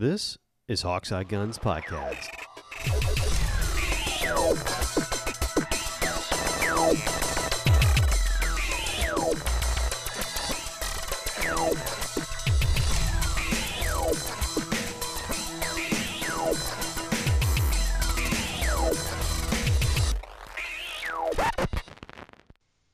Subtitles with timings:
[0.00, 2.26] This is Hawkeye Guns Podcast.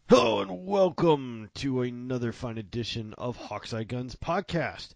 [0.09, 4.95] Hello and welcome to another fine edition of Hawkseye Guns Podcast.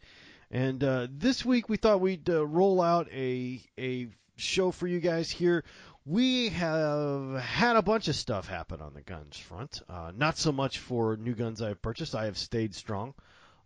[0.51, 5.01] And uh, this week we thought we'd uh, roll out a a show for you
[5.01, 5.65] guys here.
[6.05, 9.83] We have had a bunch of stuff happen on the guns front.
[9.89, 12.15] Uh, not so much for new guns I've purchased.
[12.15, 13.15] I have stayed strong.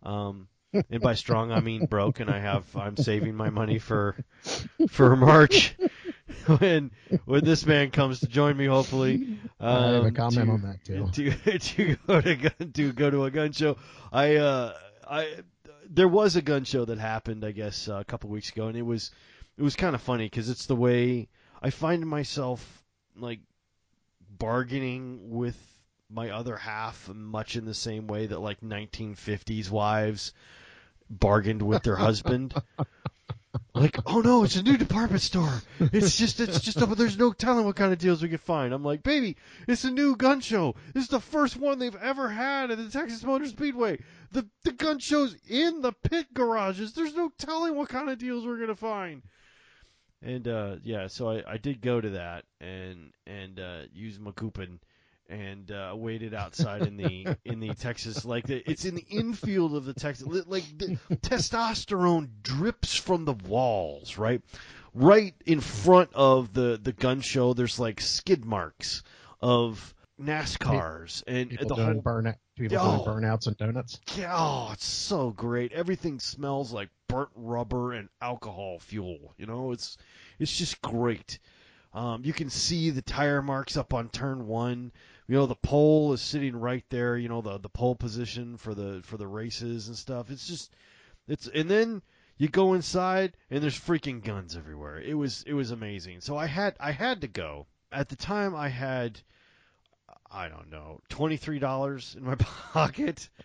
[0.03, 0.47] Um,
[0.89, 4.15] and by strong I mean broke, and I have I'm saving my money for
[4.89, 5.75] for March
[6.59, 6.91] when
[7.23, 8.65] when this man comes to join me.
[8.65, 11.07] Hopefully, um, I have a comment to- on that too.
[11.13, 13.77] to to go to gun, to go to a gun show.
[14.11, 14.73] I uh
[15.09, 15.35] I
[15.89, 18.77] there was a gun show that happened I guess uh, a couple weeks ago and
[18.77, 19.11] it was
[19.57, 21.27] it was kind of funny because it's the way
[21.61, 22.83] I find myself
[23.15, 23.39] like
[24.37, 25.57] bargaining with
[26.09, 30.33] my other half much in the same way that like 1950s wives
[31.09, 32.53] bargained with their husband.
[33.73, 35.61] Like, oh no, it's a new department store.
[35.79, 38.73] It's just, it's just, but there's no telling what kind of deals we can find.
[38.73, 40.75] I'm like, baby, it's a new gun show.
[40.93, 43.99] This is the first one they've ever had at the Texas Motor Speedway.
[44.31, 46.93] The the gun show's in the pit garages.
[46.93, 49.21] There's no telling what kind of deals we're gonna find.
[50.21, 54.31] And uh, yeah, so I, I did go to that and and uh, use my
[54.31, 54.79] coupon
[55.29, 59.75] and uh, waited outside in the in the Texas like the, it's in the infield
[59.75, 64.41] of the Texas like the testosterone drips from the walls right
[64.93, 69.03] right in front of the the gun show there's like skid marks
[69.41, 73.03] of NASCARs and People the doing whole burnout, people Oh.
[73.03, 73.99] doing burnouts and donuts.
[74.15, 75.71] yeah, oh, it's so great.
[75.73, 79.33] Everything smells like burnt rubber and alcohol fuel.
[79.37, 79.97] You know, it's
[80.39, 81.39] it's just great.
[81.93, 84.91] Um, you can see the tire marks up on turn one.
[85.27, 87.17] You know, the pole is sitting right there.
[87.17, 90.29] You know, the the pole position for the for the races and stuff.
[90.29, 90.71] It's just
[91.27, 92.01] it's and then
[92.37, 94.99] you go inside and there's freaking guns everywhere.
[94.99, 96.21] It was it was amazing.
[96.21, 97.67] So I had I had to go.
[97.91, 99.19] At the time, I had
[100.31, 102.35] I don't know twenty three dollars in my
[102.73, 103.29] pocket.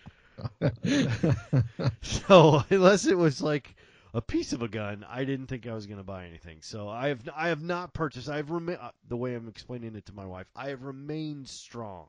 [2.03, 3.75] So unless it was like
[4.15, 6.59] a piece of a gun, I didn't think I was going to buy anything.
[6.63, 8.29] So I have I have not purchased.
[8.29, 10.47] I have rema- uh, the way I'm explaining it to my wife.
[10.57, 12.07] I have remained strong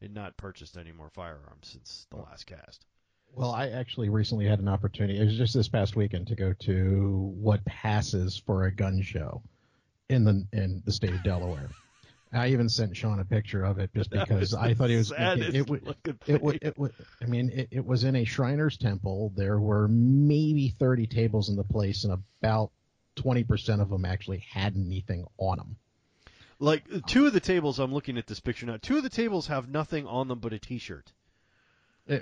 [0.00, 2.84] and not purchased any more firearms since the last cast.
[3.34, 5.18] well, I actually recently had an opportunity.
[5.18, 9.42] It was just this past weekend to go to what passes for a gun show
[10.08, 11.70] in the in the state of Delaware.
[12.34, 15.12] I even sent Sean a picture of it just because I thought it was.
[15.16, 15.96] It, it, would-
[16.26, 16.92] it It.
[17.22, 19.32] I mean, it, it was in a Shriners Temple.
[19.36, 22.70] There were maybe 30 tables in the place, and about
[23.16, 25.76] 20% of them actually had anything on them.
[26.58, 27.78] like two of the tables.
[27.78, 28.78] I'm looking at this picture now.
[28.80, 31.12] Two of the tables have nothing on them but a T-shirt.
[32.08, 32.20] Eh,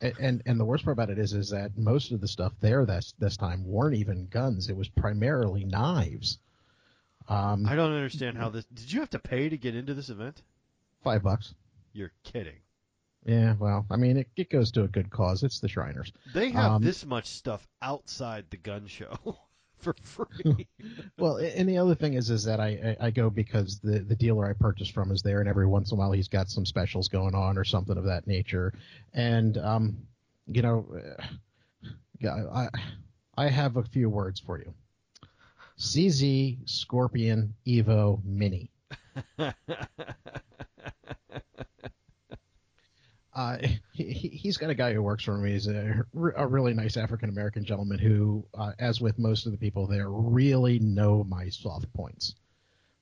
[0.00, 2.52] eh, and and the worst part about it is is that most of the stuff
[2.60, 4.68] there this this time weren't even guns.
[4.70, 6.38] It was primarily knives.
[7.30, 8.64] Um, I don't understand how this.
[8.66, 10.42] Did you have to pay to get into this event?
[11.02, 11.54] five bucks.
[11.94, 12.56] You're kidding.
[13.24, 15.42] Yeah, well, I mean, it, it goes to a good cause.
[15.42, 16.12] It's the Shriners.
[16.34, 19.14] They have Um, this much stuff outside the gun show
[19.78, 20.66] for free.
[21.18, 24.48] Well, and the other thing is is that I, I go because the the dealer
[24.48, 27.08] I purchased from is there, and every once in a while he's got some specials
[27.08, 28.72] going on or something of that nature.
[29.12, 29.98] And um,
[30.46, 30.86] you know,
[32.20, 32.68] yeah, I
[33.36, 34.72] I have a few words for you.
[35.80, 38.70] CZ Scorpion Evo Mini.
[43.32, 43.58] Uh,
[43.92, 45.44] he, he- he's got a guy who works for him.
[45.44, 46.04] He's a,
[46.36, 50.10] a really nice African American gentleman who, uh, as with most of the people there,
[50.10, 52.34] really know my soft points.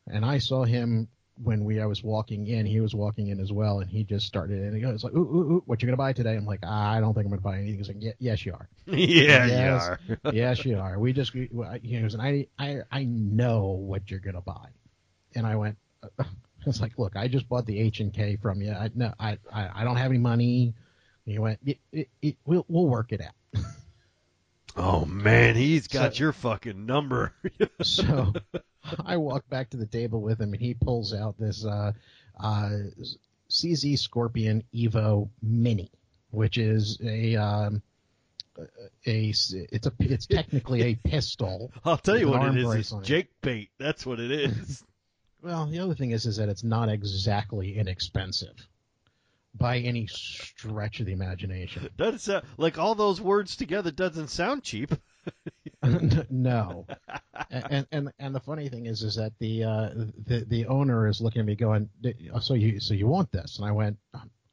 [0.06, 1.08] And I saw him
[1.42, 2.66] when we I was walking in.
[2.66, 5.18] He was walking in as well, and he just started and he goes like, "Ooh,
[5.18, 7.58] ooh, ooh what you gonna buy today?" I'm like, "I don't think I'm gonna buy
[7.58, 8.68] anything." He's like, "Yes, you are.
[8.86, 9.98] yeah, Yes.
[10.08, 10.32] you are.
[10.34, 10.98] yes, you are.
[10.98, 11.48] We just we-
[11.82, 14.68] he goes, and I I I know what you're gonna buy."
[15.34, 15.76] And I went,
[16.18, 16.24] I
[16.66, 18.72] was like, "Look, I just bought the H and K from you.
[18.72, 20.74] I no, I, I I don't have any money."
[21.26, 23.62] And he went, it, it, it, "We'll we'll work it out."
[24.76, 27.32] Oh man, he's got So- your fucking number.
[27.82, 28.32] so
[29.04, 31.92] I walk back to the table with him, and he pulls out this uh,
[32.38, 32.70] uh,
[33.50, 35.90] CZ Scorpion Evo Mini,
[36.30, 37.82] which is a um,
[39.06, 41.72] a it's a it's technically a pistol.
[41.84, 42.74] I'll tell you what it is.
[42.74, 43.06] It's on it.
[43.06, 43.70] Jake bait.
[43.78, 44.82] That's what it is.
[45.40, 48.56] Well, the other thing is is that it's not exactly inexpensive
[49.54, 51.88] by any stretch of the imagination.
[51.96, 54.92] Doesn't sound like all those words together doesn't sound cheap.
[56.30, 56.86] no.
[57.50, 59.90] and, and and the funny thing is, is that the uh,
[60.26, 61.88] the the owner is looking at me going,
[62.40, 63.58] so you so you want this?
[63.58, 63.96] And I went,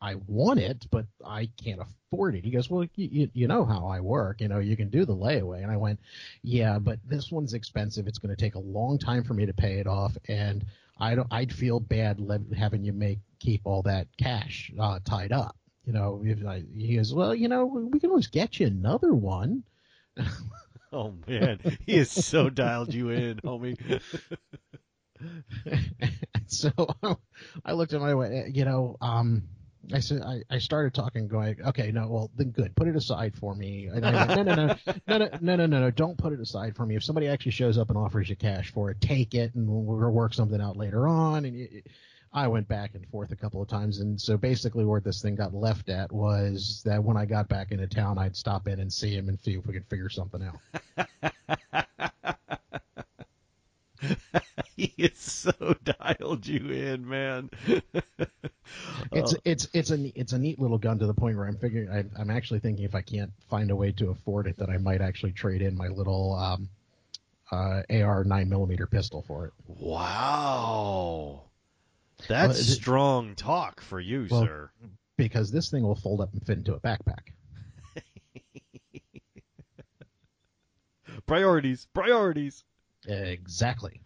[0.02, 2.44] I want it, but I can't afford it.
[2.44, 4.40] He goes, well, you, you know how I work.
[4.40, 5.64] You know, you can do the layaway.
[5.64, 6.00] And I went,
[6.44, 8.08] yeah, but this one's expensive.
[8.08, 10.64] It's going to take a long time for me to pay it off, and
[11.00, 11.28] I don't.
[11.32, 12.20] I'd feel bad
[12.56, 15.58] having you make keep all that cash uh, tied up.
[15.86, 19.14] You know, if I, he goes, well, you know, we can always get you another
[19.14, 19.64] one.
[20.96, 24.02] oh man, he has so dialed you in, homie.
[26.48, 26.72] so
[27.64, 29.44] I looked at my way, you know, um,
[29.94, 33.36] I said I, I started talking, going, okay, no, well then good, put it aside
[33.36, 33.88] for me.
[33.94, 34.76] And I went, no, no, no,
[35.08, 36.96] no, no, no, no, no, no, don't put it aside for me.
[36.96, 40.12] If somebody actually shows up and offers you cash for it, take it, and we'll
[40.12, 41.46] work something out later on.
[41.46, 41.88] And it,
[42.36, 45.36] I went back and forth a couple of times, and so basically where this thing
[45.36, 48.92] got left at was that when I got back into town, I'd stop in and
[48.92, 51.08] see him and see if we could figure something out.
[54.76, 55.54] he is so
[55.86, 57.50] dialed you in, man.
[59.14, 61.90] it's it's it's a it's a neat little gun to the point where I'm figuring
[61.90, 64.78] I, I'm actually thinking if I can't find a way to afford it, that I
[64.78, 66.70] might actually trade in my little um,
[67.50, 69.54] uh, AR nine millimeter pistol for it.
[69.68, 71.44] Wow,
[72.28, 74.72] that's well, strong talk for you, well, sir.
[75.18, 77.34] Because this thing will fold up and fit into a backpack.
[81.26, 82.64] priorities, priorities.
[83.08, 84.02] Exactly.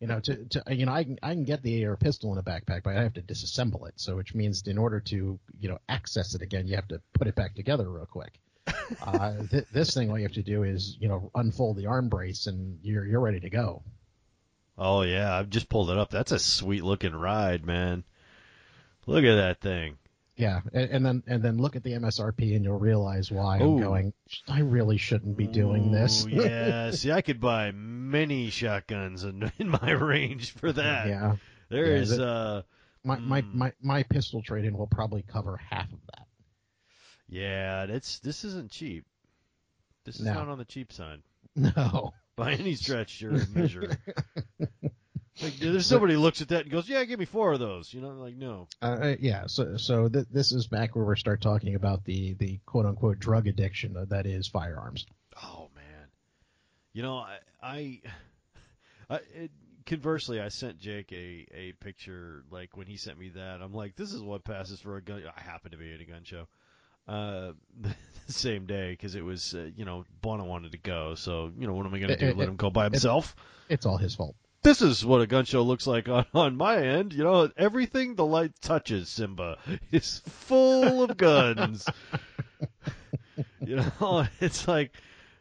[0.00, 2.38] you know, to, to you know, I can I can get the AR pistol in
[2.38, 3.94] a backpack, but I have to disassemble it.
[3.96, 7.26] So, which means in order to you know access it again, you have to put
[7.26, 8.38] it back together real quick.
[9.02, 12.08] uh, th- this thing, all you have to do is you know unfold the arm
[12.08, 13.82] brace, and you're you're ready to go.
[14.80, 16.10] Oh yeah, I've just pulled it up.
[16.10, 18.02] That's a sweet looking ride, man.
[19.06, 19.98] Look at that thing.
[20.36, 23.76] Yeah, and, and, then and then look at the MSRP and you'll realize why Ooh.
[23.76, 24.12] I'm going.
[24.48, 26.26] I really shouldn't be doing this.
[26.26, 31.08] yeah, see, I could buy many shotguns in, in my range for that.
[31.08, 31.36] Yeah,
[31.68, 32.16] there yeah, is.
[32.16, 32.62] That, uh,
[33.04, 33.26] my, mm.
[33.26, 36.26] my my my pistol trade-in will probably cover half of that.
[37.28, 39.04] Yeah, it's this isn't cheap.
[40.06, 40.32] This is no.
[40.32, 41.20] not on the cheap side.
[41.56, 43.96] No, by any stretch or measure.
[45.42, 47.94] Like, there's somebody who looks at that and goes, "Yeah, give me four of those."
[47.94, 48.68] You know, like no.
[48.82, 49.46] Uh, uh, yeah.
[49.46, 53.18] So, so th- this is back where we start talking about the the quote unquote
[53.20, 55.06] drug addiction that is firearms.
[55.42, 56.08] Oh man,
[56.92, 58.00] you know, I, I,
[59.08, 59.50] I it,
[59.86, 63.62] conversely, I sent Jake a a picture like when he sent me that.
[63.62, 65.22] I'm like, this is what passes for a gun.
[65.34, 66.48] I happen to be at a gun show.
[67.10, 67.52] Uh,
[68.26, 71.66] the same day because it was, uh, you know, Bono wanted to go, so you
[71.66, 72.26] know, what am I going to do?
[72.26, 73.34] It, Let it, him go by himself?
[73.68, 76.82] it's all his fault this is what a gun show looks like on, on my
[76.82, 77.12] end.
[77.12, 79.58] You know, everything the light touches, Simba,
[79.92, 81.86] is full of guns.
[83.60, 84.92] you know, it's like,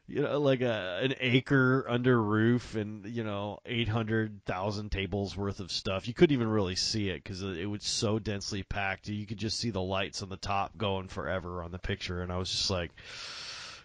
[0.10, 5.38] you know, like a an acre under roof and you know, eight hundred thousand tables
[5.38, 6.08] worth of stuff.
[6.08, 9.08] You couldn't even really see it because it was so densely packed.
[9.08, 12.32] You could just see the lights on the top going forever on the picture, and
[12.32, 12.92] I was just like,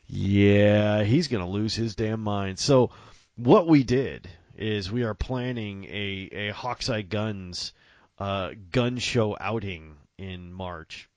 [0.06, 2.58] yeah, he's gonna lose his damn mind.
[2.58, 2.90] So,
[3.36, 7.72] what we did is we are planning a a Hawkseye Guns
[8.18, 11.08] uh, gun show outing in March.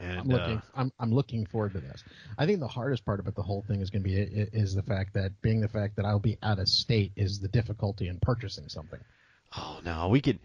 [0.00, 0.56] And, I'm looking.
[0.56, 2.04] Uh, I'm I'm looking forward to this.
[2.36, 4.82] I think the hardest part about the whole thing is going to be is the
[4.82, 8.18] fact that being the fact that I'll be out of state is the difficulty in
[8.20, 9.00] purchasing something.
[9.56, 10.38] Oh no, we could.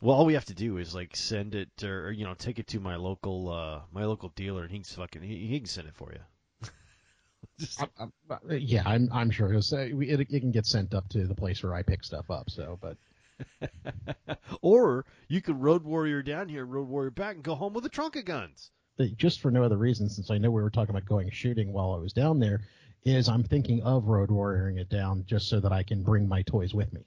[0.00, 2.68] Well, all we have to do is like send it or you know take it
[2.68, 5.88] to my local uh my local dealer and he can fucking he, he can send
[5.88, 6.68] it for you.
[7.58, 7.82] Just...
[7.82, 7.86] I,
[8.30, 11.62] I, yeah, I'm I'm sure it, it, it can get sent up to the place
[11.62, 12.48] where I pick stuff up.
[12.48, 12.96] So, but
[14.62, 17.88] or you could road warrior down here, road warrior back, and go home with a
[17.88, 18.70] trunk of guns.
[19.08, 21.92] Just for no other reason, since I know we were talking about going shooting while
[21.92, 22.60] I was down there,
[23.04, 26.42] is I'm thinking of road warrioring it down just so that I can bring my
[26.42, 27.00] toys with me.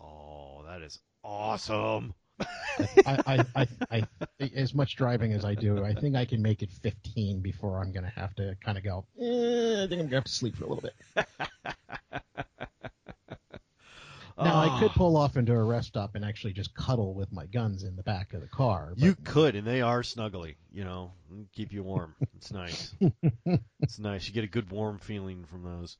[0.00, 2.14] Oh, that is awesome.
[2.40, 6.62] I, I, I, I, as much driving as I do, I think I can make
[6.62, 9.06] it 15 before I'm going to have to kind of go.
[9.20, 11.26] Eh, I think I'm going to have to sleep for a little bit.
[14.38, 14.94] Now I could ah.
[14.96, 18.02] pull off into a rest stop and actually just cuddle with my guns in the
[18.02, 18.92] back of the car.
[18.96, 20.56] You could, and they are snuggly.
[20.72, 21.12] You know,
[21.52, 22.14] keep you warm.
[22.36, 22.94] It's nice.
[23.80, 24.28] it's nice.
[24.28, 25.96] You get a good warm feeling from those.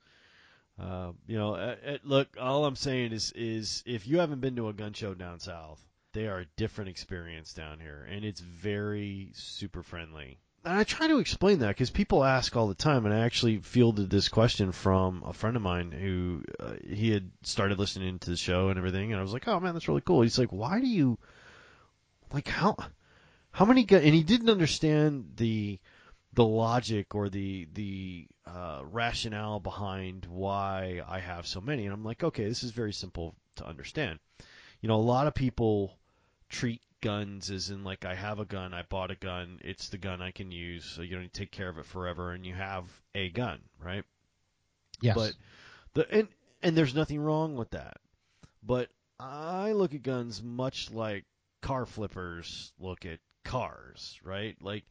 [0.81, 4.57] Uh, you know, uh, uh, look, all I'm saying is, is if you haven't been
[4.57, 8.41] to a gun show down south, they are a different experience down here, and it's
[8.41, 10.39] very super friendly.
[10.65, 13.59] And I try to explain that because people ask all the time, and I actually
[13.59, 18.31] fielded this question from a friend of mine who uh, he had started listening to
[18.31, 20.53] the show and everything, and I was like, "Oh man, that's really cool." He's like,
[20.53, 21.19] "Why do you
[22.33, 22.77] like how
[23.53, 25.79] how many guns?" And he didn't understand the
[26.35, 32.05] the logic or the the uh, rationale behind why I have so many, and I'm
[32.05, 34.19] like, okay, this is very simple to understand.
[34.81, 35.99] You know, a lot of people
[36.49, 39.99] treat guns as in like I have a gun, I bought a gun, it's the
[39.99, 42.85] gun I can use, so you don't take care of it forever, and you have
[43.15, 44.05] a gun, right?
[45.01, 45.15] Yes.
[45.15, 45.33] But
[45.95, 46.29] the and
[46.63, 47.99] and there's nothing wrong with that.
[48.63, 48.91] But
[49.21, 51.25] I look at guns much like
[51.63, 54.57] car flippers look at cars, right?
[54.61, 54.85] Like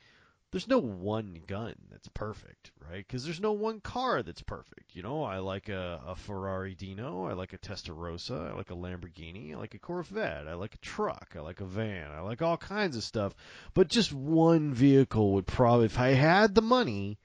[0.51, 3.05] there's no one gun that's perfect, right?
[3.05, 4.95] Because there's no one car that's perfect.
[4.95, 8.75] You know, I like a, a Ferrari Dino, I like a Testarossa, I like a
[8.75, 12.41] Lamborghini, I like a Corvette, I like a truck, I like a van, I like
[12.41, 13.35] all kinds of stuff.
[13.73, 17.17] But just one vehicle would probably, if I had the money,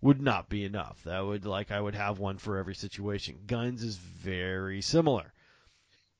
[0.00, 1.02] would not be enough.
[1.04, 3.38] That would like I would have one for every situation.
[3.46, 5.32] Guns is very similar.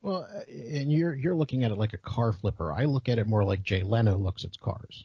[0.03, 2.73] Well, and you're you're looking at it like a car flipper.
[2.73, 5.05] I look at it more like Jay Leno looks at cars.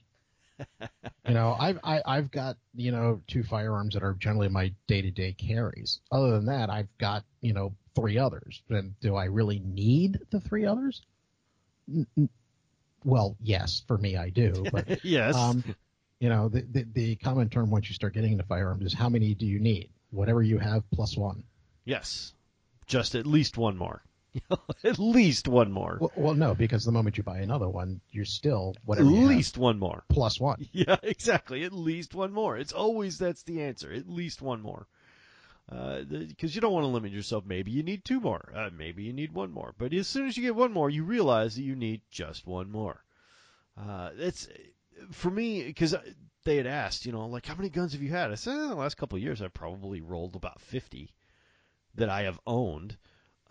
[1.28, 5.02] You know, I've I, I've got you know two firearms that are generally my day
[5.02, 6.00] to day carries.
[6.12, 8.62] Other than that, I've got you know three others.
[8.70, 11.02] And do I really need the three others?
[11.94, 12.30] N- n-
[13.04, 14.66] well, yes, for me I do.
[14.72, 15.36] But yes.
[15.36, 15.64] um,
[16.20, 19.10] you know, the, the the common term once you start getting into firearms is how
[19.10, 19.90] many do you need?
[20.12, 21.44] Whatever you have plus one.
[21.86, 22.34] yes.
[22.88, 24.02] Just at least one more.
[24.84, 25.98] at least one more.
[26.00, 29.28] Well, well, no, because the moment you buy another one, you're still at whatever have
[29.28, 30.04] least one more.
[30.10, 30.68] plus one.
[30.72, 31.64] Yeah, exactly.
[31.64, 32.58] At least one more.
[32.58, 33.92] It's always that's the answer.
[33.92, 34.88] At least one more.
[35.70, 37.46] Because you don't want to limit yourself.
[37.46, 38.52] Maybe you need two more.
[38.56, 39.74] Uh, maybe you need one more.
[39.78, 42.72] But as soon as you get one more, you realize that you need just one
[42.72, 43.04] more.
[43.78, 44.48] Uh, it's
[45.12, 45.96] for me because
[46.44, 48.32] they had asked, you know, like how many guns have you had?
[48.32, 51.14] I said, eh, the last couple of years, I've probably rolled about fifty
[51.96, 52.98] that I have owned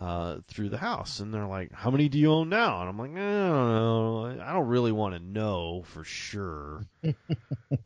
[0.00, 1.20] uh, through the house.
[1.20, 2.80] And they're like, how many do you own now?
[2.80, 4.38] And I'm like, I don't know.
[4.44, 6.84] I don't really want to know for sure.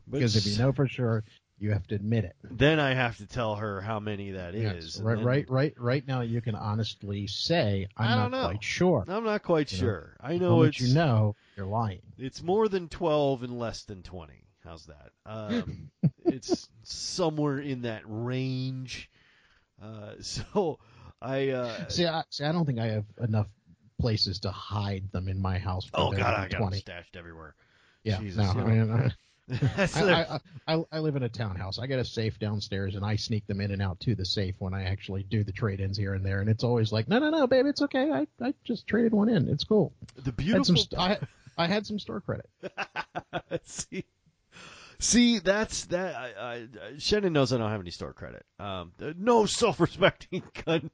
[0.09, 1.23] Because if you know for sure,
[1.59, 2.35] you have to admit it.
[2.43, 5.01] then I have to tell her how many that Yes, is.
[5.01, 8.47] right, then- right, right, right now you can honestly say I'm I don't not know.
[8.49, 9.05] quite sure.
[9.07, 10.17] I'm not quite You know, sure.
[10.21, 12.01] I know it's you know, you're lying.
[12.17, 14.33] it's more than 12 and less than 20.
[14.63, 15.11] How's that?
[15.25, 15.89] Um,
[16.25, 19.09] it's somewhere in that range.
[19.81, 20.79] Uh, so
[21.23, 23.47] I uh, See, I, see, I don't think I have enough
[23.99, 25.85] places to hide them in my house.
[25.85, 27.55] For oh god, I got them stashed everywhere.
[28.03, 29.11] Yeah, Jesus, no, you I, mean, I,
[29.47, 30.11] the-
[30.67, 31.79] I, I, I, I live in a townhouse.
[31.79, 34.55] I got a safe downstairs, and I sneak them in and out to the safe
[34.59, 36.41] when I actually do the trade-ins here and there.
[36.41, 38.11] And it's always like, no, no, no, babe, it's okay.
[38.11, 39.47] I, I just traded one in.
[39.47, 39.93] It's cool.
[40.15, 41.17] the Had beautiful some, st- I,
[41.57, 42.49] I had some store credit.
[43.63, 44.03] see,
[45.03, 46.15] see, that's that.
[46.15, 46.67] I, I,
[46.97, 48.45] Shannon knows I don't have any store credit.
[48.59, 50.89] Um, no self-respecting gun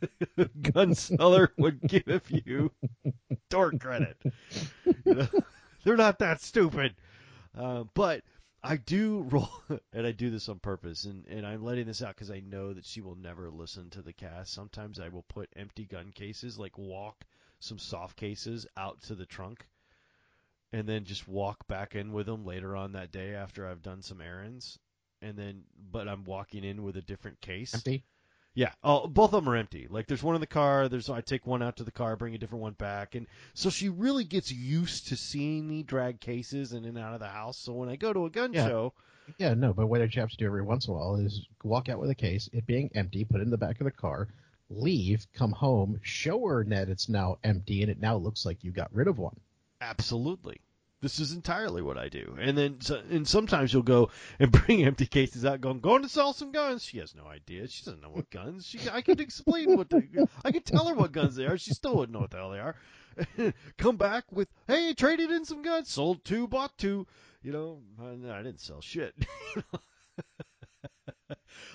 [0.72, 2.70] gun seller would give you
[3.48, 4.16] store credit.
[5.04, 5.28] You know,
[5.84, 6.94] they're not that stupid.
[7.56, 8.22] Uh, but
[8.64, 9.50] I do roll,
[9.92, 12.72] and I do this on purpose, and, and I'm letting this out because I know
[12.72, 14.52] that she will never listen to the cast.
[14.54, 17.24] Sometimes I will put empty gun cases, like walk
[17.60, 19.66] some soft cases out to the trunk
[20.72, 24.02] and then just walk back in with them later on that day after I've done
[24.02, 24.78] some errands.
[25.20, 27.74] And then, but I'm walking in with a different case.
[27.74, 28.04] Empty.
[28.54, 28.72] Yeah.
[28.82, 29.86] Oh, both of them are empty.
[29.88, 30.88] Like there's one in the car.
[30.88, 33.70] There's I take one out to the car, bring a different one back, and so
[33.70, 37.56] she really gets used to seeing me drag cases in and out of the house.
[37.56, 38.66] So when I go to a gun Yeah.
[38.66, 38.92] show,
[39.38, 41.88] Yeah, no, but what you have to do every once in a while is walk
[41.88, 44.28] out with a case, it being empty, put it in the back of the car,
[44.68, 48.72] leave, come home, show her that it's now empty, and it now looks like you
[48.72, 49.38] got rid of one.
[49.82, 50.60] Absolutely.
[51.00, 52.36] This is entirely what I do.
[52.38, 52.78] And then,
[53.10, 56.84] and sometimes you'll go and bring empty cases out, going, going to sell some guns.
[56.84, 57.66] She has no idea.
[57.66, 58.64] She doesn't know what guns.
[58.64, 61.58] She, I could explain what, the, I could tell her what guns they are.
[61.58, 62.76] She still wouldn't know what the hell they are.
[63.76, 67.08] Come back with, hey, traded in some guns, sold two, bought two.
[67.42, 69.16] You know, I, I didn't sell shit.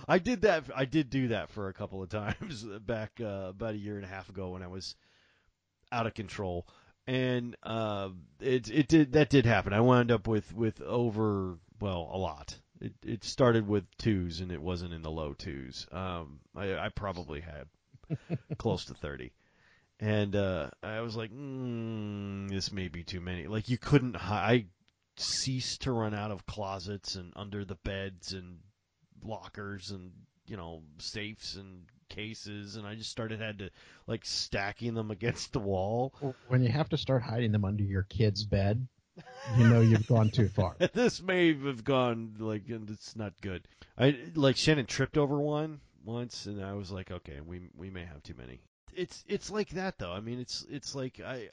[0.07, 0.63] I did that.
[0.73, 4.05] I did do that for a couple of times back uh, about a year and
[4.05, 4.95] a half ago when I was
[5.91, 6.65] out of control
[7.07, 8.09] and uh,
[8.41, 9.73] it it did that did happen.
[9.73, 12.55] I wound up with with over well a lot.
[12.81, 15.87] It it started with twos and it wasn't in the low twos.
[15.91, 17.67] Um, I, I probably had
[18.57, 19.31] close to thirty,
[19.99, 23.47] and uh, I was like, mm, this may be too many.
[23.47, 24.17] Like you couldn't.
[24.17, 24.65] I
[25.15, 28.59] ceased to run out of closets and under the beds and
[29.23, 30.11] lockers and
[30.45, 33.69] you know safes and cases and I just started had to
[34.07, 36.13] like stacking them against the wall
[36.47, 38.87] When you have to start hiding them under your kid's bed,
[39.57, 40.75] you know you've gone too far.
[40.93, 43.67] this may have gone like and it's not good.
[43.97, 48.05] I like Shannon tripped over one once, and I was like, okay, we we may
[48.05, 48.61] have too many.
[48.95, 50.11] It's it's like that though.
[50.11, 51.49] I mean, it's it's like I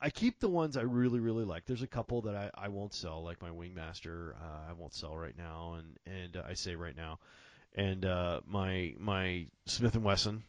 [0.00, 1.66] I keep the ones I really really like.
[1.66, 4.34] There's a couple that I, I won't sell, like my Wingmaster.
[4.34, 7.18] Uh, I won't sell right now, and and uh, I say right now,
[7.76, 10.42] and uh, my my Smith and Wesson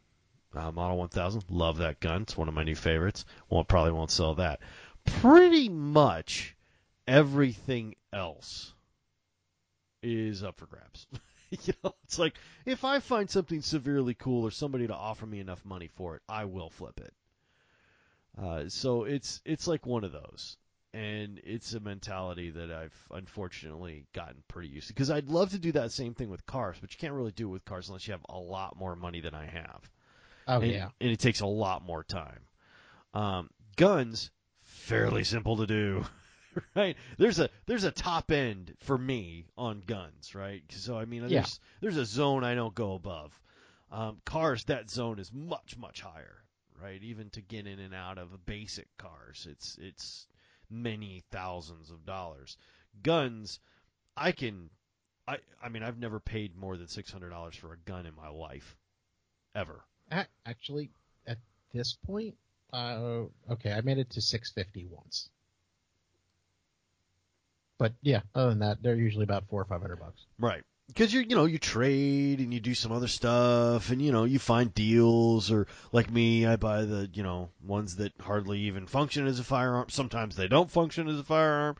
[0.55, 1.43] uh, Model 1000.
[1.49, 2.23] Love that gun.
[2.23, 3.25] It's one of my new favorites.
[3.49, 4.59] Won't probably won't sell that.
[5.05, 6.55] Pretty much
[7.07, 8.73] everything else
[10.01, 11.07] is up for grabs.
[11.49, 15.39] you know, it's like if I find something severely cool or somebody to offer me
[15.39, 17.13] enough money for it, I will flip it.
[18.39, 20.57] Uh, so it's it's like one of those,
[20.97, 24.93] and it's a mentality that I've unfortunately gotten pretty used to.
[24.93, 27.47] Because I'd love to do that same thing with cars, but you can't really do
[27.49, 29.91] it with cars unless you have a lot more money than I have.
[30.47, 30.89] Oh and, yeah.
[30.99, 32.39] and it takes a lot more time.
[33.13, 34.31] Um, guns,
[34.63, 36.03] fairly simple to do.
[36.75, 36.97] right?
[37.19, 40.63] There's a there's a top end for me on guns, right?
[40.69, 41.41] So I mean, Yeah.
[41.41, 43.39] there's there's a zone I don't go above.
[43.91, 46.43] Um, cars, that zone is much much higher,
[46.81, 47.03] right?
[47.03, 50.25] Even to get in and out of basic cars, it's it's
[50.69, 52.57] many thousands of dollars.
[53.03, 53.59] Guns,
[54.15, 54.69] I can,
[55.27, 58.15] I I mean, I've never paid more than six hundred dollars for a gun in
[58.15, 58.77] my life,
[59.55, 59.83] ever.
[60.45, 60.89] Actually,
[61.25, 61.37] at
[61.73, 62.35] this point,
[62.73, 65.29] uh, okay, I made it to 650 once.
[67.77, 70.25] But yeah, other than that, they're usually about four or five hundred bucks.
[70.39, 70.63] Right.
[70.87, 74.23] Because you you know you trade and you do some other stuff and you know
[74.23, 78.87] you find deals or like me I buy the you know ones that hardly even
[78.87, 81.75] function as a firearm sometimes they don't function as a firearm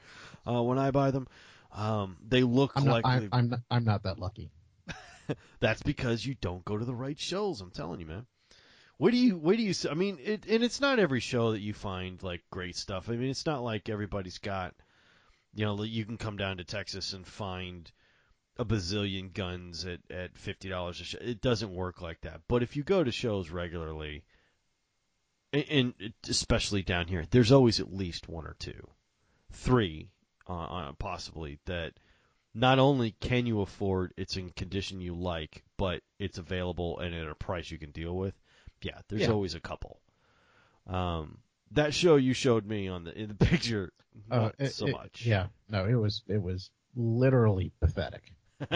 [0.46, 1.28] uh, when I buy them
[1.72, 4.50] um, they look I'm not, like I'm, I'm not, I'm not that lucky.
[5.60, 7.62] that's because you don't go to the right shows.
[7.62, 8.26] I'm telling you, man.
[8.98, 9.38] What do you?
[9.38, 9.74] What do you?
[9.90, 13.10] I mean, it, and it's not every show that you find like great stuff.
[13.10, 14.74] I mean, it's not like everybody's got,
[15.54, 17.92] you know, you can come down to Texas and find
[18.60, 21.18] a bazillion guns at at fifty dollars a show.
[21.22, 22.42] It doesn't work like that.
[22.48, 24.24] But if you go to shows regularly,
[25.54, 28.88] and, and especially down here, there's always at least one or two,
[29.52, 30.10] three,
[30.50, 31.94] uh, uh, possibly that
[32.54, 37.28] not only can you afford, it's in condition you like, but it's available and at
[37.28, 38.34] a price you can deal with.
[38.82, 39.32] Yeah, there's Yeah.
[39.32, 40.00] always a couple.
[40.88, 41.39] Um,
[41.72, 43.91] that show you showed me on the in the picture,
[44.32, 45.26] Uh, it- so it- much.
[45.26, 48.34] Yeah, no, it was it was literally pathetic.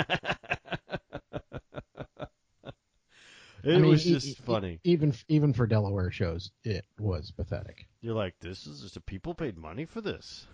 [3.64, 4.80] it I mean, was just e- funny.
[4.84, 7.88] Even even for Delaware shows, it was pathetic.
[8.02, 10.48] You're like, this is just people paid money for this.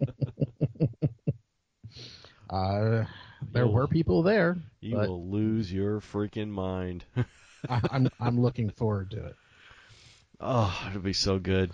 [2.50, 3.04] Uh,
[3.52, 4.56] there You'll- were people there.
[4.80, 7.04] You will lose your freaking mind.
[7.68, 9.36] I, I'm I'm looking forward to it.
[10.40, 11.72] oh, it'll be so good.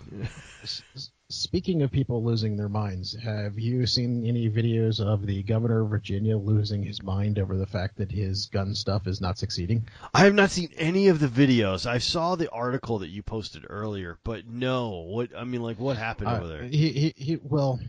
[1.34, 5.90] Speaking of people losing their minds, have you seen any videos of the governor of
[5.90, 9.88] Virginia losing his mind over the fact that his gun stuff is not succeeding?
[10.14, 11.86] I have not seen any of the videos.
[11.86, 14.90] I saw the article that you posted earlier, but no.
[15.08, 16.62] What I mean, like, what happened Uh, over there?
[16.62, 17.80] He, he, he, well,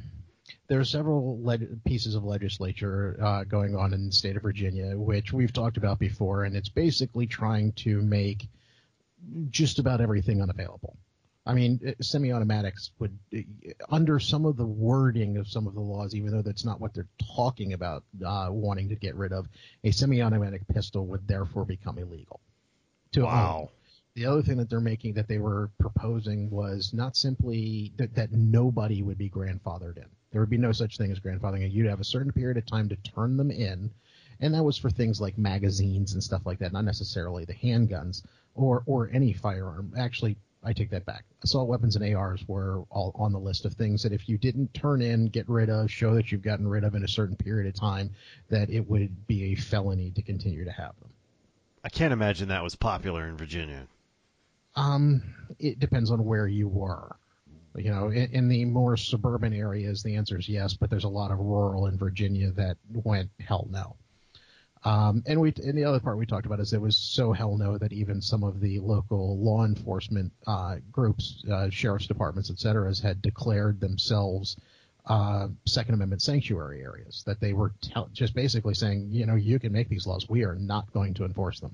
[0.67, 4.97] there are several leg- pieces of legislature uh, going on in the state of Virginia,
[4.97, 8.47] which we've talked about before, and it's basically trying to make
[9.51, 10.97] just about everything unavailable.
[11.45, 13.39] I mean, uh, semi-automatics would, uh,
[13.89, 16.93] under some of the wording of some of the laws, even though that's not what
[16.93, 19.47] they're talking about, uh, wanting to get rid of,
[19.83, 22.39] a semi-automatic pistol would therefore become illegal.
[23.11, 23.23] To.
[23.23, 23.69] Wow.
[24.15, 28.31] The other thing that they're making that they were proposing was not simply that, that
[28.31, 30.05] nobody would be grandfathered in.
[30.31, 31.69] There would be no such thing as grandfathering.
[31.71, 33.91] You'd have a certain period of time to turn them in,
[34.39, 38.23] and that was for things like magazines and stuff like that, not necessarily the handguns
[38.53, 39.93] or or any firearm.
[39.97, 41.25] Actually, I take that back.
[41.43, 44.73] Assault weapons and ARs were all on the list of things that if you didn't
[44.73, 47.67] turn in, get rid of, show that you've gotten rid of in a certain period
[47.67, 48.09] of time,
[48.49, 51.09] that it would be a felony to continue to have them.
[51.83, 53.87] I can't imagine that was popular in Virginia.
[54.75, 55.21] Um,
[55.59, 57.15] it depends on where you were.
[57.75, 61.09] You know, in, in the more suburban areas, the answer is yes, but there's a
[61.09, 63.95] lot of rural in Virginia that went hell no.
[64.85, 67.57] Um, and we, and the other part we talked about is it was so hell
[67.57, 72.59] no that even some of the local law enforcement uh, groups, uh, sheriff's departments, et
[72.59, 74.55] cetera, had declared themselves
[75.07, 77.23] uh, Second Amendment sanctuary areas.
[77.25, 77.73] That they were
[78.13, 81.25] just basically saying, you know, you can make these laws, we are not going to
[81.25, 81.73] enforce them.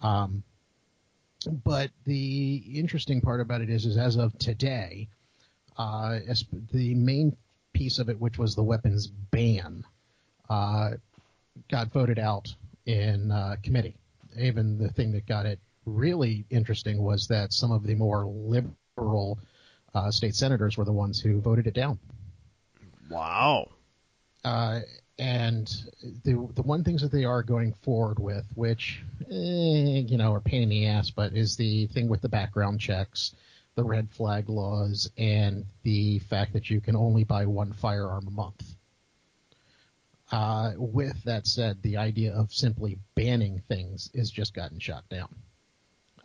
[0.00, 0.42] Um,
[1.64, 5.08] but the interesting part about it is, is as of today,
[5.76, 6.20] uh,
[6.72, 7.36] the main
[7.74, 9.84] piece of it, which was the weapons ban,
[10.48, 10.92] uh,
[11.70, 12.54] got voted out
[12.86, 13.96] in uh, committee.
[14.38, 19.38] Even the thing that got it really interesting was that some of the more liberal
[19.94, 21.98] uh, state senators were the ones who voted it down.
[23.10, 23.68] Wow.
[24.44, 24.80] Uh,
[25.18, 25.66] and
[26.24, 30.40] the the one things that they are going forward with, which eh, you know are
[30.40, 33.34] pain in the ass, but is the thing with the background checks,
[33.74, 38.30] the red flag laws and the fact that you can only buy one firearm a
[38.30, 38.62] month.
[40.30, 45.28] Uh, with that said, the idea of simply banning things is just gotten shot down.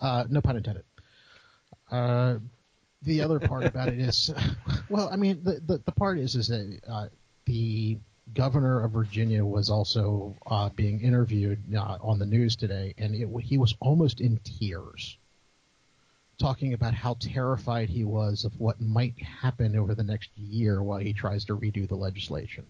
[0.02, 0.84] Uh, no pun intended.
[1.89, 2.36] Uh,
[3.04, 4.34] the other part about it is,
[4.89, 7.08] well, I mean, the, the, the part is is that uh,
[7.46, 7.98] the
[8.34, 13.30] governor of Virginia was also uh, being interviewed uh, on the news today, and it,
[13.42, 15.18] he was almost in tears,
[16.39, 21.00] talking about how terrified he was of what might happen over the next year while
[21.00, 22.66] he tries to redo the legislation.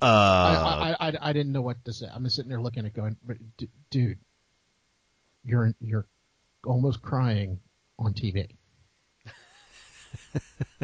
[0.00, 2.06] Uh, I, I, I, I didn't know what to say.
[2.12, 4.18] I'm sitting there looking at it going, but d- dude,
[5.44, 6.06] you're you're
[6.66, 7.60] almost crying
[7.98, 8.50] on TV.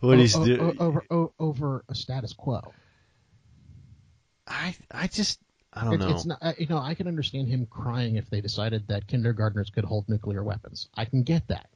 [0.00, 2.72] what he's O- do- o- over o- over a status quo.
[4.46, 5.40] I I just
[5.72, 6.10] I don't It- know.
[6.10, 9.70] It's not, uh, you know, I can understand him crying if they decided that kindergartners
[9.70, 10.88] could hold nuclear weapons.
[10.94, 11.68] I can get that.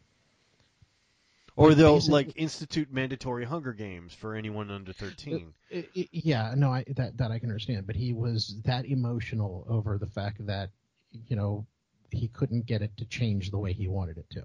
[1.58, 5.54] Or they'll basically- like institute mandatory Hunger Games for anyone under thirteen.
[5.72, 7.86] I- I- yeah, no, I, that that I can understand.
[7.86, 10.70] But he was that emotional over the fact that
[11.10, 11.66] you know
[12.10, 14.42] he couldn't get it to change the way he wanted it to.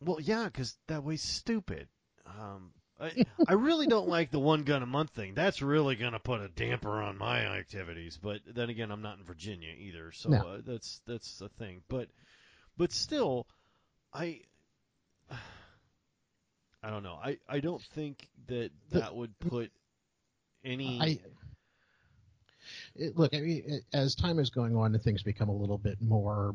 [0.00, 1.88] Well, yeah, because that way's stupid.
[2.26, 5.34] Um, I, I really don't like the one gun a month thing.
[5.34, 8.18] That's really going to put a damper on my activities.
[8.22, 10.38] But then again, I'm not in Virginia either, so No.
[10.38, 11.82] uh, that's that's a thing.
[11.88, 12.08] But
[12.76, 13.46] but still,
[14.12, 14.40] I
[16.82, 17.18] I don't know.
[17.22, 19.70] I I don't think that that would put
[20.64, 21.00] any.
[21.00, 21.18] I
[22.94, 23.34] it, look.
[23.34, 26.54] I mean, it- as time is going on and things become a little bit more,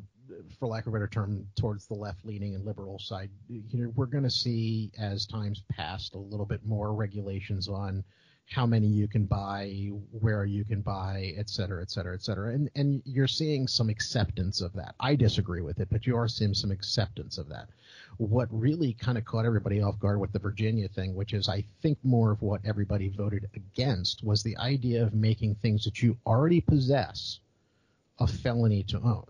[0.59, 4.05] for lack of a better term, towards the left-leaning and liberal side, you know, we're
[4.05, 8.03] going to see as times passed a little bit more regulations on
[8.47, 9.67] how many you can buy,
[10.11, 12.53] where you can buy, et cetera, et cetera, et cetera.
[12.53, 14.95] And and you're seeing some acceptance of that.
[14.99, 17.69] I disagree with it, but you are seeing some acceptance of that.
[18.17, 21.63] What really kind of caught everybody off guard with the Virginia thing, which is I
[21.81, 26.17] think more of what everybody voted against, was the idea of making things that you
[26.25, 27.39] already possess
[28.19, 29.25] a felony to own.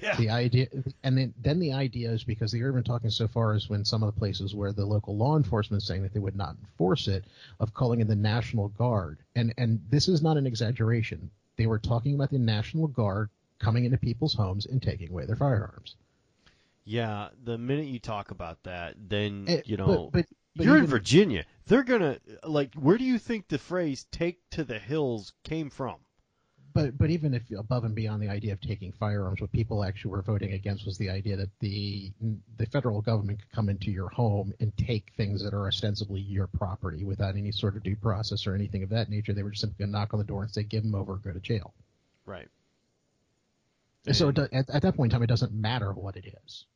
[0.00, 0.16] Yeah.
[0.16, 0.68] the idea
[1.02, 4.02] and then then the idea is because the urban talking so far as when some
[4.02, 7.06] of the places where the local law enforcement is saying that they would not enforce
[7.06, 7.26] it
[7.60, 9.18] of calling in the national guard.
[9.36, 11.30] And and this is not an exaggeration.
[11.56, 15.36] They were talking about the national guard coming into people's homes and taking away their
[15.36, 15.96] firearms
[16.84, 20.86] Yeah, the minute you talk about that, then Eh, you know but, but you're in
[20.86, 21.44] Virginia.
[21.66, 22.74] They're gonna like.
[22.74, 25.96] Where do you think the phrase "take to the hills" came from?
[26.74, 30.10] But but even if above and beyond the idea of taking firearms, what people actually
[30.10, 32.12] were voting against was the idea that the
[32.58, 36.48] the federal government could come into your home and take things that are ostensibly your
[36.48, 39.32] property without any sort of due process or anything of that nature.
[39.32, 41.14] They were just simply going to knock on the door and say, "Give them over,
[41.14, 41.72] or go to jail."
[42.26, 42.48] Right.
[44.06, 46.66] And so it, at, at that point in time, it doesn't matter what it is.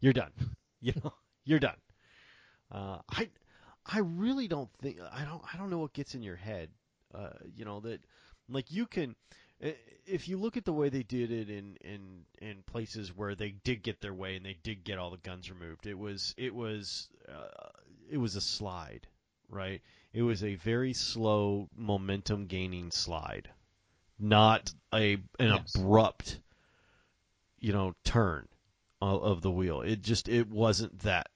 [0.00, 0.32] You're done.
[0.80, 1.12] You know,
[1.44, 1.76] you're done.
[2.70, 3.30] Uh, I,
[3.86, 6.70] I really don't think I don't I don't know what gets in your head.
[7.14, 8.00] Uh, you know that
[8.48, 9.14] like you can
[10.06, 13.50] if you look at the way they did it in in in places where they
[13.50, 15.86] did get their way and they did get all the guns removed.
[15.86, 17.70] It was it was uh,
[18.10, 19.06] it was a slide,
[19.48, 19.82] right?
[20.12, 23.50] It was a very slow momentum gaining slide,
[24.18, 25.74] not a an Yes.
[25.76, 26.40] abrupt
[27.58, 28.46] you know turn
[29.02, 29.80] of, the wheel.
[29.82, 31.28] It just it wasn't that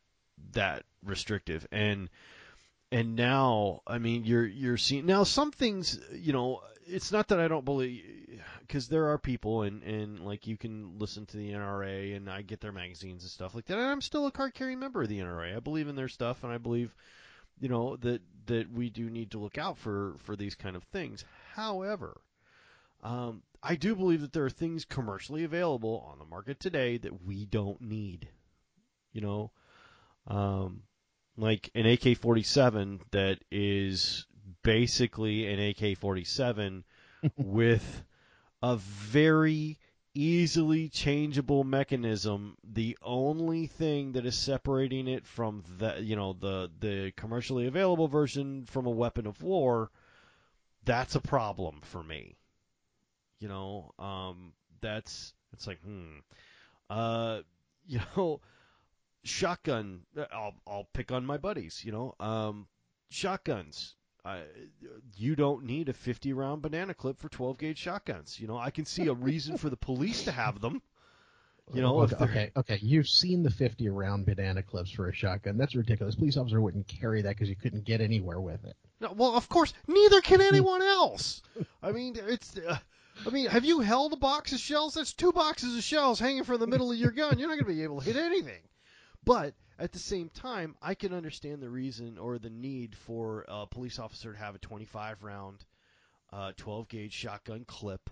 [0.52, 1.66] that restrictive.
[1.72, 2.08] And
[2.92, 7.40] and now I mean you're you're seeing now some things you know it's not that
[7.40, 8.04] I don't believe
[8.60, 12.42] because there are people and and like you can listen to the NRA and I
[12.42, 13.78] get their magazines and stuff like that.
[13.78, 16.44] And I'm still a card carrying member of the NRA I believe in their stuff
[16.44, 16.94] and I believe
[17.60, 20.84] you know that that we do need to look out for for these kind of
[20.84, 21.24] things.
[21.54, 22.20] However
[23.02, 27.24] um, I do believe that there are things commercially available on the market today that
[27.24, 28.28] we don't need
[29.12, 29.50] you know
[30.28, 30.82] um,
[31.36, 34.26] like an AK-47 that is
[34.62, 36.84] basically an AK-47
[37.36, 38.04] with
[38.62, 39.78] a very
[40.14, 42.56] easily changeable mechanism.
[42.64, 48.08] The only thing that is separating it from the you know the the commercially available
[48.08, 49.90] version from a weapon of war,
[50.84, 52.36] that's a problem for me.
[53.38, 56.18] You know, um, that's it's like hmm,
[56.90, 57.40] uh,
[57.86, 58.40] you know
[59.24, 60.02] shotgun.
[60.32, 61.84] I'll I'll pick on my buddies.
[61.84, 62.68] You know, um,
[63.10, 63.94] shotguns.
[64.24, 64.42] I,
[65.14, 68.40] you don't need a 50 round banana clip for 12 gauge shotguns.
[68.40, 70.82] You know, I can see a reason for the police to have them.
[71.72, 72.78] You know, okay, okay, okay.
[72.80, 75.56] You've seen the 50 round banana clips for a shotgun.
[75.56, 76.14] That's ridiculous.
[76.14, 78.76] Police officer wouldn't carry that because you couldn't get anywhere with it.
[79.00, 81.42] No, well, of course, neither can anyone else.
[81.82, 82.78] I mean, it's uh,
[83.24, 84.94] I mean, have you held a box of shells?
[84.94, 87.38] That's two boxes of shells hanging from the middle of your gun.
[87.38, 88.62] You're not going to be able to hit anything.
[89.24, 93.66] But at the same time, I can understand the reason or the need for a
[93.66, 95.64] police officer to have a 25 round,
[96.32, 98.10] uh, 12 gauge shotgun clip,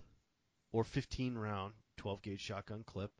[0.71, 3.11] or 15 round 12 gauge shotgun clip,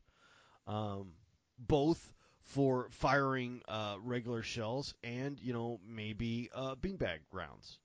[0.66, 1.12] um,
[1.58, 7.78] both for firing uh, regular shells and you know maybe uh, beanbag rounds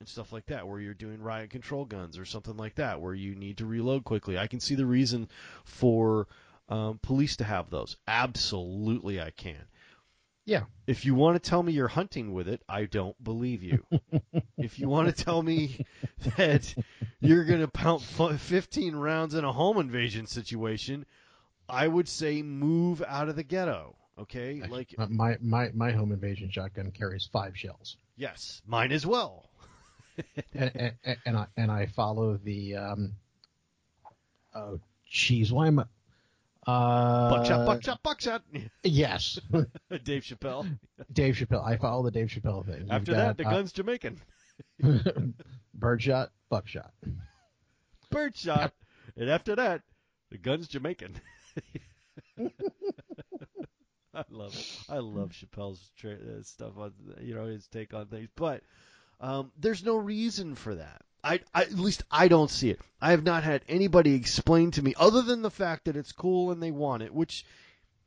[0.00, 3.14] and stuff like that, where you're doing riot control guns or something like that, where
[3.14, 4.38] you need to reload quickly.
[4.38, 5.28] I can see the reason
[5.64, 6.28] for
[6.68, 7.96] um, police to have those.
[8.06, 9.64] Absolutely, I can.
[10.44, 10.64] Yeah.
[10.86, 13.84] If you want to tell me you're hunting with it, I don't believe you.
[14.56, 15.84] if you want to tell me
[16.36, 16.74] that
[17.20, 21.06] you're going to pound 15 rounds in a home invasion situation,
[21.68, 23.96] I would say move out of the ghetto.
[24.20, 27.98] Okay, like my my my home invasion shotgun carries five shells.
[28.16, 29.47] Yes, mine as well.
[30.54, 33.12] And, and, and, I and I follow the um.
[34.54, 34.80] Oh,
[35.12, 35.84] jeez, why am I?
[36.66, 38.42] Uh, buckshot, buckshot, buckshot.
[38.84, 39.38] Yes.
[40.04, 40.78] Dave Chappelle.
[41.10, 41.66] Dave Chappelle.
[41.66, 42.82] I follow the Dave Chappelle thing.
[42.82, 44.20] You've After got, that, the gun's Jamaican.
[44.84, 44.98] uh,
[45.72, 46.92] birdshot, buckshot.
[48.10, 48.72] Birdshot.
[49.16, 49.80] And after that,
[50.30, 51.20] the gun's Jamaican.
[54.14, 54.78] I love it.
[54.90, 58.28] I love Chappelle's tra- uh, stuff on, you know, his take on things.
[58.36, 58.62] But
[59.20, 61.02] um, there's no reason for that.
[61.24, 62.80] I, I, at least I don't see it.
[63.00, 66.52] I have not had anybody explain to me, other than the fact that it's cool
[66.52, 67.44] and they want it, which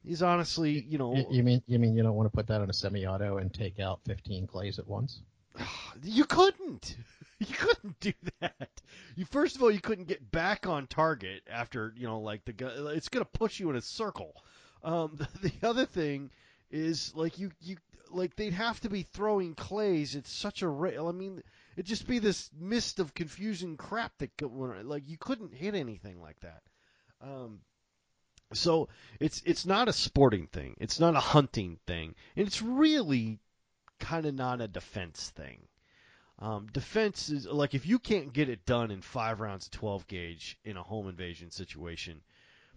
[0.06, 2.62] is honestly, you know, You, you mean you mean you don't want to put that
[2.62, 5.22] on a semi-auto and take out 15 clays at once?
[6.04, 6.96] you couldn't.
[7.42, 8.70] You couldn't do that.
[9.16, 12.54] You first of all, you couldn't get back on target after you know, like the
[12.54, 12.72] gun.
[12.90, 14.36] It's gonna push you in a circle.
[14.84, 16.30] Um, the, the other thing
[16.70, 17.78] is like you you
[18.14, 20.98] like they'd have to be throwing clays at such a rate.
[21.00, 21.42] I mean,
[21.76, 26.22] it'd just be this mist of confusion crap that could, like you couldn't hit anything
[26.22, 26.62] like that.
[27.22, 27.60] Um,
[28.54, 30.76] so it's it's not a sporting thing.
[30.80, 33.40] It's not a hunting thing, and it's really
[34.00, 35.68] kind of not a defense thing.
[36.40, 40.08] Um, defense is like if you can't get it done in five rounds of 12
[40.08, 42.22] gauge in a home invasion situation,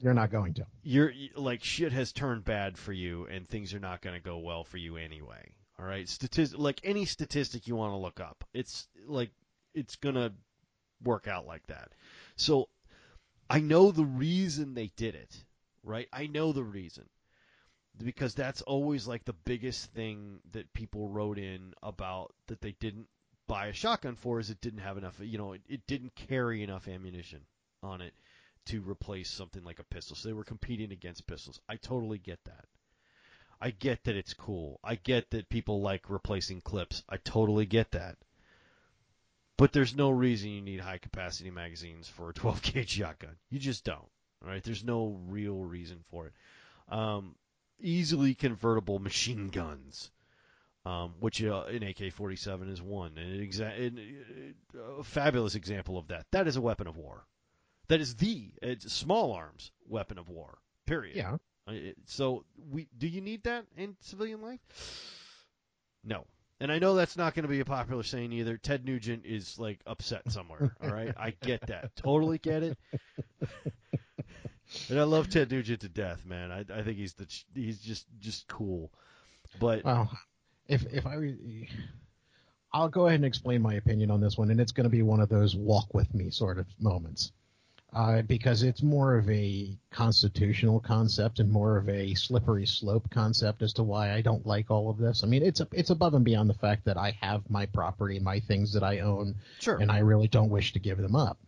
[0.01, 0.67] You're not going to.
[0.83, 4.39] you're like shit has turned bad for you and things are not going to go
[4.39, 5.53] well for you anyway.
[5.79, 9.31] All right, statistic like any statistic you want to look up, it's like
[9.75, 10.33] it's going to
[11.03, 11.93] work out like that.
[12.37, 12.69] So
[13.51, 15.45] I know the reason they did it,
[15.83, 16.09] right?
[16.13, 17.09] I know the reason.
[17.97, 23.07] Because that's always like the biggest thing that people wrote in about that they didn't
[23.47, 26.65] buy a shotgun for is it didn't have enough, you know, it, it didn't carry
[26.65, 27.41] enough ammunition
[27.85, 28.13] on it
[28.67, 30.17] to replace something like a pistol.
[30.17, 31.61] So they were competing against pistols.
[31.69, 32.67] I totally get that.
[33.61, 34.81] I get that it's cool.
[34.83, 37.03] I get that people like replacing clips.
[37.09, 38.19] I totally get that.
[39.57, 43.37] But there's no reason you need high capacity magazines for a 12 gauge shotgun.
[43.51, 44.11] You just don't.
[44.43, 46.33] All right, there's no real reason for it.
[46.89, 47.37] Um,
[47.81, 50.11] easily convertible machine guns,
[50.85, 56.09] um, which uh, an AK-47 is one, and an exa- uh, a fabulous example of
[56.09, 56.27] that.
[56.33, 57.25] That is a weapon of war.
[57.95, 60.59] That is the it's small arms weapon of war.
[60.85, 61.15] Period.
[61.15, 61.37] Yeah.
[62.07, 64.59] So we do you need that in civilian life?
[66.03, 66.27] No.
[66.59, 68.57] And I know that's not going to be a popular saying either.
[68.57, 70.75] Ted Nugent is like upset somewhere.
[70.83, 72.79] all right, I get that, totally get it.
[74.91, 76.51] and I love Ted Nugent to death, man.
[76.51, 78.91] I, I think he's the he's just just cool.
[79.61, 80.11] But Well,
[80.67, 81.37] if if I,
[82.73, 85.03] I'll go ahead and explain my opinion on this one, and it's going to be
[85.03, 87.31] one of those walk with me sort of moments,
[87.95, 93.63] uh, because it's more of a constitutional concept and more of a slippery slope concept
[93.63, 95.23] as to why I don't like all of this.
[95.23, 98.41] I mean, it's it's above and beyond the fact that I have my property, my
[98.41, 101.39] things that I own, sure, and I really don't wish to give them up.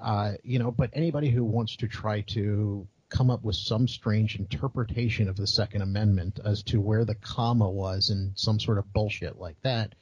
[0.00, 4.36] Uh, you know, but anybody who wants to try to come up with some strange
[4.38, 8.92] interpretation of the Second Amendment as to where the comma was and some sort of
[8.92, 9.94] bullshit like that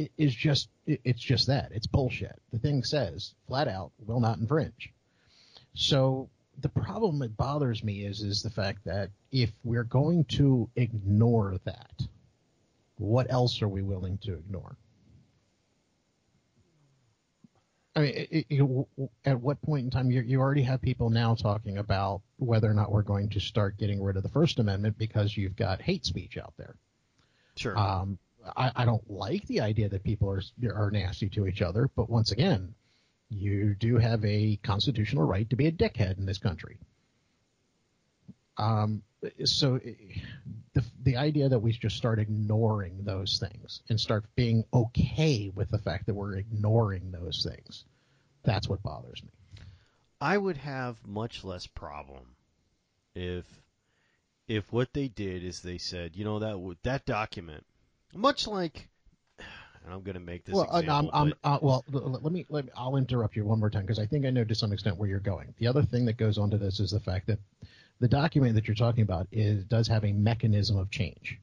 [0.00, 2.40] i- just it's just that it's bullshit.
[2.52, 4.92] The thing says flat out will not infringe.
[5.78, 6.28] So
[6.60, 11.58] the problem that bothers me is is the fact that if we're going to ignore
[11.66, 12.02] that,
[12.96, 14.76] what else are we willing to ignore?
[17.94, 18.86] I mean, it, it,
[19.24, 22.74] at what point in time you, you already have people now talking about whether or
[22.74, 26.04] not we're going to start getting rid of the First Amendment because you've got hate
[26.04, 26.74] speech out there.
[27.54, 27.78] sure.
[27.78, 28.18] Um,
[28.56, 30.42] I, I don't like the idea that people are
[30.74, 32.74] are nasty to each other, but once again,
[33.30, 36.78] you do have a constitutional right to be a dickhead in this country.
[38.56, 39.02] Um,
[39.44, 39.78] so
[40.74, 45.70] the the idea that we just start ignoring those things and start being okay with
[45.70, 47.84] the fact that we're ignoring those things,
[48.44, 49.30] that's what bothers me.
[50.20, 52.34] I would have much less problem
[53.14, 53.44] if
[54.48, 57.64] if what they did is they said, you know that that document,
[58.14, 58.88] much like,
[59.84, 61.10] and I'm going to make this well, uh, example.
[61.12, 62.70] I'm, I'm, but- uh, well, l- l- let me, let me.
[62.76, 65.08] I'll interrupt you one more time because I think I know to some extent where
[65.08, 65.54] you're going.
[65.58, 67.38] The other thing that goes on to this is the fact that
[68.00, 71.38] the document that you're talking about is does have a mechanism of change.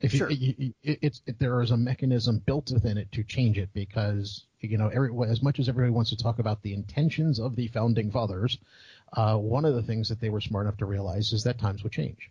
[0.00, 0.30] If you- Sure.
[0.30, 3.68] you, you, it, it's it, there is a mechanism built within it to change it
[3.72, 7.54] because you know every, as much as everybody wants to talk about the intentions of
[7.54, 8.58] the founding fathers,
[9.12, 11.82] uh, one of the things that they were smart enough to realize is that times
[11.84, 12.30] would change.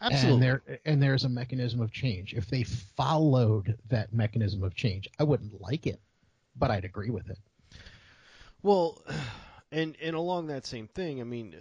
[0.00, 0.32] Absolutely.
[0.32, 2.34] And there and there's a mechanism of change.
[2.34, 6.00] If they followed that mechanism of change, I wouldn't like it,
[6.56, 7.38] but I'd agree with it.
[8.62, 9.02] Well,
[9.72, 11.56] and and along that same thing, I mean,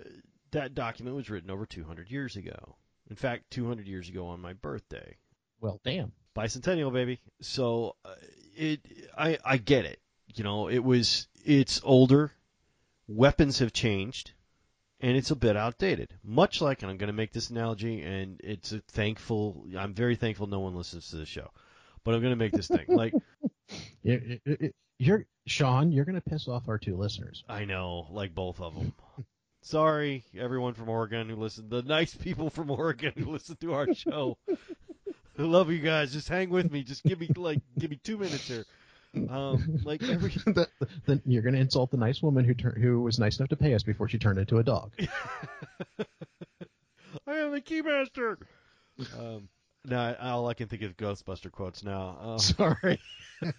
[0.51, 2.75] that document was written over 200 years ago.
[3.09, 5.15] In fact, 200 years ago on my birthday.
[5.61, 6.11] Well, damn.
[6.35, 8.13] bicentennial baby so uh,
[8.55, 8.79] it
[9.17, 9.99] i i get it
[10.35, 12.31] you know it was it's older
[13.07, 14.33] weapons have changed
[15.01, 18.39] and it's a bit outdated much like and i'm going to make this analogy and
[18.43, 21.49] it's a thankful i'm very thankful no one listens to this show
[22.03, 23.13] but i'm going to make this thing like
[24.03, 25.91] You- you- You're Sean.
[25.91, 27.43] You're going to piss off our two listeners.
[27.47, 28.93] i know like both of them
[29.61, 33.93] sorry everyone from oregon who listened the nice people from oregon who listen to our
[33.93, 34.37] show
[35.39, 36.13] I love you guys.
[36.13, 36.81] Just hang with me.
[36.81, 38.65] Just give me like give me two minutes here.
[39.29, 40.67] Um, like every The-
[41.05, 43.55] the- you're going to insult the nice woman who tur- who was nice enough to
[43.57, 44.91] pay us before she turned into a dog.
[47.27, 48.37] I am the keymaster.
[49.17, 49.49] Um,
[49.85, 52.17] no, I, all I can think of Ghostbuster quotes now.
[52.21, 52.99] Um, Sorry.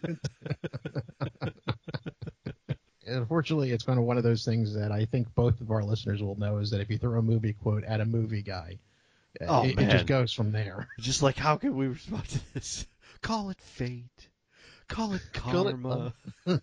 [3.07, 6.23] Unfortunately, it's kind of one of those things that I think both of our listeners
[6.23, 8.79] will know is that if you throw a movie quote at a movie guy,
[9.47, 10.89] Oh, it, it just goes from there.
[10.99, 12.87] just like how can we respond to this?
[13.23, 14.29] Call it fate.
[14.89, 16.15] Call it Call it- karma.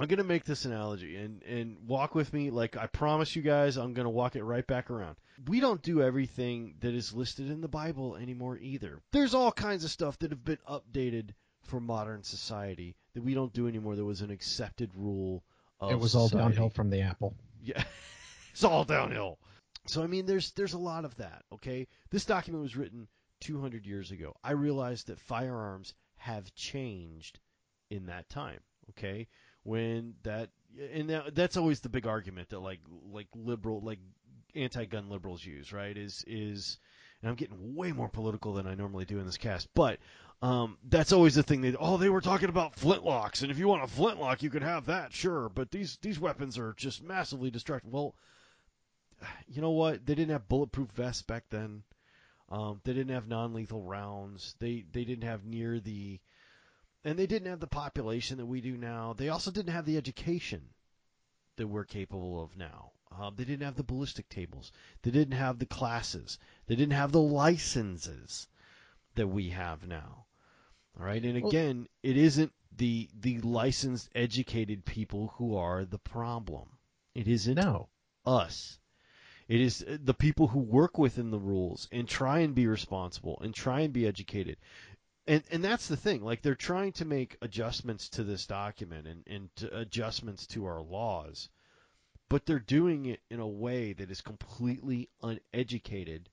[0.00, 2.50] I'm gonna make this analogy and and walk with me.
[2.50, 5.16] Like I promise you guys, I'm gonna walk it right back around.
[5.48, 9.00] We don't do everything that is listed in the Bible anymore either.
[9.12, 11.30] There's all kinds of stuff that have been updated
[11.64, 13.96] for modern society that we don't do anymore.
[13.96, 15.42] That was an accepted rule.
[15.80, 16.50] Of it was all society.
[16.54, 17.34] downhill from the apple.
[17.62, 17.82] Yeah,
[18.52, 19.38] it's all downhill.
[19.86, 21.42] So I mean, there's there's a lot of that.
[21.54, 23.08] Okay, this document was written
[23.40, 24.34] 200 years ago.
[24.42, 27.38] I realized that firearms have changed
[27.90, 28.60] in that time.
[28.90, 29.28] Okay,
[29.62, 30.50] when that
[30.92, 34.00] and that, that's always the big argument that like like liberal like
[34.54, 35.96] anti-gun liberals use, right?
[35.96, 36.78] Is is
[37.20, 39.98] and I'm getting way more political than I normally do in this cast, but
[40.40, 43.66] um, that's always the thing that oh they were talking about flintlocks and if you
[43.66, 47.50] want a flintlock you could have that sure but these these weapons are just massively
[47.50, 48.14] destructive well
[49.48, 51.82] you know what they didn't have bulletproof vests back then
[52.50, 54.54] um, they didn't have non-lethal rounds.
[54.58, 56.20] They they didn't have near the
[57.04, 59.14] and they didn't have the population that we do now.
[59.16, 60.62] They also didn't have the education
[61.56, 62.92] that we're capable of now.
[63.10, 64.72] Um, they didn't have the ballistic tables.
[65.02, 66.38] They didn't have the classes.
[66.66, 68.48] They didn't have the licenses
[69.14, 70.26] that we have now.
[70.98, 75.98] All right, and Well- again, it isn't the the licensed, educated people who are the
[75.98, 76.68] problem.
[77.14, 77.88] It isn't No.
[78.24, 78.78] us.
[79.48, 83.38] It is uh, the people who work within the rules and try and be responsible
[83.40, 84.58] and try and be educated.
[85.26, 86.22] And and that's the thing.
[86.22, 90.82] Like they're trying to make adjustments to this document and, and to adjustments to our
[90.82, 91.48] laws,
[92.28, 96.28] but they're doing it in a way that is completely uneducated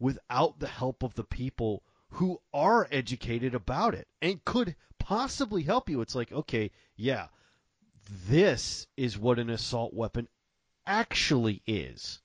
[0.00, 5.88] without the help of the people who are educated about it and could possibly help
[5.88, 6.00] you.
[6.00, 7.28] It's like, okay, yeah,
[8.26, 10.26] this is what an assault weapon
[10.84, 12.20] actually is.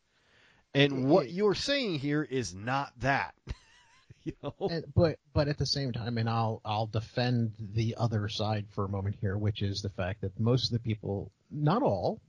[0.76, 3.34] And what you're saying here is not that.
[4.24, 4.54] you know?
[4.70, 8.86] And, but but at the same time, and I'll I'll defend the other side for
[8.86, 12.22] a moment here, which is the fact that most of the people, not all,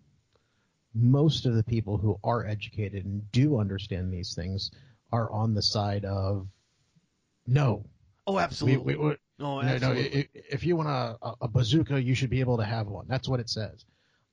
[0.95, 4.71] most of the people who are educated and do understand these things
[5.13, 6.47] are on the side of
[7.47, 7.85] no.
[8.27, 8.97] Oh, absolutely.
[8.97, 10.21] we, we, no, no, no, absolutely.
[10.21, 13.07] i- if you want a, a bazooka, you should be able to have one.
[13.09, 13.85] That's what it says.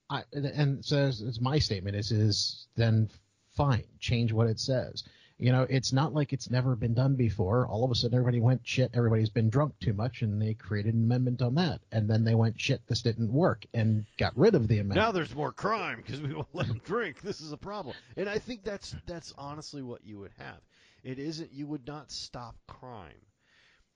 [0.10, 3.10] I, and says it's my statement is is then
[3.56, 5.04] fine, change what it says.
[5.40, 7.68] You know, it's not like it's never been done before.
[7.68, 8.92] All of a sudden, everybody went shit.
[8.94, 11.82] Everybody's been drunk too much, and they created an amendment on that.
[11.92, 12.82] And then they went shit.
[12.88, 15.02] This didn't work, and got rid of the amendment.
[15.06, 17.22] now there's more crime because we won't let them drink.
[17.22, 20.62] This is a problem, and I think that's that's honestly what you would have.
[21.04, 21.52] It isn't.
[21.52, 23.26] You would not stop crime.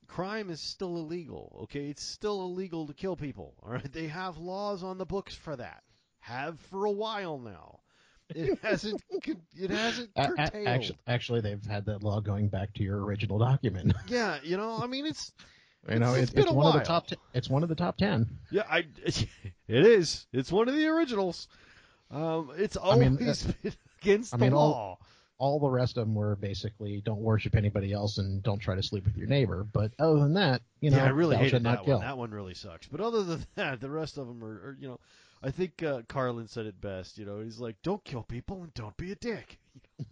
[0.07, 1.59] Crime is still illegal.
[1.63, 3.53] Okay, it's still illegal to kill people.
[3.63, 5.83] All right, they have laws on the books for that.
[6.19, 7.79] Have for a while now.
[8.35, 9.01] It hasn't.
[9.55, 10.67] It hasn't curtailed.
[10.67, 13.93] actually, actually, they've had that law going back to your original document.
[14.07, 15.31] Yeah, you know, I mean, it's
[15.89, 16.85] You know, It's- it's it- been a one of the while.
[16.85, 17.07] top.
[17.07, 18.27] T- it's one of the top ten.
[18.51, 18.85] Yeah, I.
[19.67, 20.27] It is.
[20.33, 21.47] It's one of the originals.
[22.11, 24.97] Um, it's always mean, uh, been against I the mean, all- law.
[25.39, 28.81] All the rest of them were basically don't worship anybody else and don't try to
[28.81, 29.63] sleep with your neighbor.
[29.71, 31.97] But other than that, you know, yeah, I really hated that not kill.
[31.97, 32.05] one.
[32.07, 32.87] That one really sucks.
[32.87, 34.99] But other than that, the rest of them are, are you know,
[35.43, 37.17] I think uh, Carlin said it best.
[37.17, 39.59] You know, he's like, "Don't kill people and don't be a dick."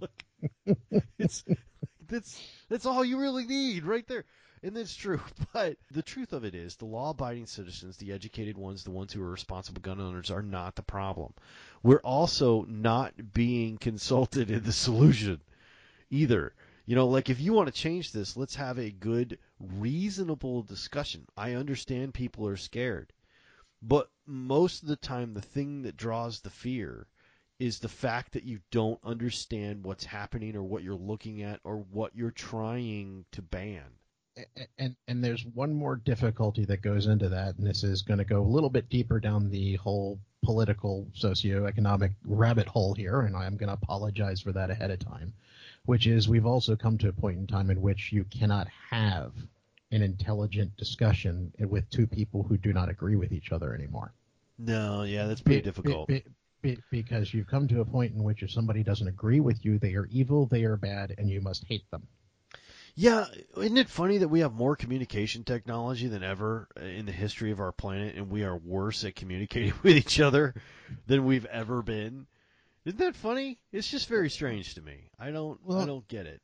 [1.18, 1.44] it's
[2.08, 4.24] that's that's all you really need right there,
[4.62, 5.20] and that's true.
[5.52, 9.22] But the truth of it is, the law-abiding citizens, the educated ones, the ones who
[9.22, 11.32] are responsible gun owners, are not the problem.
[11.82, 15.40] We're also not being consulted in the solution
[16.10, 16.54] either.
[16.86, 21.26] You know, like if you want to change this, let's have a good, reasonable discussion.
[21.36, 23.12] I understand people are scared.
[23.80, 27.06] But most of the time, the thing that draws the fear
[27.58, 31.76] is the fact that you don't understand what's happening or what you're looking at or
[31.76, 33.84] what you're trying to ban.
[34.36, 38.18] A- and and there's one more difficulty that goes into that, and this is going
[38.18, 43.36] to go a little bit deeper down the whole political socioeconomic rabbit hole here, and
[43.36, 45.32] I'm going to apologize for that ahead of time.
[45.86, 49.32] Which is we've also come to a point in time in which you cannot have
[49.94, 54.12] an intelligent discussion with two people who do not agree with each other anymore.
[54.58, 56.08] No, yeah, that's pretty Be- difficult.
[56.08, 56.24] be-
[56.62, 59.78] be- because you've come to a point in which if somebody doesn't agree with you,
[59.78, 62.06] they are evil, they are bad, and you must hate them.
[62.96, 63.26] Yeah,
[63.56, 67.58] isn't it funny that we have more communication technology than ever in the history of
[67.58, 70.54] our planet, and we are worse at communicating with each other
[71.06, 72.26] than we've ever been?
[72.84, 73.58] Isn't that funny?
[73.72, 75.10] It's just very strange to me.
[75.18, 76.40] I don't, I don't get it.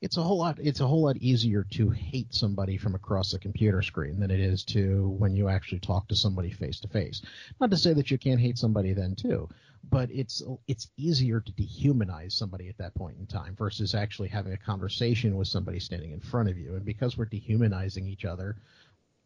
[0.00, 3.38] It's a whole lot it's a whole lot easier to hate somebody from across a
[3.38, 7.22] computer screen than it is to when you actually talk to somebody face to face
[7.60, 9.48] not to say that you can't hate somebody then too
[9.90, 14.52] but it's it's easier to dehumanize somebody at that point in time versus actually having
[14.52, 16.74] a conversation with somebody standing in front of you.
[16.74, 18.56] And because we're dehumanizing each other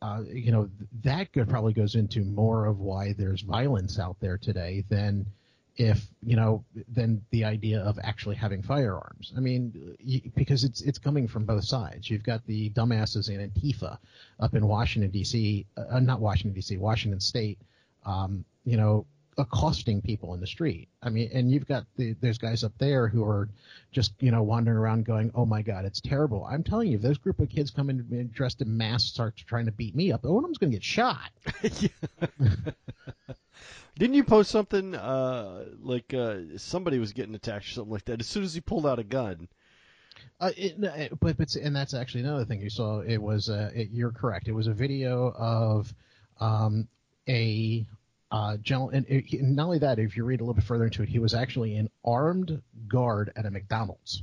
[0.00, 0.68] uh, you know
[1.02, 5.26] that could probably goes into more of why there's violence out there today than
[5.78, 9.32] if you know than the idea of actually having firearms.
[9.36, 9.96] I mean,
[10.34, 12.10] because it's it's coming from both sides.
[12.10, 13.96] You've got the dumbasses in Antifa
[14.40, 15.66] up in Washington D.C.
[15.76, 16.76] Uh, not Washington D.C.
[16.76, 17.60] Washington State.
[18.04, 19.06] Um, you know,
[19.38, 20.88] accosting people in the street.
[21.02, 23.48] I mean, and you've got the there's guys up there who are
[23.92, 27.02] just you know wandering around going, "Oh my God, it's terrible." I'm telling you, if
[27.02, 30.24] those group of kids come in dressed in masks start trying to beat me up,
[30.24, 31.30] one of them's going to get shot.
[33.98, 38.20] Didn't you post something uh, like uh, somebody was getting attacked or something like that
[38.20, 39.48] as soon as he pulled out a gun?
[40.40, 43.00] Uh, it, but but and that's actually another thing you saw.
[43.00, 44.48] It was uh, it, you're correct.
[44.48, 45.92] It was a video of
[46.40, 46.88] um,
[47.28, 47.86] a
[48.30, 49.06] uh, gentleman.
[49.08, 51.18] And it, not only that, if you read a little bit further into it, he
[51.18, 54.22] was actually an armed guard at a McDonald's.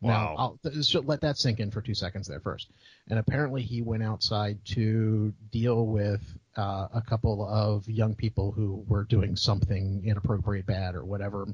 [0.00, 0.58] Now, Wow.
[0.64, 2.68] I'll so let that sink in for two seconds there first.
[3.08, 6.20] And apparently, he went outside to deal with
[6.56, 11.46] uh, a couple of young people who were doing something inappropriate, bad, or whatever,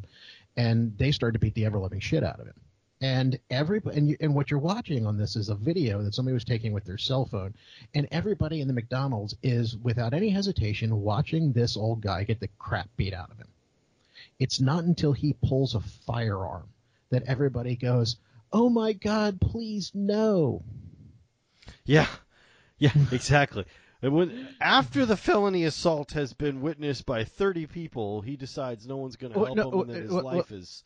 [0.57, 2.55] and they started to beat the ever living shit out of him.
[3.03, 6.35] And every and you, and what you're watching on this is a video that somebody
[6.35, 7.55] was taking with their cell phone,
[7.95, 12.49] and everybody in the McDonald's is without any hesitation watching this old guy get the
[12.59, 13.49] crap beat out of him.
[14.39, 16.69] It's not until he pulls a firearm
[17.09, 18.17] that everybody goes,
[18.53, 20.63] "Oh my God, please no!"
[21.87, 22.09] Yeah,
[22.79, 23.65] yeah, exactly.
[24.03, 28.97] And when after the felony assault has been witnessed by 30 people, he decides no
[28.97, 30.85] one's going to Well, help no, him, and then uh, his well, life is.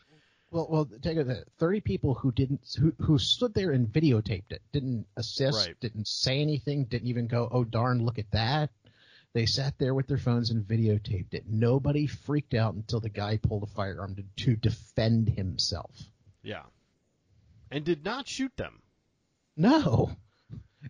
[0.54, 4.52] Well, well, take it that thirty people who didn't who who stood there and videotaped
[4.52, 5.80] it, didn't assist, Right.
[5.80, 8.70] didn't say anything, didn't even go, "Oh darn, look at that."
[9.32, 11.48] They sat there with their phones and videotaped it.
[11.48, 15.90] Nobody freaked out until the guy pulled a firearm to, to defend himself.
[16.44, 16.62] Yeah,
[17.72, 18.80] and did not shoot them.
[19.56, 20.14] No.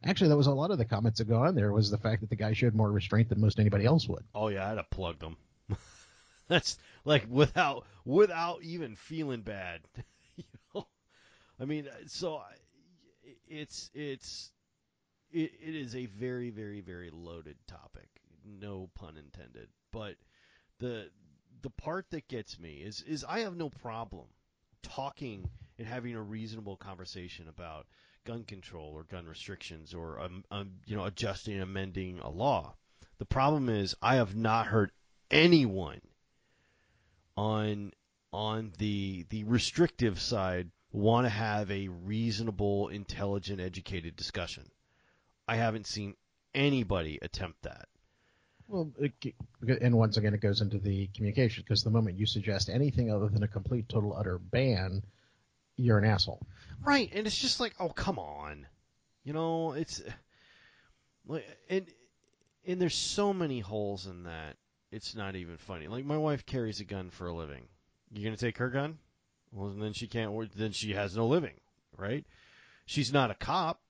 [0.04, 2.20] Actually, that was a lot of the comments that go on there was the fact
[2.20, 4.24] that the guy showed more restraint than most anybody else would.
[4.34, 5.38] Oh yeah, I'd have plugged them.
[6.48, 9.80] That's like without without even feeling bad.
[10.36, 10.44] you
[10.74, 10.86] know,
[11.60, 12.40] I mean, so
[13.48, 14.52] it's it's
[15.30, 18.08] it, it is a very very very loaded topic.
[18.44, 19.68] No pun intended.
[19.92, 20.16] But
[20.78, 21.10] the
[21.62, 24.26] the part that gets me is is I have no problem
[24.82, 25.48] talking
[25.78, 27.86] and having a reasonable conversation about
[28.24, 32.74] gun control or gun restrictions or um, um, you know adjusting and amending a law.
[33.18, 34.90] The problem is I have not heard
[35.30, 36.00] anyone
[37.36, 37.92] on
[38.32, 44.64] on the the restrictive side want to have a reasonable, intelligent, educated discussion.
[45.48, 46.14] I haven't seen
[46.54, 47.88] anybody attempt that.
[48.68, 49.12] Well, it,
[49.82, 53.28] and once again, it goes into the communication because the moment you suggest anything other
[53.28, 55.02] than a complete, total, utter ban,
[55.76, 56.46] you're an asshole.
[56.82, 58.66] Right, and it's just like, oh come on.
[59.24, 60.02] You know, it's
[61.26, 61.86] like and
[62.66, 64.56] and there's so many holes in that.
[64.94, 65.88] It's not even funny.
[65.88, 67.66] Like my wife carries a gun for a living.
[68.12, 68.98] You're gonna take her gun?
[69.50, 70.30] Well, then she can't.
[70.30, 71.54] work Then she has no living,
[71.98, 72.24] right?
[72.86, 73.80] She's not a cop,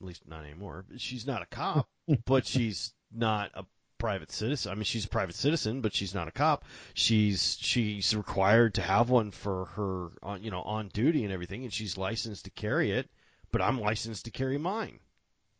[0.00, 0.86] at least not anymore.
[0.96, 1.86] She's not a cop,
[2.24, 3.66] but she's not a
[3.98, 4.72] private citizen.
[4.72, 6.64] I mean, she's a private citizen, but she's not a cop.
[6.94, 11.64] She's she's required to have one for her, on, you know, on duty and everything,
[11.64, 13.10] and she's licensed to carry it.
[13.52, 14.98] But I'm licensed to carry mine.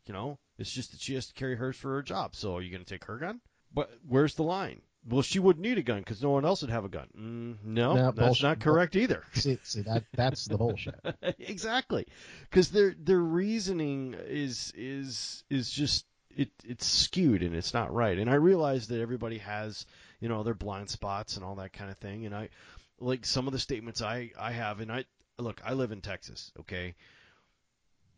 [0.06, 2.34] You know, it's just that she has to carry hers for her job.
[2.34, 3.42] So are you going to take her gun?
[3.72, 4.82] But where's the line?
[5.08, 7.08] Well, she wouldn't need a gun because no one else would have a gun.
[7.18, 8.42] Mm, no, No, that's bullshit.
[8.42, 9.24] not correct either.
[9.32, 10.94] See, see that that's the bullshit.
[11.38, 12.06] exactly,
[12.42, 16.04] because their their reasoning is is is just
[16.36, 18.18] it it's skewed and it's not right.
[18.18, 19.86] And I realize that everybody has
[20.20, 22.26] you know their blind spots and all that kind of thing.
[22.26, 22.50] And I
[22.98, 25.06] like some of the statements I I have, and I
[25.38, 26.94] look, I live in Texas, okay.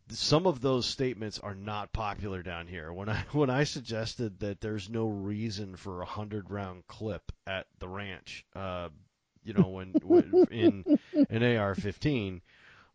[0.09, 2.93] Some of those statements are not popular down here.
[2.93, 7.67] When I when I suggested that there's no reason for a hundred round clip at
[7.79, 8.89] the ranch, uh,
[9.45, 10.99] you know, when, when in
[11.31, 12.41] an AR-15,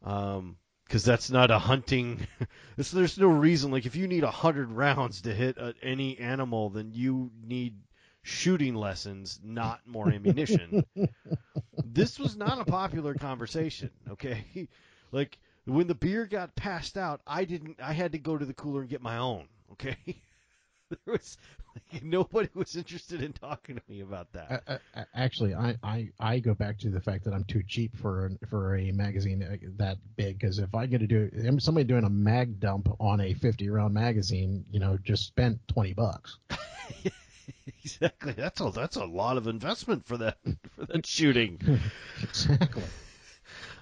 [0.03, 2.27] um, because that's not a hunting.
[2.77, 3.71] it's, there's no reason.
[3.71, 7.75] Like if you need a hundred rounds to hit uh any animal, then you need
[8.21, 10.85] shooting lessons, not more ammunition.
[11.83, 13.89] this was not a popular conversation.
[14.11, 14.67] Okay,
[15.11, 15.37] like
[15.67, 17.77] when the beer got passed out, I didn't.
[17.81, 19.47] I had to go to the cooler and get my own.
[19.73, 19.97] Okay.
[20.89, 21.37] There was
[21.91, 24.63] like, nobody was interested in talking to me about that.
[24.67, 27.93] Uh, uh, actually, I, I, I go back to the fact that I'm too cheap
[27.97, 30.39] for a, for a magazine uh, that big.
[30.39, 33.69] Because if I get to do I'm somebody doing a mag dump on a 50
[33.69, 36.37] round magazine, you know, just spent 20 bucks.
[37.83, 38.31] exactly.
[38.31, 40.37] That's a that's a lot of investment for that
[40.75, 41.59] for that shooting.
[42.23, 42.83] exactly.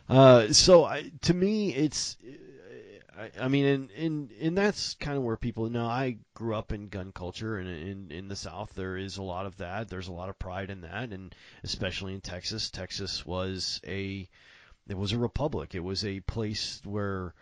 [0.07, 2.17] Uh, so I, to me, it's.
[3.17, 5.85] I, I mean, and, and and that's kind of where people know.
[5.85, 9.45] I grew up in gun culture, and in in the South, there is a lot
[9.45, 9.87] of that.
[9.89, 11.33] There's a lot of pride in that, and
[11.63, 12.69] especially in Texas.
[12.69, 14.27] Texas was a
[14.87, 15.73] it was a republic.
[15.73, 17.33] It was a place where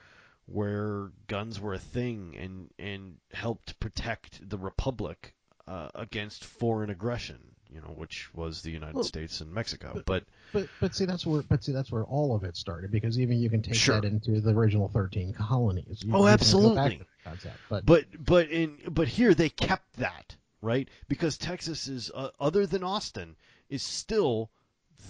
[0.45, 5.34] where guns were a thing, and and helped protect the republic
[5.68, 7.53] uh, against foreign aggression.
[7.74, 10.02] You know, which was the United Well, States and Mexico.
[10.06, 13.20] But But but see that's where but see that's where all of it started because
[13.20, 14.00] even you can take Sure.
[14.00, 16.04] that into the original 13 colonies.
[16.06, 17.02] You- Oh, you can go back absolutely.
[17.24, 17.58] concept.
[17.70, 22.66] But, but but in but here they kept that right because Texas is uh, other
[22.68, 23.36] than Austin
[23.70, 24.52] is still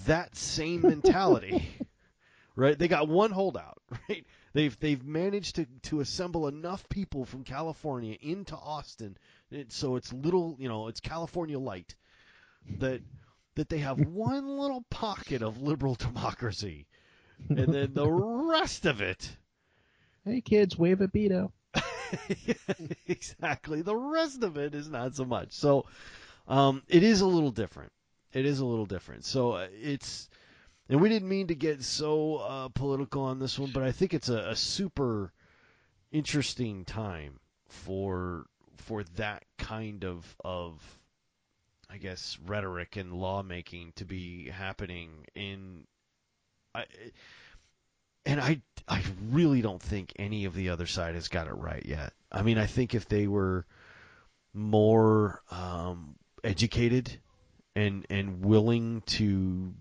[0.05, 1.67] that same mentality
[2.55, 7.43] right they got one holdout right they've they've managed to to assemble enough people from
[7.43, 9.17] California into Austin
[9.69, 11.95] so it's little you know it's California light
[12.79, 13.01] that
[13.55, 16.87] that they have one little pocket of liberal democracy
[17.49, 18.09] and then the
[18.49, 19.37] rest of it
[20.25, 21.51] hey kids, wave a veto.
[23.07, 23.81] exactly.
[23.81, 25.51] The rest of it is not so much.
[25.53, 25.85] So
[26.47, 27.91] um, it is a little different.
[28.31, 29.25] It is a little different.
[29.25, 30.29] So uh, it's,
[30.89, 34.13] and we didn't mean to get so uh, political on this one, but I think
[34.13, 35.31] it's a, a super
[36.11, 38.45] interesting time for
[38.77, 40.81] for that kind of of
[41.93, 45.85] I guess rhetoric and lawmaking to be happening in.
[46.73, 46.85] I,
[48.25, 51.85] and I I really don't think any of the other side has got it right
[51.85, 52.13] yet.
[52.31, 53.67] I mean, I think if they were
[54.55, 57.15] more um, educated
[57.75, 59.75] and and willing to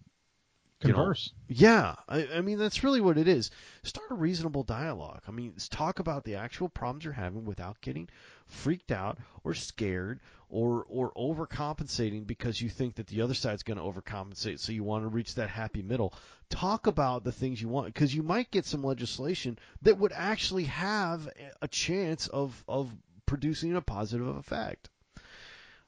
[0.82, 1.32] you know, Converse.
[1.48, 3.50] yeah, I, I mean that's really what it is.
[3.84, 5.22] Start a reasonable dialogue.
[5.26, 8.08] I mean, talk about the actual problems you're having without getting
[8.52, 13.78] freaked out or scared or or overcompensating because you think that the other side's going
[13.78, 14.58] to overcompensate.
[14.60, 16.14] So you want to reach that happy middle.
[16.50, 20.64] Talk about the things you want because you might get some legislation that would actually
[20.64, 21.28] have
[21.62, 22.94] a- chance of of
[23.26, 24.90] producing a positive effect.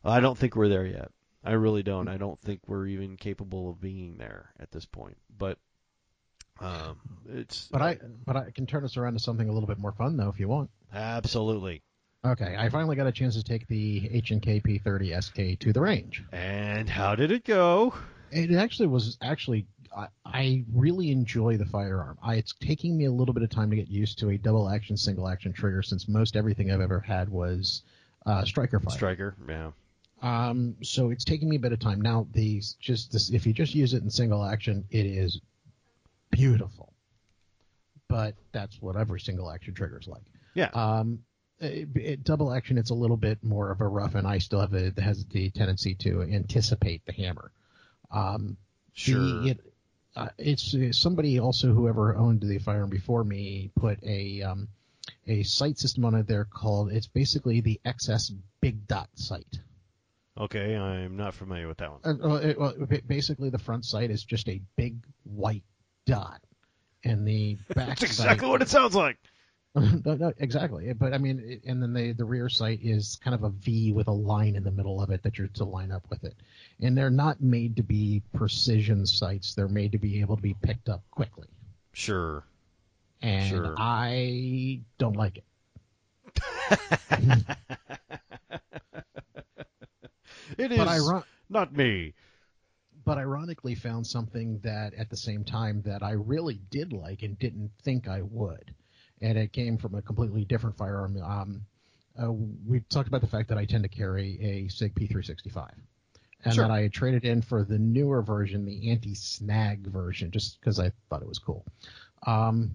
[0.02, 1.10] I don't think we're there yet.
[1.44, 2.08] I really don't.
[2.08, 5.18] I don't think we're even capable of being there at this point.
[5.36, 5.58] But
[6.60, 6.98] um,
[7.28, 9.92] it's But I but I can turn us around to something a little bit more
[9.92, 10.70] fun though if you want.
[10.92, 11.82] absolutely.
[12.24, 15.72] Okay, I finally got a chance to take the H and K P30 SK to
[15.72, 16.24] the range.
[16.32, 17.94] And how did it go?
[18.30, 19.66] It actually was actually
[19.96, 22.18] I, I really enjoy the firearm.
[22.22, 24.68] I, it's taking me a little bit of time to get used to a double
[24.70, 27.82] action, single action trigger since most everything I've ever had was
[28.26, 28.94] uh, striker fire.
[28.94, 29.70] Striker, yeah.
[30.22, 32.00] Um, so it's taking me a bit of time.
[32.00, 35.40] Now these just this, if you just use it in single action, it is
[36.30, 36.94] beautiful.
[38.08, 40.22] But that's what every single action trigger is like.
[40.54, 40.70] Yeah.
[40.72, 41.18] Um,
[41.60, 44.60] it, it- double action, it's a little bit more of a rough, and I still
[44.60, 47.52] have a, has the tendency to anticipate the hammer.
[48.10, 48.56] Um,
[48.92, 49.18] Sure.
[49.18, 49.60] the- it,
[50.16, 54.68] uh, it's uh, somebody also whoever owned the firearm before me put a um,
[55.26, 58.30] a sight system on it there called it's basically the XS
[58.60, 59.58] Big Dot sight.
[60.38, 62.00] Okay, I'm not familiar with that one.
[62.04, 65.64] Uh, well, it, well, ba- basically, the front sight is just a big white
[66.06, 66.40] dot,
[67.04, 69.18] and the back That's exactly sight, what it sounds like.
[70.04, 70.92] no, no, exactly.
[70.92, 73.92] But I mean, it- and then the the rear sight is kind of a V
[73.92, 76.34] with a line in the middle of it that you're to line up with it.
[76.80, 79.54] And they're not made to be precision sights.
[79.54, 81.48] They're made to be able to be picked up quickly.
[81.92, 82.44] Sure.
[83.22, 83.74] And Sure.
[83.78, 85.44] I don't like it.
[90.58, 90.98] It is But I
[91.48, 92.14] not me.
[93.04, 97.38] but ironically found something that at the same time that I really did like and
[97.38, 98.74] didn't think I would.
[99.20, 101.20] And it came from a completely different firearm.
[101.22, 101.66] Um,
[102.20, 105.70] uh, we talked about the fact that I tend to carry a SIG P365.
[106.44, 106.64] And Sure.
[106.64, 110.92] that I had traded in for the newer version, the anti-snag version, just because I
[111.08, 111.64] thought it was cool.
[112.26, 112.74] Um,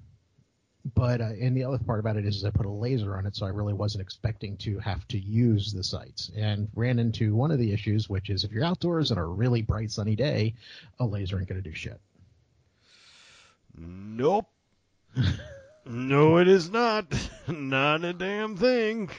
[0.95, 3.25] but uh, and the other part about it is, is I put a laser on
[3.25, 7.35] it, so I really wasn't expecting to have to use the sights, and ran into
[7.35, 10.55] one of the issues, which is if you're outdoors on a really bright sunny day,
[10.99, 11.99] a laser ain't gonna do shit.
[13.77, 14.47] Nope.
[15.85, 17.05] no, it is not.
[17.47, 19.09] Not a damn thing.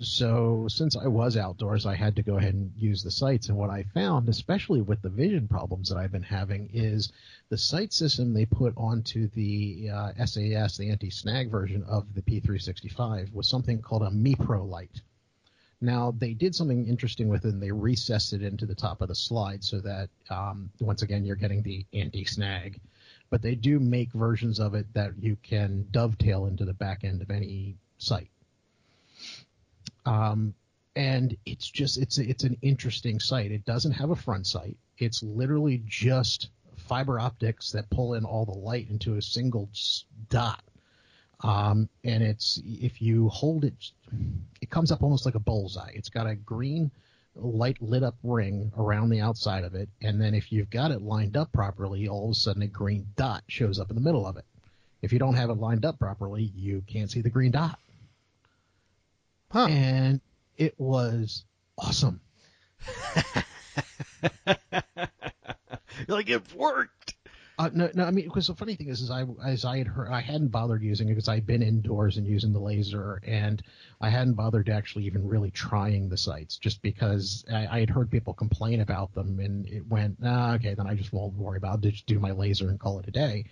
[0.00, 3.48] So since I was outdoors, I had to go ahead and use the sights.
[3.48, 7.12] And what I found, especially with the vision problems that I've been having, is
[7.50, 13.32] the sight system they put onto the uh, SAS, the anti-snag version of the P365,
[13.32, 15.02] was something called a Meprolight.
[15.80, 19.08] Now they did something interesting with it, and they recessed it into the top of
[19.08, 22.80] the slide so that um, once again you're getting the anti-snag.
[23.32, 27.22] But they do make versions of it that you can dovetail into the back end
[27.22, 28.28] of any sight.
[30.04, 30.52] Um,
[30.96, 33.50] and it's just it's it's an interesting sight.
[33.50, 34.76] It doesn't have a front sight.
[34.98, 39.70] It's literally just fiber optics that pull in all the light into a single
[40.28, 40.62] dot.
[41.40, 43.92] Um, and it's if you hold it,
[44.60, 45.92] it comes up almost like a bullseye.
[45.94, 46.90] It's got a green
[47.34, 51.02] light lit up ring around the outside of it, and then if you've got it
[51.02, 54.26] lined up properly, all of a sudden a green dot shows up in the middle
[54.26, 54.44] of it.
[55.00, 57.78] If you don't have it lined up properly, you can't see the green dot
[59.52, 59.66] Huh.
[59.68, 60.20] and
[60.56, 61.44] it was
[61.76, 62.20] awesome.
[66.08, 67.01] like it worked.
[67.62, 69.86] Uh, no, no, I mean, because the funny thing is, is I, as I had
[69.86, 73.62] heard, I hadn't bothered using it because I'd been indoors and using the laser, and
[74.00, 78.10] I hadn't bothered actually even really trying the sights just because I, I had heard
[78.10, 81.84] people complain about them, and it went, ah, okay, then I just won't worry about
[81.84, 81.92] it.
[81.92, 83.44] Just do my laser and call it a day.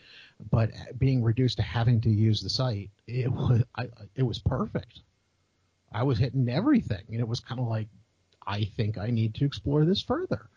[0.51, 5.03] But being reduced to having to use the sight, it was, I, it was perfect.
[5.93, 7.87] I was hitting everything, and it was kind of like,
[8.45, 10.49] I think I need to explore this further.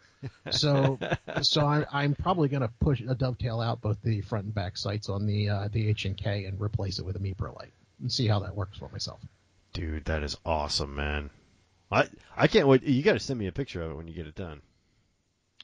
[0.52, 1.00] So,
[1.42, 4.78] so I, I'm probably going to push a dovetail out both the front and back
[4.78, 7.72] sights on the uh, the H and K and replace it with a Meprolight
[8.02, 9.20] and see how that works for myself.
[9.74, 11.30] Dude, that is awesome, man.
[11.92, 12.84] I I can't wait.
[12.84, 14.62] You got to send me a picture of it when you get it done.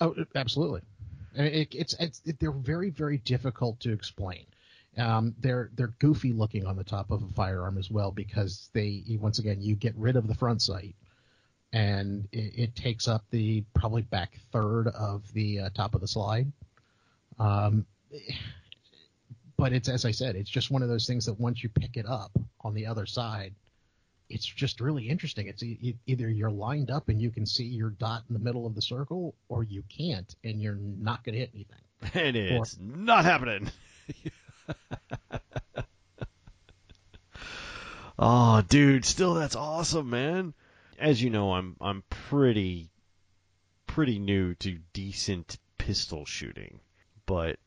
[0.01, 0.81] Oh, absolutely.
[1.37, 4.45] I mean, it, it's it's it, they're very very difficult to explain.
[4.97, 9.03] Um, they're they're goofy looking on the top of a firearm as well because they
[9.19, 10.95] once again you get rid of the front sight
[11.71, 16.07] and it, it takes up the probably back third of the uh, top of the
[16.07, 16.51] slide.
[17.37, 17.85] Um,
[19.57, 21.97] but it's as I said, it's just one of those things that once you pick
[21.97, 23.53] it up on the other side,
[24.29, 25.47] it's just really interesting.
[25.47, 28.65] It's e- either you're lined up and you can see your dot in the middle
[28.65, 31.77] of the circle, or you can't and you're not going to hit anything.
[32.13, 33.69] And it's not happening.
[38.19, 40.53] oh, dude, still that's awesome, man.
[40.99, 42.91] As you know, I'm I'm pretty
[43.87, 46.79] pretty new to decent pistol shooting,
[47.25, 47.57] but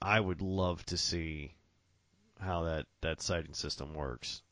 [0.00, 1.54] I would love to see
[2.40, 4.42] how that that sighting system works.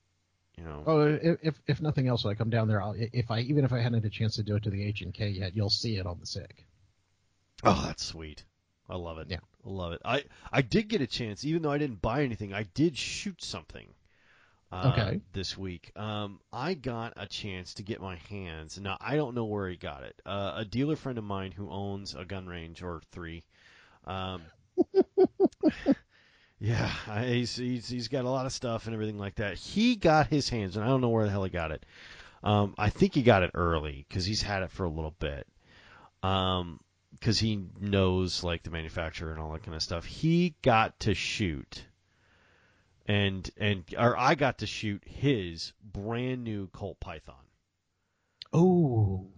[0.56, 3.30] You know, Oh, if if, if nothing else, when I come down there, I'll, if
[3.30, 5.14] I even if I hadn't had a chance to do it to the H and
[5.14, 6.64] K yet, you'll see it on the SIG.
[7.64, 8.44] Oh, that's sweet.
[8.88, 9.28] I love it.
[9.30, 9.38] Yeah.
[9.64, 10.00] I love it.
[10.04, 12.52] I I did get a chance, even though I didn't buy anything.
[12.52, 13.86] I did shoot something.
[14.72, 15.20] Uh, Okay.
[15.34, 18.78] This week, um, I got a chance to get my hands.
[18.80, 20.20] Now I don't know where he got it.
[20.24, 23.44] Uh, a dealer friend of mine who owns a gun range or three.
[24.06, 24.42] Um,
[26.58, 29.56] yeah, I, he's, he's he's got a lot of stuff and everything like that.
[29.56, 31.84] He got his hands, and I don't know where the hell he got it.
[32.42, 35.46] Um, I think he got it early because he's had it for a little bit.
[36.22, 36.80] Um,
[37.12, 40.04] because he knows like the manufacturer and all that kind of stuff.
[40.04, 41.84] He got to shoot,
[43.06, 47.34] and and or I got to shoot his brand new Colt Python.
[48.52, 49.28] Oh,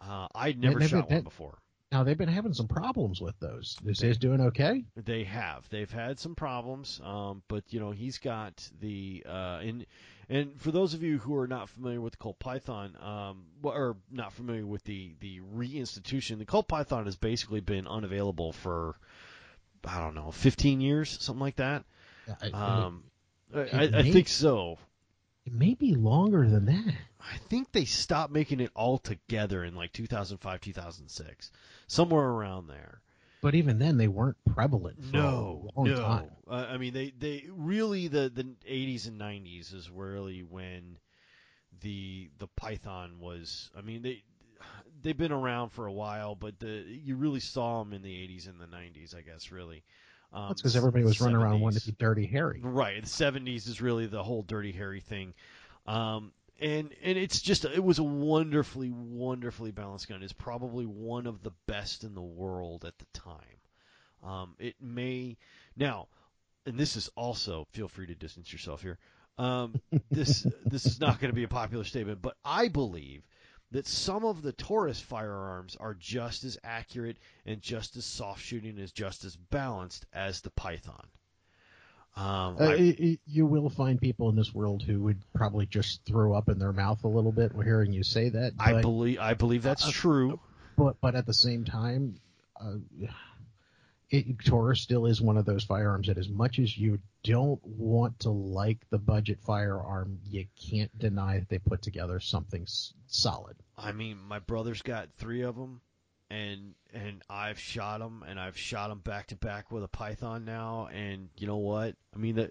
[0.00, 1.58] Uh, I'd never shot one that- before.
[1.92, 3.76] Now they've been having some problems with those.
[3.84, 4.86] Is his doing okay?
[4.96, 5.68] They have.
[5.68, 9.84] They've had some problems, um, but you know he's got the uh, and
[10.30, 13.98] and for those of you who are not familiar with the Colt Python, um, or
[14.10, 18.96] not familiar with the the reinstitution, the Colt Python has basically been unavailable for
[19.84, 21.84] I don't know, 15 years, something like that.
[22.42, 23.04] I, Um,
[23.54, 24.78] I, it I, I may- think so.
[25.44, 26.94] it may be longer than that.
[27.20, 31.50] I think they stopped making it all together in like 2005, 2006,
[31.86, 33.00] somewhere around there.
[33.40, 35.96] But even then, they weren't prevalent for No, a long no.
[36.00, 36.30] time.
[36.48, 40.98] Uh, I mean, they they really the the 80s and 90s is really when
[41.80, 43.70] the the Python was.
[43.76, 44.22] I mean, they
[45.02, 48.48] they've been around for a while, but the you really saw them in the 80s
[48.48, 49.50] and the 90s, I guess.
[49.50, 49.82] Really,
[50.32, 51.84] um, That's because everybody was running around wanting 70s.
[51.84, 52.60] to be Dirty Harry.
[52.62, 53.02] Right.
[53.02, 55.34] The seventies is really the whole Dirty Harry thing.
[55.86, 60.22] Um, and and it's just it was a wonderfully, wonderfully balanced gun.
[60.22, 63.58] It's probably one of the best in the world at the time.
[64.22, 65.36] Um, it may
[65.76, 66.06] now,
[66.64, 68.98] and this is also feel free to distance yourself here.
[69.38, 69.74] Um,
[70.10, 73.22] this this is not going to be a popular statement, but I believe
[73.72, 77.16] that some of the Taurus firearms are just as accurate
[77.46, 81.06] and just as soft shooting and just as balanced as the Python.
[82.14, 86.34] Um, Uh, I- you will find people in this world who would probably just throw
[86.34, 88.52] up in their mouth a little bit hearing you say that.
[88.58, 90.40] I believe I believe that's Uh, true.
[90.76, 92.20] but but at the same time,
[92.60, 92.76] uh,
[94.10, 98.20] it, Taurus still is one of those firearms that, as much as you don't want
[98.20, 103.56] to like the budget firearm, you can't deny that they put together something s- solid.
[103.76, 105.80] I mean, my brother's got three of them,
[106.30, 110.44] and and I've shot them, and I've shot them back to back with a Python
[110.44, 111.96] now, and you know what?
[112.14, 112.50] I mean the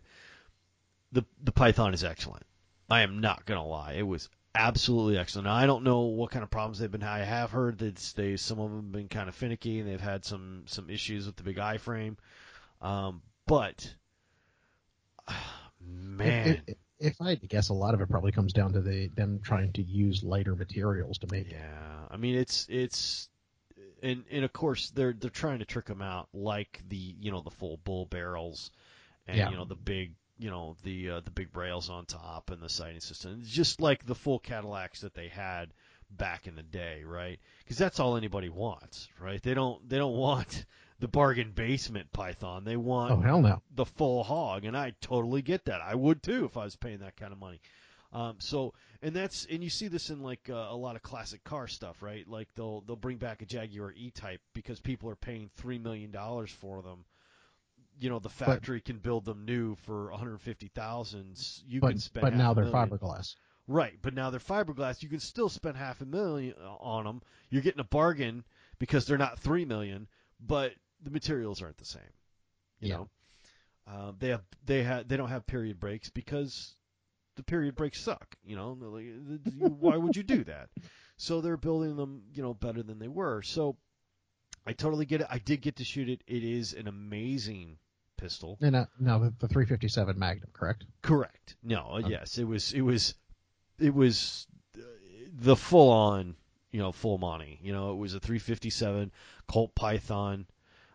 [1.12, 2.46] the the Python is excellent.
[2.90, 5.46] I am not gonna lie, it was absolutely excellent.
[5.46, 7.04] Now, I don't know what kind of problems they've been.
[7.04, 10.00] I have heard that they some of them have been kind of finicky, and they've
[10.00, 12.18] had some some issues with the big I-frame.
[12.82, 13.94] Um, but
[15.82, 18.74] man, If, if, if I had to guess, a lot of it probably comes down
[18.74, 21.54] to the them trying to use lighter materials to make it.
[21.54, 23.30] Yeah, I mean it's it's
[24.04, 27.42] and and of course they're they're trying to trick them out like the you know
[27.42, 28.72] the full bull barrels
[29.28, 29.50] and Yeah.
[29.50, 32.70] you know the big you know the uh, the big rails on top and the
[32.70, 35.74] sighting system It's just like the full Cadillacs that they had
[36.10, 37.40] back in the day, right?
[37.60, 39.42] Because that's all anybody wants, right?
[39.42, 40.66] They don't they don't want
[41.02, 42.64] the bargain basement Python.
[42.64, 43.62] They want Oh hell no!
[43.76, 45.82] the full hog, and I totally get that.
[45.82, 47.60] I would too if I was paying that kind of money.
[48.14, 51.44] Um, so, and that's and you see this in like uh, a lot of classic
[51.44, 52.28] car stuff, right?
[52.28, 56.52] Like they'll they'll bring back a Jaguar E-Type because people are paying three million dollars
[56.52, 57.06] for them.
[58.00, 61.40] You know, the factory can build them new for one hundred fifty thousand.
[61.68, 63.36] You But can spend but now they're fiberglass.
[63.68, 65.02] Right, but now they're fiberglass.
[65.02, 67.22] You can still spend half a million on them.
[67.50, 68.44] You're getting a bargain
[68.80, 70.08] because they're not three million,
[70.40, 70.74] but
[71.04, 72.02] the materials aren't the same.
[72.80, 72.96] You Yeah.
[72.98, 73.10] know,
[73.88, 76.76] uh, they have they have they don't have period brakes because
[77.36, 78.36] the period brakes suck.
[78.44, 80.70] You know, like, th- th- why would you do that?
[81.18, 83.42] So they're building them, you know, better than they were.
[83.42, 83.78] So
[84.66, 85.28] I totally get it.
[85.30, 86.24] I did get to shoot it.
[86.28, 87.78] It is an amazing
[88.18, 88.58] pistol.
[88.62, 90.86] And uh, now the, the 357 Magnum, correct?
[91.02, 91.56] Correct.
[91.64, 92.10] No, uh, Okay.
[92.10, 93.16] yes, it was it was
[93.80, 94.48] it was
[94.78, 94.82] uh,
[95.34, 96.36] the full on,
[96.72, 97.60] you know, full money.
[97.64, 99.12] You know, it was a 357
[99.48, 100.46] Colt Python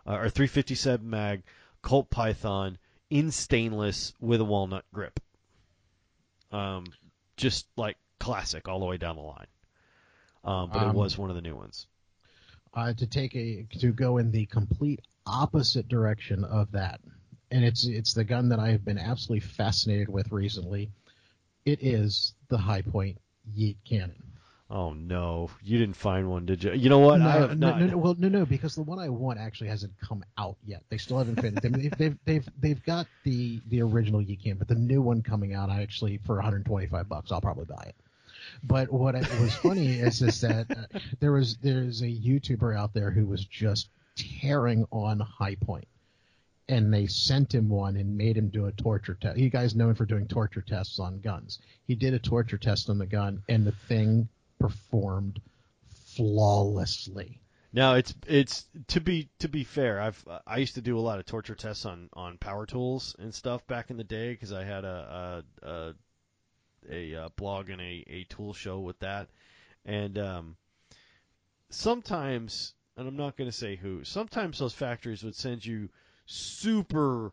[0.06, 1.42] uh, or 357 mag
[1.82, 2.78] Colt Python
[3.10, 5.20] in stainless with a walnut grip.
[6.50, 6.92] Um
[7.36, 9.46] just like classic all the way down the line.
[10.44, 11.86] Um, but it Um, was one of the new ones.
[12.74, 17.00] uh, to take a to go in the complete opposite direction of that,
[17.50, 20.90] and it's it's the gun that I have been absolutely fascinated with recently.
[21.64, 23.18] It is the Hi-Point
[23.56, 24.22] Yeet Cannon.
[24.68, 26.72] Oh no, you didn't find one, did you?
[26.72, 27.20] You know what?
[27.20, 27.80] no, I have no, not.
[27.80, 30.82] no, no, well, no, no, because the one I want actually hasn't come out yet.
[30.88, 31.64] They still haven't finished.
[31.64, 35.00] I mean, they've, they've they've they've got the the original Yeet Cannon, but the new
[35.00, 37.94] one coming out, I actually for 125 bucks, I'll probably buy it.
[38.64, 42.92] But what I, was funny is is that uh, there was there's a YouTuber out
[42.92, 45.86] there who was just tearing on Hi-Point,
[46.68, 49.38] and they sent him one and made him do a torture test.
[49.38, 51.60] You guys known for doing torture tests on guns.
[51.86, 54.28] He did a torture test on the gun, and the thing
[54.58, 55.40] performed
[56.16, 57.40] flawlessly.
[57.72, 60.00] Now it's it's to be to be fair.
[60.00, 63.34] I've I used to do a lot of torture tests on on power tools and
[63.34, 65.94] stuff back in the day because I had a a, a
[66.90, 69.28] a uh, blog and a a tool show with that,
[69.84, 70.56] and um,
[71.68, 74.04] sometimes and I'm not going to say who.
[74.04, 75.90] Sometimes those factories would send you
[76.24, 77.32] super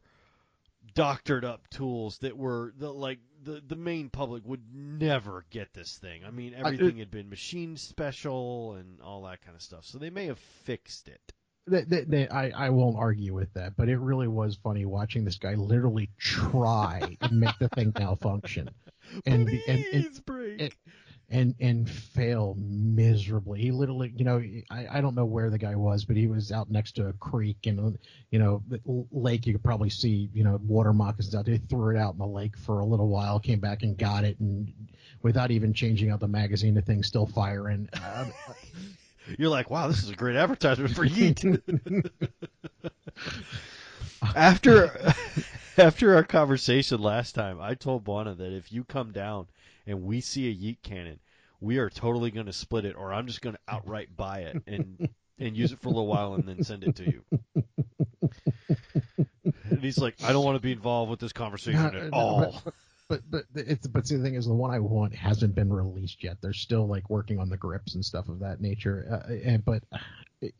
[0.94, 5.98] doctored up tools that were the like the the main public would never get this
[5.98, 6.22] thing.
[6.26, 9.86] I mean, everything had been machine special and all that kind of stuff.
[9.86, 11.22] So they may have fixed it.
[11.66, 15.24] They, they, they, I, I won't argue with that, but it really was funny watching
[15.24, 18.70] this guy literally try and make the thing malfunction.
[19.26, 20.62] And, Please and, and, break.
[20.62, 20.72] and-
[21.34, 23.60] and and fail miserably.
[23.60, 26.52] He literally, you know, I, I don't know where the guy was, but he was
[26.52, 27.98] out next to a creek and
[28.30, 28.80] you know the
[29.12, 29.48] lake.
[29.48, 31.56] You could probably see, you know, water moccasins out there.
[31.56, 34.24] He threw it out in the lake for a little while, came back and got
[34.24, 34.72] it, and
[35.24, 37.90] without even changing out the magazine, the thing's still firing.
[37.94, 38.26] Uh,
[39.40, 41.62] You're like, wow, this is a great advertisement for Yeet.
[44.36, 45.14] after
[45.78, 49.48] after our conversation last time, I told Buana that if you come down
[49.86, 51.20] and we see a Yeet cannon,
[51.60, 54.62] we are totally going to split it, or I'm just going to outright buy it
[54.68, 55.10] and
[55.40, 57.24] and use it for a little while and then send it to you.
[59.70, 62.18] And he's like, I don't want to be involved with this conversation No, at no,
[62.18, 62.62] all.
[63.10, 65.72] But, but but it's but see, the thing is, the one I want hasn't been
[65.72, 66.38] released yet.
[66.42, 69.06] They're still like working on the grips and stuff of that nature.
[69.30, 69.84] Uh, and but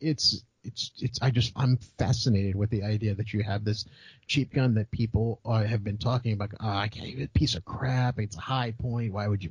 [0.00, 3.84] it's it's it's I just I'm fascinated with the idea that you have this
[4.26, 6.50] cheap gun that people uh, have been talking about.
[6.60, 8.18] Oh, I can't even piece of crap.
[8.18, 9.12] It's a Hi-Point.
[9.12, 9.50] Why would you?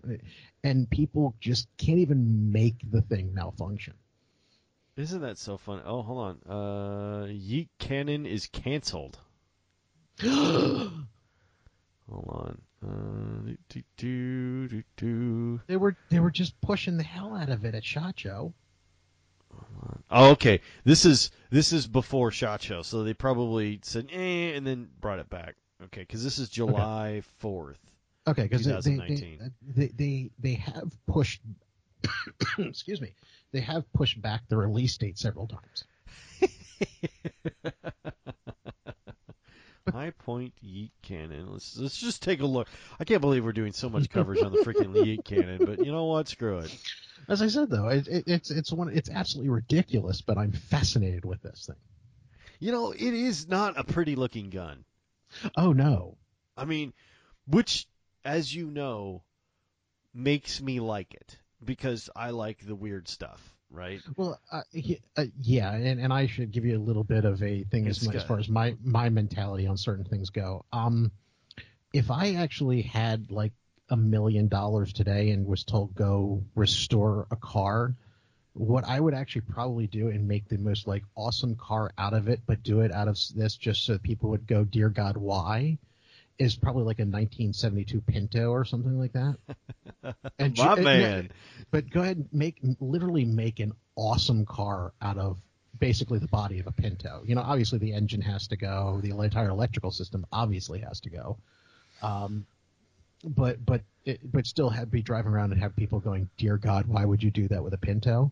[0.63, 3.93] And people just can't even make the thing malfunction.
[4.95, 5.81] Isn't that so fun?
[5.85, 6.39] Oh, hold on.
[6.47, 9.17] Uh, Yeet Cannon is canceled.
[10.21, 11.07] Hold
[12.27, 12.61] on.
[12.85, 15.61] Uh, do, do, do.
[15.67, 18.53] They were they were just pushing the hell out of it at Shot Show.
[20.09, 20.61] Oh, okay.
[20.83, 25.19] This is this is before Shot Show, so they probably said eh, and then brought
[25.19, 25.55] it back.
[25.85, 27.79] Okay, because this is July fourth.
[28.27, 29.39] Okay, because they, they,
[29.75, 31.41] they they they have pushed.
[32.57, 33.13] excuse me,
[33.51, 35.85] they have pushed back the release date several times.
[39.91, 41.51] Hi-Point Yeet Cannon.
[41.51, 42.69] Let's let's just take a look.
[42.99, 45.91] I can't believe we're doing so much coverage on the freaking Yeet Cannon, but you
[45.91, 46.29] know what?
[46.29, 46.75] Screw it.
[47.27, 51.25] As I said though, it, it, it's it's one it's absolutely ridiculous, but I'm fascinated
[51.25, 51.75] with this thing.
[52.59, 54.85] You know, it is not a pretty looking gun.
[55.57, 56.17] Oh no,
[56.55, 56.93] I mean,
[57.47, 57.87] which,
[58.23, 59.23] as you know,
[60.13, 63.99] makes me like it because I like the weird stuff, right?
[64.15, 64.61] well uh,
[65.17, 68.07] uh, yeah, and, and I should give you a little bit of a thing as,
[68.07, 70.63] as far as my my mentality on certain things go.
[70.71, 71.11] Um,
[71.93, 73.51] if I actually had like
[73.89, 77.95] a million dollars today and was told go restore a car,
[78.53, 82.27] what I would actually probably do and make the most like awesome car out of
[82.27, 85.77] it, but do it out of this just so people would go, dear God, why?
[86.39, 89.37] Is probably like a 1972 Pinto or something like that.
[90.39, 91.29] And My ju- man.
[91.71, 95.37] but go ahead and make literally make an awesome car out of
[95.79, 97.23] basically the body of a Pinto.
[97.25, 101.09] You know, obviously the engine has to go, the entire electrical system obviously has to
[101.09, 101.37] go.
[102.01, 102.45] Um,
[103.23, 106.87] but but it, but still have be driving around and have people going, "Dear God,
[106.87, 108.31] why would you do that with a Pinto?"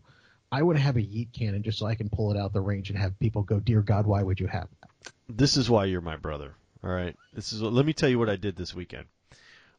[0.50, 2.90] I would have a Yeet cannon just so I can pull it out the range
[2.90, 6.02] and have people go, "Dear God, why would you have that?" This is why you're
[6.02, 6.54] my brother.
[6.84, 7.16] All right.
[7.32, 7.62] This is.
[7.62, 9.06] Let me tell you what I did this weekend.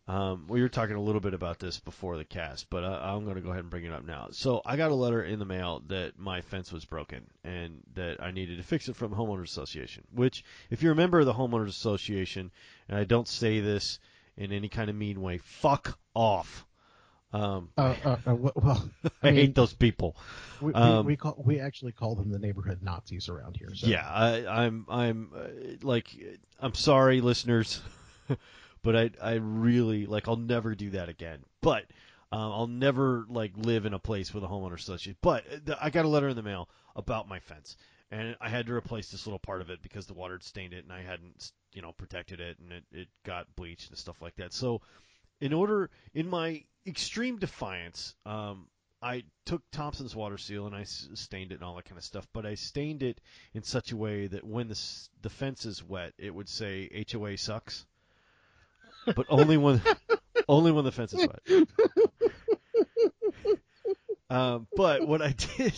[0.08, 3.24] Um, we were talking a little bit about this before the cast, but I, I'm
[3.24, 4.28] going to go ahead and bring it up now.
[4.32, 8.22] So I got a letter in the mail that my fence was broken and that
[8.22, 10.04] I needed to fix it from the homeowners association.
[10.14, 12.52] Which, if you're a member of the homeowners association,
[12.90, 14.00] and I don't say this
[14.36, 16.66] in any kind of mean way, fuck off.
[17.34, 20.16] Um, Uh, uh, uh, well, I, I mean, hate those people.
[20.62, 23.74] we, we, Um, we call we actually call them the neighborhood Nazis around here.
[23.74, 23.88] So.
[23.88, 25.48] Yeah, I, I'm I'm uh,
[25.82, 26.16] like
[26.60, 27.82] I'm sorry, listeners,
[28.84, 31.40] but I I really like I'll never do that again.
[31.62, 31.86] But
[32.32, 35.18] um, I'll never like live in a place with a homeowner association.
[35.22, 37.78] But uh, I got a letter in the mail about my fence,
[38.12, 40.74] and I had to replace this little part of it because the water had stained
[40.74, 44.22] it, and I hadn't you know protected it, and it it got bleached and stuff
[44.22, 44.54] like that.
[44.54, 44.82] So,
[45.42, 48.68] in order in my extreme defiance, um,
[49.02, 52.28] I took Thompson's water seal and I stained it and all that kind of stuff.
[52.34, 53.20] But I stained it
[53.54, 54.80] in such a way that when the
[55.22, 57.86] the fence is wet, it would say HOA sucks.
[59.06, 59.82] But only when
[60.48, 61.68] only when the fence is wet.
[64.34, 65.76] Um, but what I did,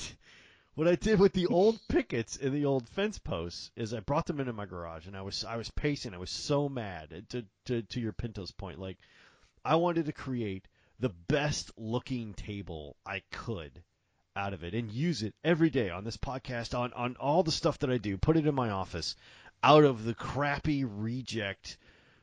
[0.76, 4.28] what I did with the old pickets and the old fence posts is I brought
[4.28, 6.14] them into my garage and I was I was pacing.
[6.14, 8.80] I was so mad to to to your Pinto's point.
[8.80, 8.98] Like
[9.66, 10.70] I wanted to create
[11.00, 13.84] the best looking table I could
[14.36, 17.52] out of it and use it every day on this podcast on on all the
[17.52, 18.18] stuff that I do.
[18.18, 19.16] Put it in my office
[19.64, 21.78] out of the crappy reject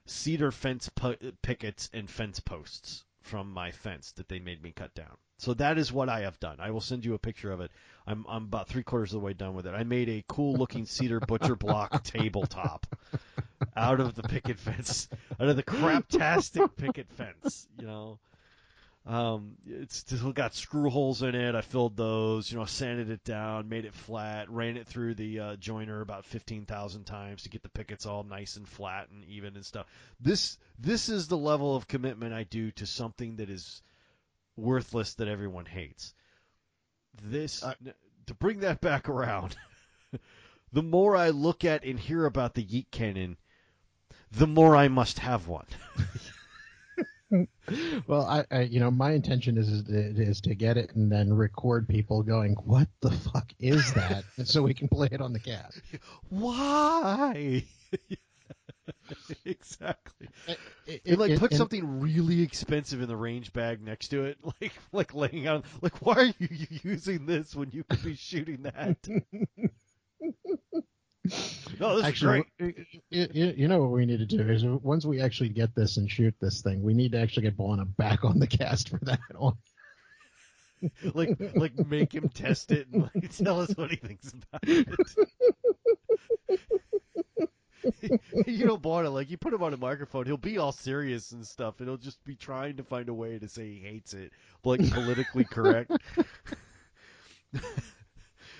[0.06, 4.94] cedar fence po- pickets and fence posts from my fence that they made me cut
[4.94, 5.16] down.
[5.38, 6.56] So that is what I have done.
[6.60, 7.72] I will send you a picture of it.
[8.06, 9.74] I'm I'm about three quarters of the way done with it.
[9.74, 12.86] I made a cool looking cedar butcher block tabletop
[13.76, 15.08] out of the picket fence,
[15.40, 17.66] out of the craptastic picket fence.
[17.78, 18.18] You know,
[19.04, 21.56] um, it's still got screw holes in it.
[21.56, 22.50] I filled those.
[22.50, 26.24] You know, sanded it down, made it flat, ran it through the uh, joiner about
[26.24, 29.86] fifteen thousand times to get the pickets all nice and flat and even and stuff.
[30.20, 33.82] This this is the level of commitment I do to something that is
[34.56, 36.14] worthless that everyone hates.
[37.22, 37.74] This Uh,
[38.26, 39.56] to bring that back around.
[40.72, 43.36] the more I look at and hear about the Yeet Cannon,
[44.30, 45.66] the more I must have one.
[48.06, 51.32] Well, I, I you know my intention is, is is to get it and then
[51.32, 55.38] record people going, "What the fuck is that?" so we can play it on the
[55.40, 55.80] cast.
[56.28, 57.64] Why?
[59.44, 60.28] exactly.
[60.86, 64.24] It, And like it- put and- something really expensive in the range bag next to
[64.24, 65.64] it, like like laying out.
[65.80, 66.48] Like, why are you
[66.82, 68.98] using this when you could be shooting that?
[71.78, 72.86] No, this actually, is great.
[73.10, 76.10] you, you, know what we need to do is once we actually get this and
[76.10, 79.20] shoot this thing, we need to actually get Bona back on the cast for that
[79.36, 79.56] one.
[81.14, 84.88] Like like make him test it and like, tell us what he thinks about it.
[88.48, 91.46] you know, Barna, like you put him on a microphone, he'll be all serious and
[91.46, 94.32] stuff, and he'll just be trying to find a way to say he hates it,
[94.64, 95.92] like politically correct.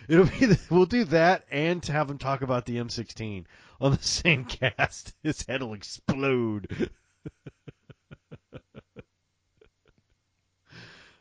[0.09, 3.45] It'll be the, we'll do that and to have him talk about the M16
[3.81, 5.15] on the same cast.
[5.23, 6.91] His head will explode.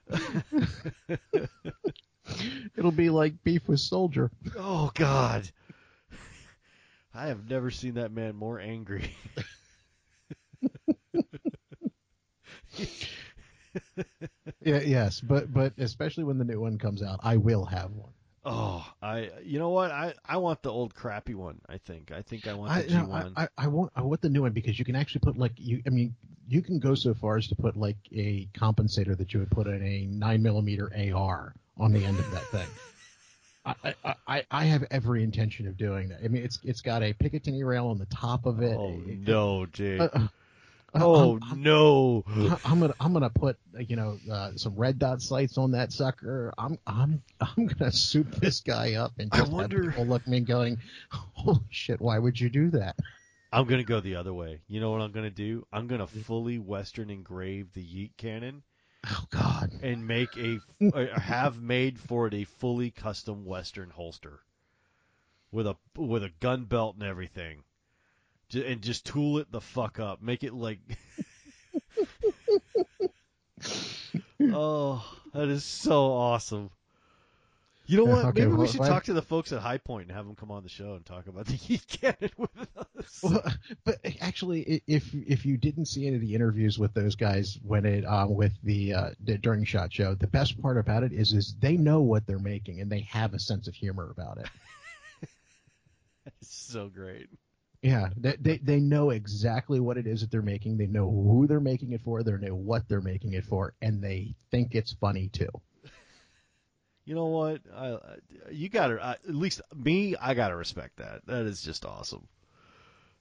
[2.75, 4.31] It'll be like beef with soldier.
[4.57, 5.49] Oh God.
[7.13, 9.13] I have never seen that man more angry.
[14.63, 18.13] Yeah, yes, but but especially when the new one comes out, I will have one.
[18.43, 19.91] Oh, I you know what?
[19.91, 22.11] I I want the old crappy one, I think.
[22.11, 23.33] I think I want the no, G1.
[23.35, 25.53] I, I, I want I want the new one because you can actually put like
[25.57, 26.15] you I mean
[26.47, 29.67] you can go so far as to put like a compensator that you would put
[29.67, 32.67] in a nine millimeter AR on the end of that thing.
[33.63, 33.93] I,
[34.27, 36.21] I, I, have every intention of doing that.
[36.25, 38.75] I mean, it's it's got a Picatinny rail on the top of it.
[38.75, 39.67] oh no,
[39.99, 40.27] uh,
[40.95, 42.23] oh I'm- no.
[42.65, 45.91] I'm gonna I'm gonna put uh, you know uh, some red dot sights on that
[45.91, 46.53] sucker.
[46.57, 50.21] I'm I'm I'm gonna soup this guy up and I just wonder- have people look
[50.23, 50.77] at me going,
[51.09, 52.95] holy shit, why would you do that?
[53.53, 54.61] I'm gonna go the other way.
[54.67, 55.65] You know what I'm gonna do?
[55.73, 58.63] I'm gonna fully Western engrave the Yeet cannon
[59.05, 59.71] Oh God.
[59.81, 60.59] and make a
[61.19, 64.39] have made for it a fully custom Western holster
[65.51, 67.63] with a with a gun belt and everything,
[68.55, 70.21] and just tool it the fuck up.
[70.21, 70.79] Make it like.
[74.53, 76.69] oh, that is so awesome.
[77.87, 78.35] You know Yeah, what?
[78.35, 80.69] Maybe we should talk to the folks at Hi-Point and have them come on the
[80.69, 83.19] show and talk about the Yeet cannon with us.
[83.21, 83.43] Well,
[83.83, 87.85] but actually, if if you didn't see any of the interviews with those guys when
[87.85, 91.33] it um, with the, uh, the during shot show, the best part about it is
[91.33, 94.47] is they know what they're making and they have a sense of humor about it.
[96.39, 97.27] It's so great.
[97.81, 100.77] Yeah, they, they they know exactly what it is that they're making.
[100.77, 102.21] They know who they're making it for.
[102.21, 105.49] They know what they're making it for, and they think it's funny too.
[107.05, 107.61] You know what?
[107.75, 107.97] I,
[108.51, 110.15] you got to at least me.
[110.15, 111.25] I got to respect that.
[111.25, 112.27] That is just awesome.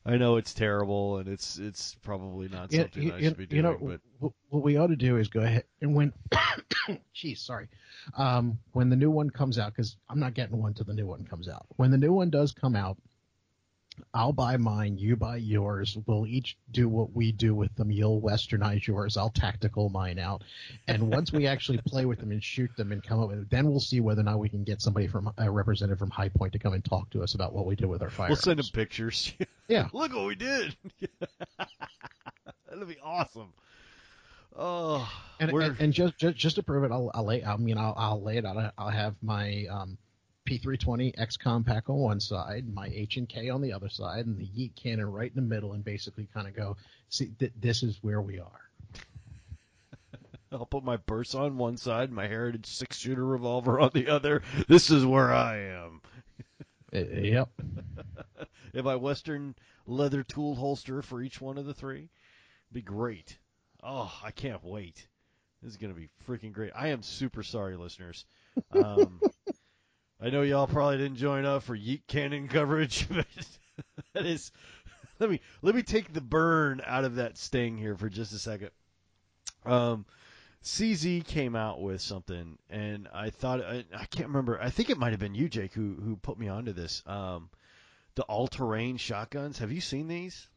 [0.04, 3.44] I know it's terrible and it's it's probably not something you, I you- should be
[3.44, 6.12] you doing, know, but what, what we ought to do is go ahead and when,
[7.14, 7.68] geez, sorry,
[8.16, 11.06] um, when the new one comes out, because I'm not getting one till the new
[11.06, 11.66] one comes out.
[11.76, 12.96] When the new one does come out,
[14.14, 15.96] I'll buy mine, you buy yours.
[16.06, 17.90] We'll each do what we do with them.
[17.90, 19.16] You'll westernize yours.
[19.16, 20.42] I'll tactical mine out.
[20.88, 23.50] And once we actually play with them and shoot them and come up with it,
[23.50, 26.52] then we'll see whether or not we can get somebody from a representative from Hi-Point
[26.52, 28.28] to come and talk to us about what we did with our fire.
[28.28, 29.32] we'll send them pictures.
[29.68, 29.86] Yeah.
[29.92, 30.74] Look what we did.
[32.68, 33.52] That'll be awesome.
[34.56, 37.44] Oh, And, and, and just, just just to prove it, I'll, I'll lay.
[37.44, 38.72] I mean, I'll, I'll lay it out.
[38.76, 39.96] I'll have my um,
[40.46, 44.46] P320 XCompact on one side, my H and K on the other side, and the
[44.46, 46.76] Yeet cannon right in the middle, and basically kind of go,
[47.08, 48.60] see, th- this is where we are.
[50.52, 54.42] I'll put my burst on one side, my Heritage six shooter revolver on the other.
[54.68, 56.00] This is where I am.
[56.92, 57.48] Yep.
[58.72, 59.54] If I Western
[59.86, 62.08] leather tool holster for each one of the three,
[62.72, 63.38] be great.
[63.82, 65.08] Oh, I can't wait.
[65.62, 66.72] This is gonna be freaking great.
[66.74, 68.24] I am super sorry, listeners.
[68.72, 69.20] Um,
[70.22, 73.26] I know y'all probably didn't join up for Yeet Cannon coverage, but
[74.14, 74.52] that is.
[75.18, 78.38] Let me let me take the burn out of that sting here for just a
[78.38, 78.70] second.
[79.66, 80.06] Um,
[80.62, 84.60] CZ came out with something, and I thought I, I can't remember.
[84.60, 87.02] I think it might have been you, Jake, who who put me onto this.
[87.06, 87.50] Um,
[88.14, 89.58] the all-terrain shotguns.
[89.58, 90.48] Have you seen these?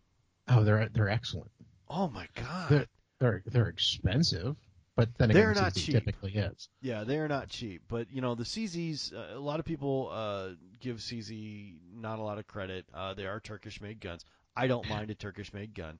[0.47, 1.51] Oh, they're they're excellent.
[1.89, 2.70] Oh my god.
[2.70, 2.88] They're
[3.20, 4.57] they're, they're expensive,
[4.96, 5.96] but then They're again, not CZ cheap.
[5.96, 6.70] typically is.
[6.82, 9.14] Yeah, they're not cheap, but you know the CZs.
[9.14, 12.86] Uh, a lot of people uh, give CZ not a lot of credit.
[12.94, 14.26] Uh, they are Turkish-made guns.
[14.56, 15.98] I don't mind a Turkish-made gun,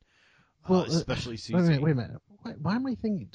[0.68, 1.54] Well, uh, uh, especially CZ.
[1.54, 2.22] Wait a minute, wait a minute.
[2.44, 3.30] Why, why am I thinking?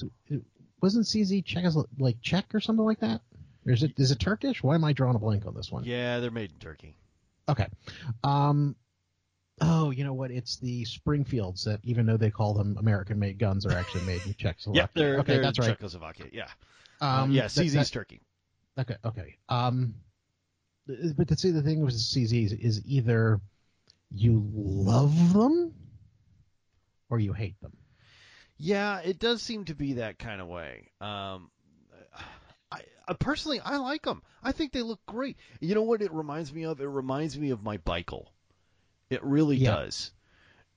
[0.81, 1.65] Wasn't CZ Czech
[1.99, 3.21] like Czech or something like that?
[3.65, 4.63] Or is it is it Turkish?
[4.63, 5.83] Why am I drawing a blank on this one?
[5.83, 6.95] Yeah, they're made in Turkey.
[7.49, 7.67] Okay.
[8.23, 8.75] Um.
[9.61, 10.31] Oh, you know what?
[10.31, 14.33] It's the Springfields that, even though they call them American-made guns, are actually made in
[14.33, 14.89] Czechoslovakia.
[14.95, 15.33] Yeah, they're okay.
[15.33, 15.69] they're that's right.
[15.69, 16.25] Czechoslovakia.
[16.31, 16.47] Yeah,
[17.01, 17.45] Uh, Um, yeah.
[17.45, 18.21] CZ's that- Turkey.
[18.77, 19.37] Okay, okay.
[19.49, 19.95] Um,
[21.17, 23.41] but to see the thing with the CZs is either
[24.11, 25.73] you love them
[27.09, 27.73] or you hate them.
[28.57, 30.91] Yeah, it does seem to be that kind of way.
[30.99, 31.49] Um,
[32.71, 34.21] I, I personally I like them.
[34.43, 35.37] I think they look great.
[35.59, 36.79] You know what it reminds me of?
[36.81, 38.25] It reminds me of my Bikel.
[39.09, 39.71] It really Yeah.
[39.71, 40.11] does.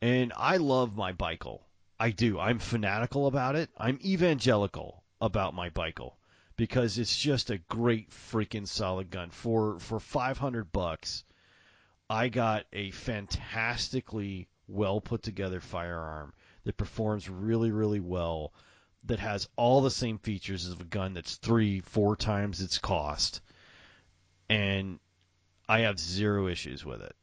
[0.00, 1.62] And I love my Bikel.
[2.00, 2.38] I do.
[2.38, 3.70] I'm fanatical about it.
[3.76, 6.16] I'm evangelical about my Bikel
[6.56, 9.30] because it's just a great freaking solid gun.
[9.30, 11.24] For for 500 bucks,
[12.10, 16.32] I got a fantastically well put together firearm
[16.64, 18.52] that performs really really well
[19.04, 23.40] that has all the same features of a gun that's 3 4 times its cost
[24.48, 25.00] and
[25.68, 27.14] I have zero issues with it.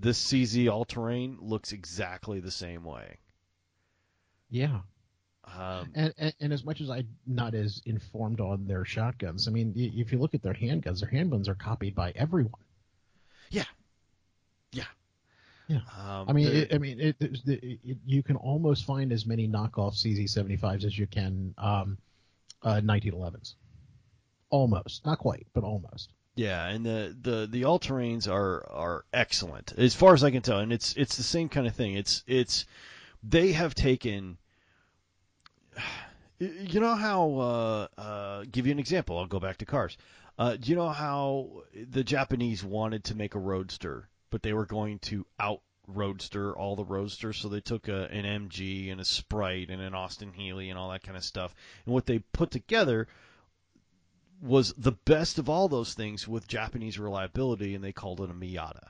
[0.00, 3.18] This CZ all terrain looks exactly the same way.
[4.48, 4.80] Yeah.
[5.44, 9.50] Um, And, and and as much as I'm not as informed on their shotguns, I
[9.50, 12.60] mean, if you look at their handguns, their handguns are copied by everyone.
[13.50, 13.64] Yeah.
[14.72, 14.84] Yeah.
[15.68, 15.80] Yeah.
[15.98, 19.94] Um, I mean, it, I mean, it, it, you can almost find as many knockoff
[19.96, 21.98] CZ75s as you can um,
[22.62, 23.54] uh, 1911s.
[24.50, 26.12] Almost, not quite, but almost.
[26.38, 30.40] Yeah, and the the the all terrains are are excellent as far as I can
[30.40, 31.94] tell, and it's it's the same kind of thing.
[31.94, 32.64] It's it's
[33.24, 34.38] they have taken.
[36.40, 37.34] You know how?
[37.34, 39.18] Uh, uh, give you an example.
[39.18, 39.98] I'll go back to cars.
[40.38, 44.64] Uh, do you know how the Japanese wanted to make a roadster, but they were
[44.64, 49.04] going to out roadster all the roadsters, so they took a, an MG and a
[49.04, 51.52] Sprite and an Austin Healey and all that kind of stuff,
[51.84, 53.08] and what they put together
[54.40, 58.34] was the best of all those things with Japanese reliability, and they called it a
[58.34, 58.88] Miata.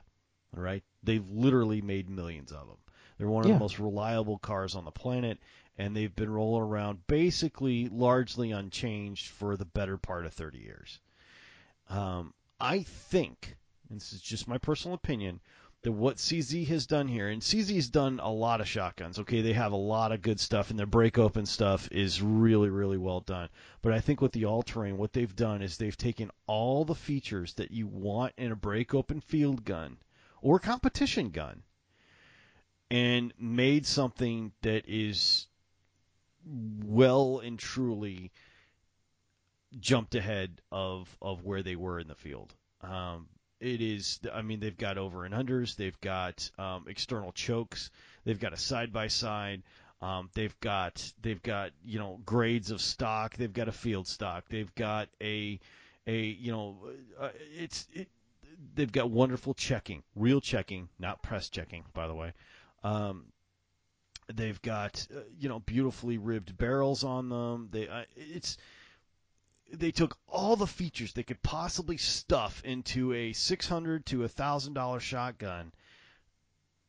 [0.55, 2.77] All right, they've literally made millions of them.
[3.17, 3.55] They're one of Yeah.
[3.55, 5.39] the most reliable cars on the planet,
[5.77, 10.99] and they've been rolling around basically largely unchanged for the better part of 30 years.
[11.89, 13.57] Um, I think,
[13.89, 15.39] and this is just my personal opinion,
[15.81, 19.19] that what CZ has done here, and CZ's done a lot of shotguns.
[19.19, 22.69] Okay, they have a lot of good stuff, and their break open stuff is really,
[22.69, 23.47] really well done.
[23.81, 26.95] But I think with the all terrain, what they've done is they've taken all the
[26.95, 29.97] features that you want in a break open field gun
[30.41, 31.63] or competition gun
[32.91, 35.47] and made something that is
[36.83, 38.31] well and truly
[39.79, 42.53] jumped ahead of of where they were in the field.
[42.81, 43.27] Um,
[43.59, 47.91] it is, I mean, they've got over and unders, they've got um, external chokes,
[48.23, 49.63] they've got a side by side,
[50.01, 54.45] um, they've got they've got you know grades of stock, they've got a field stock,
[54.49, 55.59] they've got a
[56.07, 56.77] a you know
[57.19, 58.07] uh, it's it,
[58.75, 62.33] they've got wonderful checking, real checking, not press checking, by the way.
[62.83, 63.25] Um,
[64.33, 67.67] they've got uh, you know beautifully ribbed barrels on them.
[67.71, 68.57] They uh, it's
[69.71, 74.27] they took all the features they could possibly stuff into a six hundred to a
[74.27, 75.71] thousand dollar shotgun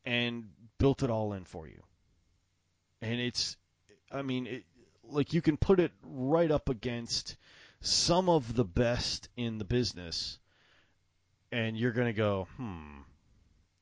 [0.05, 1.83] and built it all in for you.
[3.03, 3.57] And it's,
[4.11, 4.65] I mean, it,
[5.05, 7.37] like you can put it right up against
[7.81, 10.39] some of the best in the business,
[11.51, 13.01] and you're gonna go, hmm,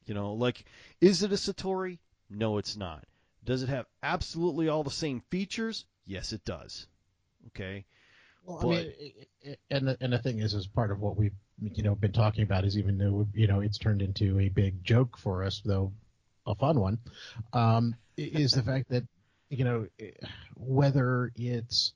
[0.06, 0.64] you know, like,
[1.00, 1.98] is it a Citori?
[2.30, 3.04] No, it's not.
[3.44, 5.84] Does it have absolutely all the same features?
[6.06, 6.86] Yes, it does.
[7.48, 7.84] Okay.
[8.44, 11.00] Well, But- I mean, it, it, and the, and the thing is, is part of
[11.00, 14.38] what we've you know been talking about is even though you know it's turned into
[14.40, 15.92] a big joke for us, though
[16.46, 16.98] a fun one,
[17.52, 19.04] um, is the fact that
[19.50, 19.86] you know
[20.56, 21.92] whether it's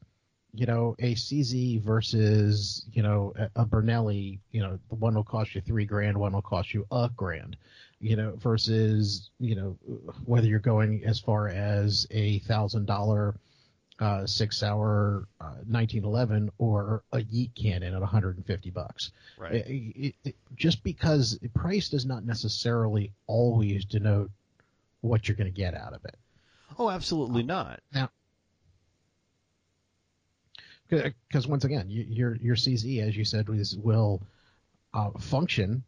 [0.55, 5.24] you know a CZ versus you know a, a Benelli, you know the one will
[5.24, 7.56] cost you three grand, one will cost you a grand,
[8.01, 9.77] you know versus you know
[10.24, 13.35] whether you're going as far as a thousand dollar
[14.02, 19.12] uh, six hour uh, 1911 or a yeet cannon at 150 bucks.
[19.38, 19.54] Right.
[19.54, 24.30] It- it- just because price does not necessarily always denote
[25.02, 26.16] what you're going to get out of it.
[26.78, 27.80] Oh, absolutely not.
[30.88, 34.20] Because once again, your your CZ, as you said, is, will
[34.92, 35.84] uh, function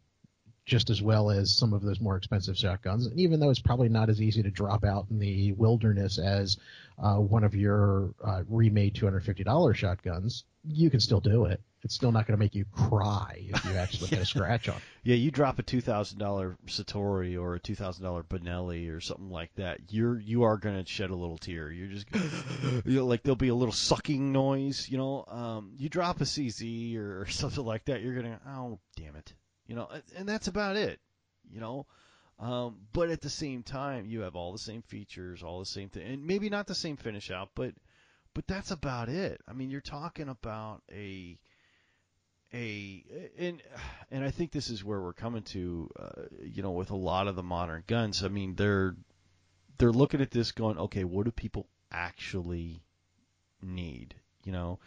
[0.65, 3.05] just as well as some of those more expensive shotguns.
[3.05, 6.57] And even though it's probably not as easy to drop out in the wilderness as
[6.97, 11.61] uh, one of your uh, remade $250 shotguns, you can still do it.
[11.83, 14.77] It's still not going to make you cry if you actually get a scratch on.
[15.03, 18.99] Yeah, you drop a two thousand dollar Citori or a two thousand dollar Benelli or
[18.99, 19.81] something like that.
[19.89, 21.71] You're you are gonna shed a little tear.
[21.71, 22.07] You're just
[22.85, 24.89] you know, like there'll be a little sucking noise.
[24.89, 28.01] You know, um, you drop a CZ or, or something like that.
[28.01, 29.31] You're gonna oh damn it.
[29.67, 30.99] You know, and- that's about it.
[31.51, 31.85] You know,
[32.39, 35.89] um, but at the same time, you have all the same features, all the same
[35.89, 37.73] thing, and maybe not the same finish out, but
[38.33, 39.41] but that's about it.
[39.47, 41.37] I mean, you're talking about a
[42.53, 43.03] a
[43.37, 43.61] and
[44.11, 47.27] and I think this is where we're coming to, uh, you know, with a lot
[47.27, 48.23] of the modern guns.
[48.23, 48.95] I mean, they're
[49.77, 52.81] they're looking at this going, okay, what do people actually
[53.61, 54.15] need?
[54.43, 54.79] You know,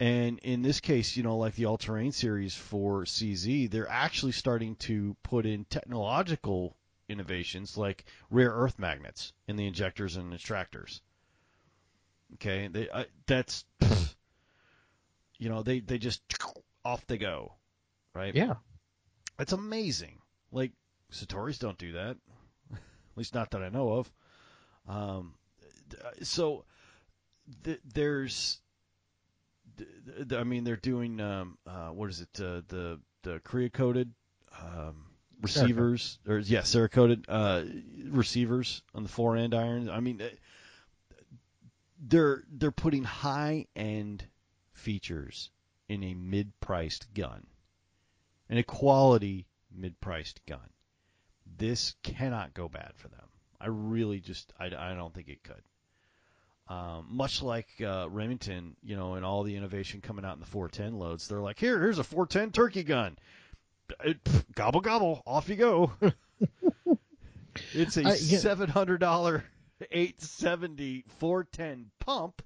[0.00, 4.32] and in this case, you know, like the all terrain series for CZ, they're actually
[4.32, 6.76] starting to put in technological
[7.08, 11.00] innovations like rare earth magnets in the injectors and extractors.
[12.34, 13.64] Okay, they I, that's
[15.38, 16.22] you know they they just
[16.84, 17.54] off they go,
[18.14, 18.34] right?
[18.34, 18.54] Yeah.
[19.38, 20.18] It's amazing.
[20.50, 20.72] Like
[21.12, 22.16] Citori's don't do that,
[22.72, 22.78] at
[23.16, 24.12] least not that I know of.
[24.88, 25.34] Um,
[26.22, 26.64] so
[27.64, 28.61] th- there's, th- th-
[30.36, 32.28] I mean, they're doing um, uh, what is it?
[32.40, 34.10] Uh, the the Cerakoted
[34.60, 35.06] um,
[35.40, 37.62] receivers, or yeah, Cerakoted uh,
[38.10, 39.88] receivers on the fore end irons.
[39.88, 40.28] I mean, eh,
[41.98, 44.26] they're they're putting high end
[44.72, 45.50] features
[45.88, 47.46] in a mid priced gun,
[48.48, 50.70] in a quality mid priced gun.
[51.58, 53.28] This cannot go bad for them.
[53.60, 55.62] I really just I, I don't think it could.
[56.68, 60.46] Um, much like uh, Remington, you know, and all the innovation coming out in the
[60.46, 63.18] 410 loads, they're like, here, here's a 410 turkey gun.
[64.04, 65.92] It, pff, gobble gobble, off you go.
[67.74, 68.38] it's a I- yeah.
[68.38, 69.44] seven hundred dollar
[69.90, 72.42] 870 410 pump.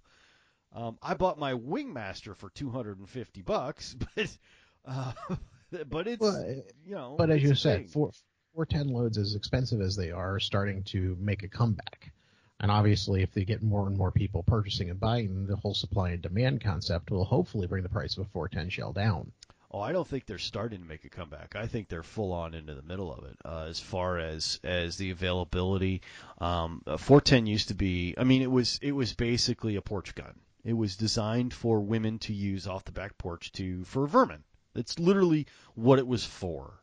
[0.74, 4.36] Um, I bought my Wingmaster for 250 bucks, but
[4.84, 5.12] uh,
[5.88, 7.14] but it's Well, you know.
[7.16, 8.10] But as you said, four,
[8.54, 12.12] 410 loads, as expensive as they are starting to make a comeback.
[12.58, 16.10] And obviously, if they get more and more people purchasing and buying, the whole supply
[16.10, 19.32] and demand concept will hopefully bring the price of a 410 shell down.
[19.70, 21.54] Oh, I don't think they're starting to make a comeback.
[21.54, 24.96] I think they're full on into the middle of it uh, as far as as
[24.96, 26.00] the availability.
[26.38, 28.14] Um, uh, 410 used to be.
[28.16, 30.38] I mean, it was it was basically a porch gun.
[30.64, 34.44] It was designed for women to use off the back porch to for vermin.
[34.72, 36.80] That's literally what it was for.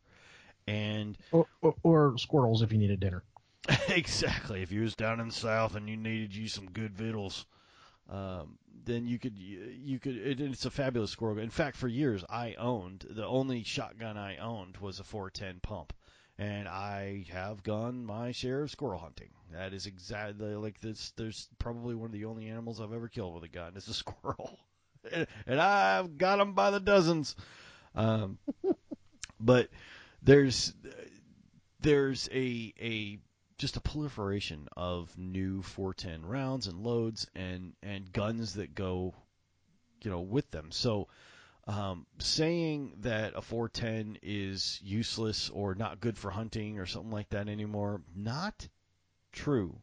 [0.68, 3.24] And Or, or, or squirrels if you need a dinner.
[3.90, 4.62] exactly.
[4.62, 7.46] If you was down in the south and you needed you some good victuals,
[8.10, 10.18] um, then you could you could.
[10.18, 11.36] It, it's a fabulous squirrel.
[11.36, 11.46] gun.
[11.46, 15.94] In fact, for years I owned the only shotgun I owned was a 410 pump,
[16.38, 19.30] and I have gone my share of squirrel hunting.
[19.52, 21.14] That is exactly like this.
[21.16, 23.94] There's probably one of the only animals I've ever killed with a gun is a
[23.94, 24.60] squirrel,
[25.48, 27.36] and I've got them by the dozens.
[27.96, 28.40] Um,
[29.40, 29.70] but
[30.22, 30.74] there's
[31.80, 33.20] there's a a
[33.64, 39.14] just a proliferation of new 410 rounds and loads and and guns that go
[40.02, 40.70] you know with them.
[40.70, 41.08] So
[41.66, 47.30] um, saying that a 410 is useless or not good for hunting or something like
[47.30, 48.68] that anymore not
[49.32, 49.80] true.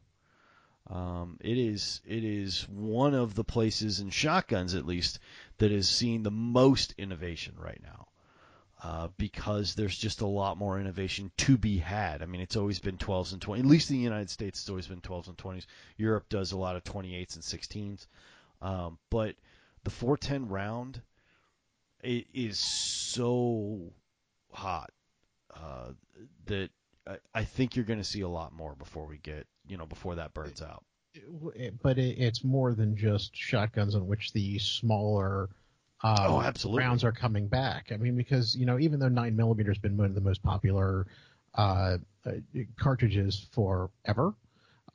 [0.85, 5.17] Um, it is it is one of the places in shotguns at least
[5.57, 8.09] that is seeing the most innovation right now
[8.83, 12.23] uh, because there's just a lot more innovation to be had.
[12.23, 13.59] I mean, it's always been 12s and 20s.
[13.59, 15.65] At least in the United States, it's always been 12s and 20s.
[15.97, 18.07] Europe does a lot of 28s and 16s.
[18.61, 19.35] Um, but
[19.83, 21.01] the 410 round
[22.03, 23.91] it is so
[24.51, 24.91] hot
[25.55, 25.91] uh,
[26.45, 26.69] that
[27.07, 29.85] I, I think you're going to see a lot more before we get, you know,
[29.85, 30.83] before that burns out.
[31.83, 35.49] But it, it's more than just shotguns in which the smaller
[36.03, 36.83] uh, Oh, absolutely.
[36.83, 37.91] rounds are coming back.
[37.91, 40.41] I mean, because you know, even though nine millimeter has been one of the most
[40.43, 41.07] popular
[41.55, 42.31] uh, uh,
[42.79, 44.33] cartridges forever,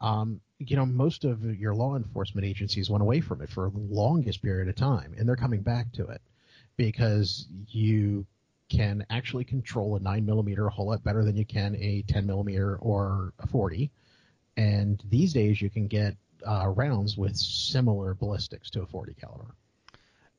[0.01, 3.78] um, you know, most of your law enforcement agencies went away from it for the
[3.78, 6.20] longest period of time, and they're coming back to it
[6.77, 8.27] because you
[8.69, 12.27] can actually control a nine millimeter a whole lot better than you can a ten
[12.27, 13.91] millimeter or a forty.
[14.57, 16.16] And these days, you can get
[16.47, 19.55] uh, rounds with similar ballistics to a 40 caliber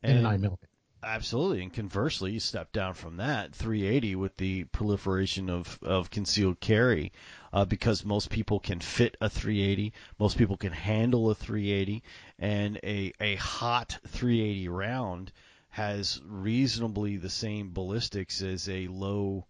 [0.09, 0.67] and, a nine millimeter.
[1.03, 6.59] Absolutely, and conversely, you step down from that 380 with the proliferation of, of concealed
[6.59, 7.11] carry,
[7.53, 12.01] uh, because most people can fit a 380, most people can handle a 380,
[12.39, 15.31] and a a hot 380 round
[15.69, 19.45] has reasonably the same ballistics as a low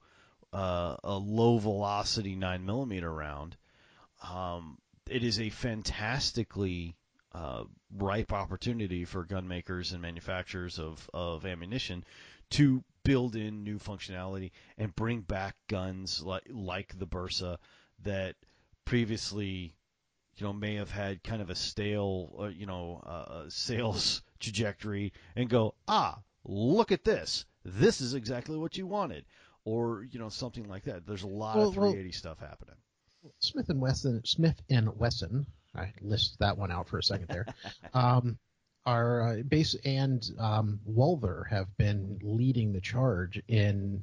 [0.52, 3.56] uh, a low velocity nine millimeter round,
[4.22, 4.78] um,
[5.10, 6.97] it is a fantastically
[7.34, 7.64] uh,
[7.98, 12.04] ripe opportunity for gun makers and manufacturers of, of ammunition
[12.52, 17.58] to build in new functionality and bring back guns like like the Bersa
[18.04, 18.36] that
[18.86, 19.74] previously
[20.36, 25.12] you know may have had kind of a stale uh, you know uh, sales trajectory
[25.36, 27.46] and go ah look at this.
[27.66, 29.26] This is exactly what you wanted.
[29.66, 31.06] Or you know something like that.
[31.06, 32.76] There's a lot Well, of well- 380 stuff happening.
[33.40, 35.46] Smith and Wesson, Smith and Wesson,
[35.78, 37.46] I list that one out for a second there.
[37.94, 38.38] um,
[38.86, 44.02] are uh, base and um, Walther have been leading the charge in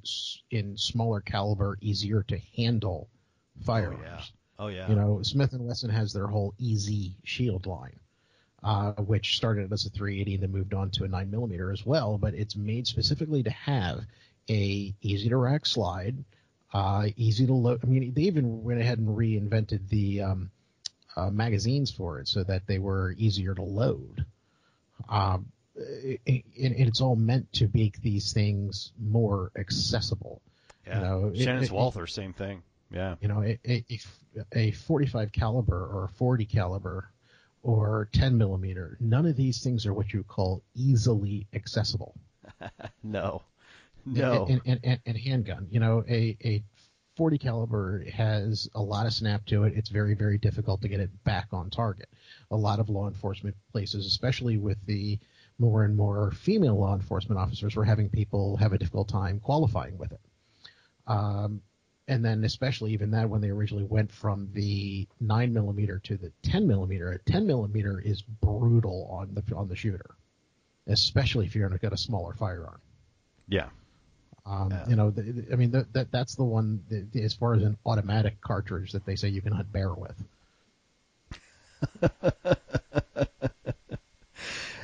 [0.50, 3.08] in smaller caliber, easier to handle
[3.64, 4.32] firearms.
[4.58, 7.98] oh yeah You know, Smith and Wesson has their whole Easy Shield line,
[8.62, 11.86] uh, which started as a 380 and then moved on to a 9 millimeter as
[11.86, 12.18] well.
[12.18, 14.00] But it's made specifically to have
[14.50, 16.22] a easy to rack slide,
[16.74, 17.80] uh, easy to load.
[17.82, 20.50] I mean, they even went ahead and reinvented the um,
[21.16, 24.24] uh, magazines for it so that they were easier to load.
[25.08, 25.46] Um,
[25.76, 30.40] it, it, it's all meant to make these things more accessible.
[30.86, 35.32] yeah know, it- Shannon's Walther same thing yeah You know, a, a, a- a 45
[35.32, 37.08] caliber or a 40 caliber
[37.62, 42.14] or 10 millimeter, none of these things are what you call easily accessible.
[43.02, 43.42] no
[44.04, 46.62] no And, and, and, and handgun, you know, a, a
[47.16, 49.74] 40 caliber has a lot of snap to it.
[49.76, 52.08] It's very, very difficult to get it back on target.
[52.50, 55.18] A lot of law enforcement places, especially with the
[55.58, 59.96] more and more female law enforcement officers, were having people have a difficult time qualifying
[59.96, 60.20] with it.
[61.06, 61.62] Um,
[62.08, 66.32] and then especially even that when they originally went from the nine millimeter to the
[66.42, 70.16] 10 millimeter, a 10 millimeter is brutal on the on the shooter,
[70.86, 72.80] especially if you're going to get a smaller firearm.
[73.48, 73.68] yeah
[74.46, 74.88] Um, Yeah.
[74.88, 77.62] You know, the, the- I mean, that that that's the one that, as far as
[77.62, 80.14] an automatic cartridge that they say you can hunt bear with.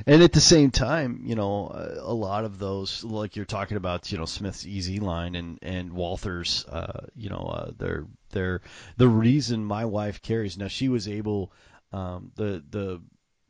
[0.06, 3.76] And at the same time, you know, a a lot of those, like you're talking
[3.76, 8.60] about, you know, Smith's Easy line and and Walther's, uh, you know, uh, they're they're
[8.96, 10.56] the reason my wife carries.
[10.56, 11.52] Now she was able,
[11.92, 13.00] um, the the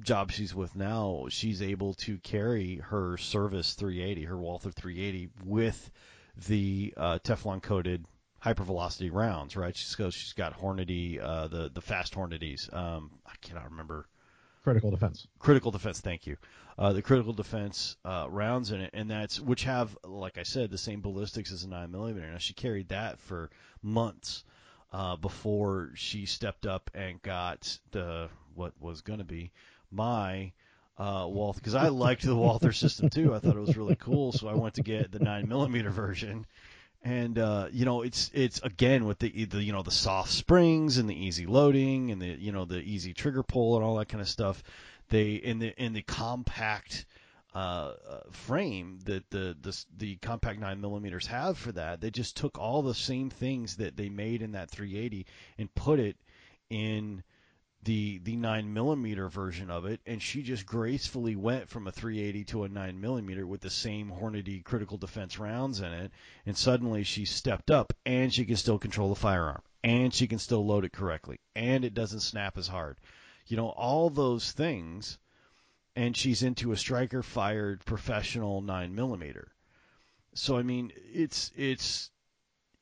[0.03, 5.91] job she's with now, she's able to carry her service 380, her Walther 380, with
[6.49, 8.05] the uh, Teflon coated
[8.45, 9.57] hypervelocity rounds.
[9.57, 9.77] Right?
[9.77, 12.69] She's got she's got Hornady, uh, the the fast Hornadies.
[12.73, 14.07] Um, I cannot remember
[14.63, 15.27] Critical defense.
[15.39, 16.01] critical defense.
[16.01, 16.37] Thank you.
[16.79, 20.71] Uh, the critical defense uh, rounds in it, and that's which have, like I said,
[20.71, 22.31] the same ballistics as a nine millimeter.
[22.31, 23.51] Now she carried that for
[23.83, 24.45] months
[24.93, 29.51] uh, before she stepped up and got the what was going to be
[29.91, 30.53] my
[30.99, 33.35] uh, Walther because I liked the Walther system too.
[33.35, 36.47] I thought it was really cool, so I went to get the nine millimeter version.
[37.03, 40.99] And uh, you know, it's it's again with the, the you know the soft springs
[40.99, 44.09] and the easy loading and the you know the easy trigger pull and all that
[44.09, 44.63] kind of stuff.
[45.09, 47.07] They in the in the compact
[47.55, 47.59] uh,
[48.09, 52.01] uh, frame that the, the the compact nine millimeters have for that.
[52.01, 55.27] They just took all the same things that they made in that 380
[55.59, 56.17] and put it
[56.69, 57.23] in
[57.83, 62.45] the the nine millimeter version of it, and she just gracefully went from a 380
[62.45, 66.13] to a nine millimeter with the same Hornady critical defense rounds in it,
[66.45, 70.39] and suddenly she stepped up, and she can still control the firearm, and she can
[70.39, 72.99] still load it correctly, and it doesn't snap as hard,
[73.47, 75.19] you know, all those things,
[75.97, 79.53] and she's into a striker fired professional nine millimeter.
[80.35, 82.10] So I mean, it's it's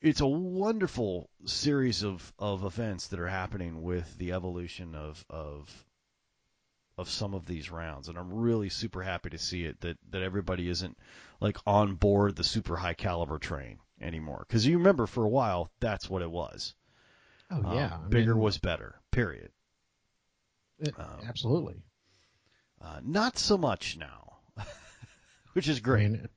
[0.01, 5.85] it's a wonderful series of, of events that are happening with the evolution of, of
[6.99, 10.23] of some of these rounds, and I'm really super happy to see it that that
[10.23, 10.99] everybody isn't
[11.41, 14.45] like on board the super high caliber train anymore.
[14.47, 16.75] Because you remember for a while that's what it was.
[17.51, 19.01] Oh Um, yeah, I bigger mean, was better.
[19.13, 19.53] Period.
[20.79, 21.83] it- um, absolutely.
[22.81, 24.39] Uh, not so much now,
[25.53, 26.03] which is I great.
[26.03, 26.29] mean,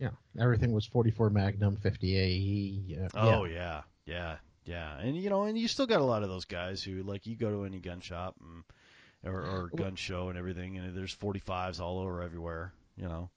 [0.00, 2.84] yeah, everything was 44 Magnum, 50 AE.
[2.86, 3.82] Yeah, Oh yeah.
[4.06, 6.82] yeah, yeah, yeah, and you know, and you still got a lot of those guys
[6.82, 8.64] who like you go to any gun shop and,
[9.24, 12.72] or, or gun show and everything, and there's 45s all over everywhere.
[12.96, 13.30] You know.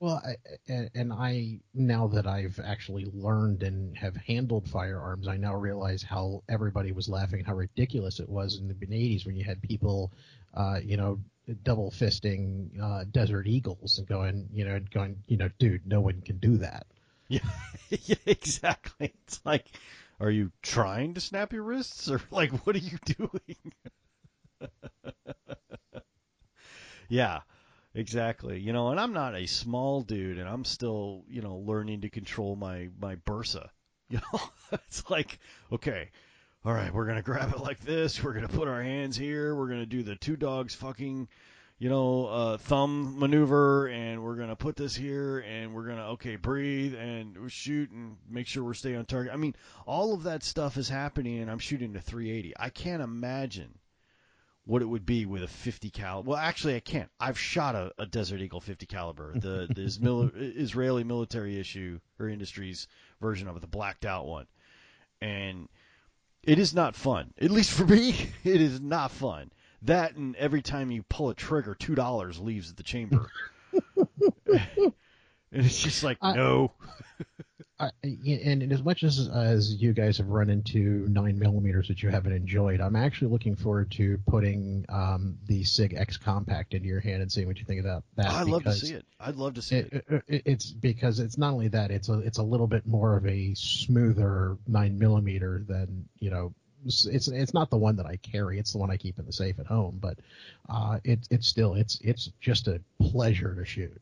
[0.00, 0.36] Well, I,
[0.68, 6.02] and, and I now that I've actually learned and have handled firearms, I now realize
[6.02, 10.12] how everybody was laughing, how ridiculous it was in the '80s when you had people,
[10.56, 11.20] uh, you know,
[11.62, 16.20] double fisting uh, Desert Eagles and going, you know, going, you know, dude, no one
[16.22, 16.86] can do that.
[17.28, 17.40] Yeah,
[17.90, 19.12] yeah, exactly.
[19.26, 19.66] It's like,
[20.20, 23.56] are you trying to snap your wrists, or like, what are you doing?
[27.08, 27.40] yeah,
[27.94, 28.60] exactly.
[28.60, 32.10] You know, and I'm not a small dude, and I'm still, you know, learning to
[32.10, 33.68] control my my Bersa.
[34.08, 34.40] You know,
[34.86, 35.40] it's like
[35.72, 36.10] okay,
[36.66, 38.22] all right, we're gonna grab it like this.
[38.22, 39.54] We're gonna put our hands here.
[39.54, 41.28] We're gonna do the two dogs fucking,
[41.78, 46.34] you know, uh, thumb maneuver, and we're gonna put this here, and we're gonna okay
[46.34, 49.32] breathe and shoot and make sure we're staying on target.
[49.32, 49.54] I mean,
[49.86, 52.54] all of that stuff is happening, and I'm shooting a 380.
[52.58, 53.78] I can't imagine
[54.64, 56.30] what it would be with a 50 caliber.
[56.30, 57.08] Well, actually, I can't.
[57.20, 62.88] I've shot a, a Desert Eagle 50 caliber, the, the Israeli military issue or industries
[63.20, 64.48] version of it, the blacked out one,
[65.20, 65.68] and
[66.46, 67.34] it is not fun.
[67.40, 69.52] At least for me, it is not fun.
[69.82, 73.28] That and every time you pull a trigger, two dollars leaves the chamber.
[73.96, 74.92] and
[75.52, 76.72] it's just like I- no.
[77.78, 82.08] I, and as much as as you guys have run into nine millimeters that you
[82.08, 87.00] haven't enjoyed, I'm actually looking forward to putting um, the Sig X Compact into your
[87.00, 88.30] hand and seeing what you think about that.
[88.30, 89.04] I'd love to see it.
[89.20, 89.92] I'd love to see it.
[89.92, 93.14] it, it, it's because it's not only that it's a it's a little bit more
[93.14, 96.54] of a smoother nine millimeter than you know
[96.86, 99.26] it's it's it's not the one that I carry it's the one I keep in
[99.26, 100.18] the safe at home but
[100.68, 104.00] uh it's it's still it's it's just a pleasure to shoot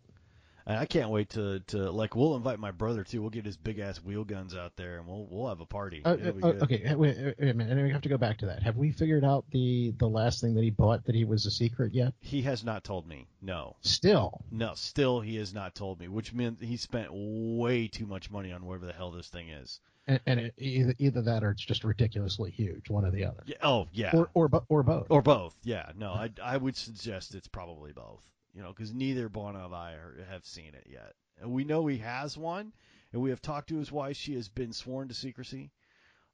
[0.67, 3.21] And I can't wait to, to like we'll invite my brother too.
[3.21, 6.01] We'll get his big ass wheel guns out there and we'll we'll have a party.
[6.05, 8.77] uh, uh, okay wait, wait a minute we have to go back to that have
[8.77, 11.93] we figured out the the last thing that he bought that he was a secret
[11.93, 13.27] yet He has not told me.
[13.43, 13.77] No.
[13.83, 18.31] still No, still he has not told me, which means he spent way too much
[18.31, 19.81] money on whatever the hell this thing is.
[20.07, 23.43] and, and it, either either that or it's just ridiculously huge one or the other
[23.45, 24.13] Yeah, oh yeah.
[24.15, 25.55] or or or both Or both.
[25.63, 25.93] Yeah.
[25.95, 28.23] No, I I would suggest it's probably both.
[28.55, 31.15] You know, because neither Bono and I are, have seen it yet.
[31.41, 32.73] And we know he has one,
[33.13, 34.17] and we have talked to his wife.
[34.17, 35.73] She has been sworn to secrecy.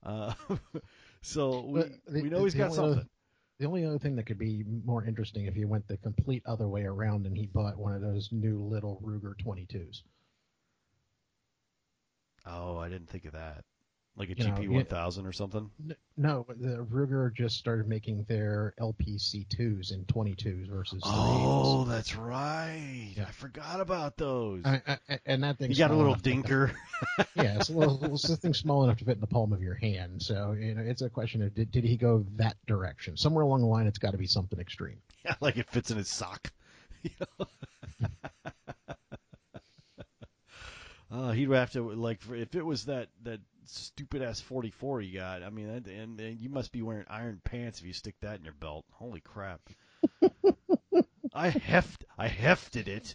[0.03, 0.35] Uh,
[1.23, 3.09] so we the- we know he's got only other- something.
[3.59, 6.67] The only other thing that could be more interesting if he went the complete other
[6.67, 10.03] way around and he bought one of those new little Ruger 22s.
[12.47, 13.65] Oh, I didn't think of that.
[14.21, 15.71] Like a You GP one thousand or something.
[16.19, 23.15] No, the Ruger just started making their LPC2s in 22s versus Oh, that's right.
[23.17, 23.25] Yeah.
[23.27, 24.61] I forgot about those.
[24.67, 26.71] I, I, and that thing you got a little dinker.
[27.35, 29.63] yeah, it's a little it's a thing small enough to fit in the palm of
[29.63, 30.21] your hand.
[30.21, 33.17] So you know, it's a question of did, did he go that direction?
[33.17, 34.99] Somewhere along the line, it's got to be something extreme.
[35.25, 36.53] Yeah, like it fits in his sock.
[37.03, 37.47] You know?
[41.11, 43.41] uh, he'd have to like if it was that that
[43.71, 45.43] stupid ass 44 you got.
[45.43, 48.45] I mean, and, and, you must be wearing iron pants if you stick that in
[48.45, 48.85] your belt.
[48.93, 49.61] Holy crap!
[51.35, 53.15] I heft I hefted it.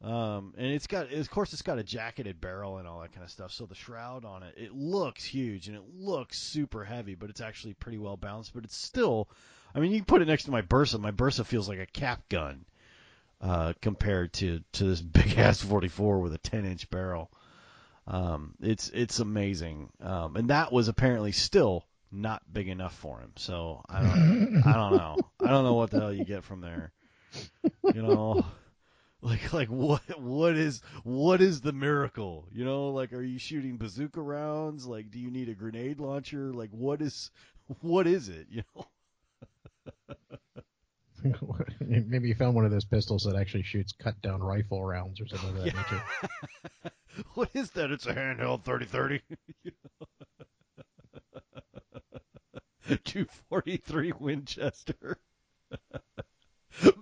[0.00, 3.24] Um, and it's got, of course, it's got a jacketed barrel and all that kind
[3.24, 3.50] of stuff.
[3.50, 7.40] So the shroud on it, it looks huge and it looks super heavy, but it's
[7.40, 8.54] actually pretty well balanced.
[8.54, 9.28] But it's still,
[9.74, 11.00] I mean, you can put it next to my Bersa.
[11.00, 12.64] My Bersa feels like a cap gun
[13.40, 17.30] uh, compared to to this big ass 44 with a 10 inch barrel.
[18.08, 23.32] Um, it's it's amazing, um, and that was apparently still not big enough for him.
[23.36, 26.62] So I don't I don't know I don't know what the hell you get from
[26.62, 26.92] there.
[27.94, 28.46] You know,
[29.20, 32.48] like like what what is what is the miracle?
[32.50, 34.86] You know, like are you shooting bazooka rounds?
[34.86, 36.50] Like do you need a grenade launcher?
[36.54, 37.30] Like what is
[37.82, 38.46] what is it?
[38.48, 38.86] You know.
[41.80, 45.26] Maybe you found one of those pistols that actually shoots cut down rifle rounds or
[45.28, 45.72] something of that Yeah.
[46.82, 46.92] nature.
[47.34, 47.90] what is that?
[47.90, 49.22] It's a handheld 3030.
[53.04, 55.18] 243 Winchester.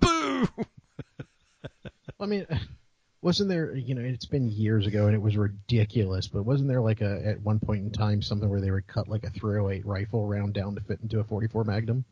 [0.01, 0.49] Boom!
[2.19, 2.47] I mean,
[3.21, 3.75] wasn't there?
[3.77, 6.27] You know, it's been years ago and it was ridiculous.
[6.29, 9.09] But wasn't there like a at one point in time something where they would cut
[9.09, 12.05] like a 308 rifle round down to fit into a 44 Magnum?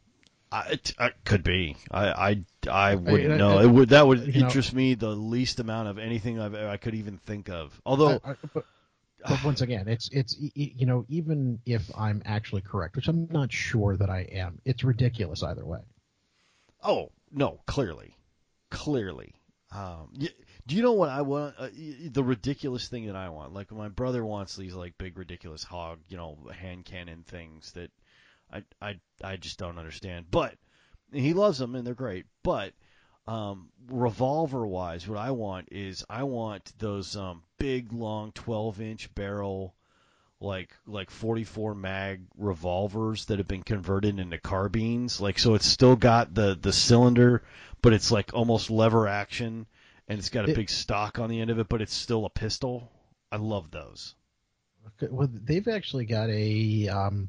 [0.54, 1.76] I, it, I could be.
[1.90, 3.58] I I, I wouldn't I- know.
[3.58, 6.54] I- it would that would you know- interest me the least amount of anything I've
[6.54, 7.80] I could even think of.
[7.84, 8.20] Although
[8.54, 8.64] but,
[9.28, 13.52] but once again, it's it's you know even if I'm actually correct, which I'm not
[13.52, 15.80] sure that I am, it's ridiculous either way.
[16.82, 18.16] Oh no, clearly,
[18.70, 19.34] clearly.
[19.72, 20.28] Um, y
[20.66, 21.56] do you know what I want?
[21.58, 21.68] Uh,
[22.10, 25.98] the ridiculous thing that I want, like my brother wants these like big ridiculous hog,
[26.08, 27.90] you know, hand cannon things that
[28.54, 30.26] I I I just don't understand.
[30.30, 30.54] But
[31.12, 32.26] he loves them and they're great.
[32.42, 32.72] But
[33.26, 39.14] um, revolver wise, what I want is I want those um, big long 12 inch
[39.14, 39.74] barrel
[40.40, 45.96] like like 44 mag revolvers that have been converted into carbines like so it's still
[45.96, 47.42] got the the cylinder
[47.80, 49.64] but it's like almost lever action
[50.08, 52.26] and it's got a It- big stock on the end of it but it's still
[52.26, 52.90] a pistol
[53.30, 54.16] i love those
[55.08, 57.28] Well, they've actually got a um,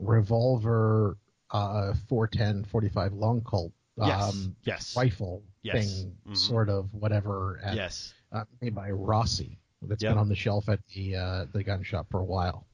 [0.00, 1.16] revolver
[1.50, 5.74] uh, 410 45 long Colt yes um, yes rifle Yes.
[6.02, 6.36] thing, Mhm.
[6.38, 9.58] sort of whatever, at, yes uh, made by Rossi.
[9.82, 10.12] That's Yep.
[10.12, 12.66] been on the shelf at the uh, the gun shop for a while.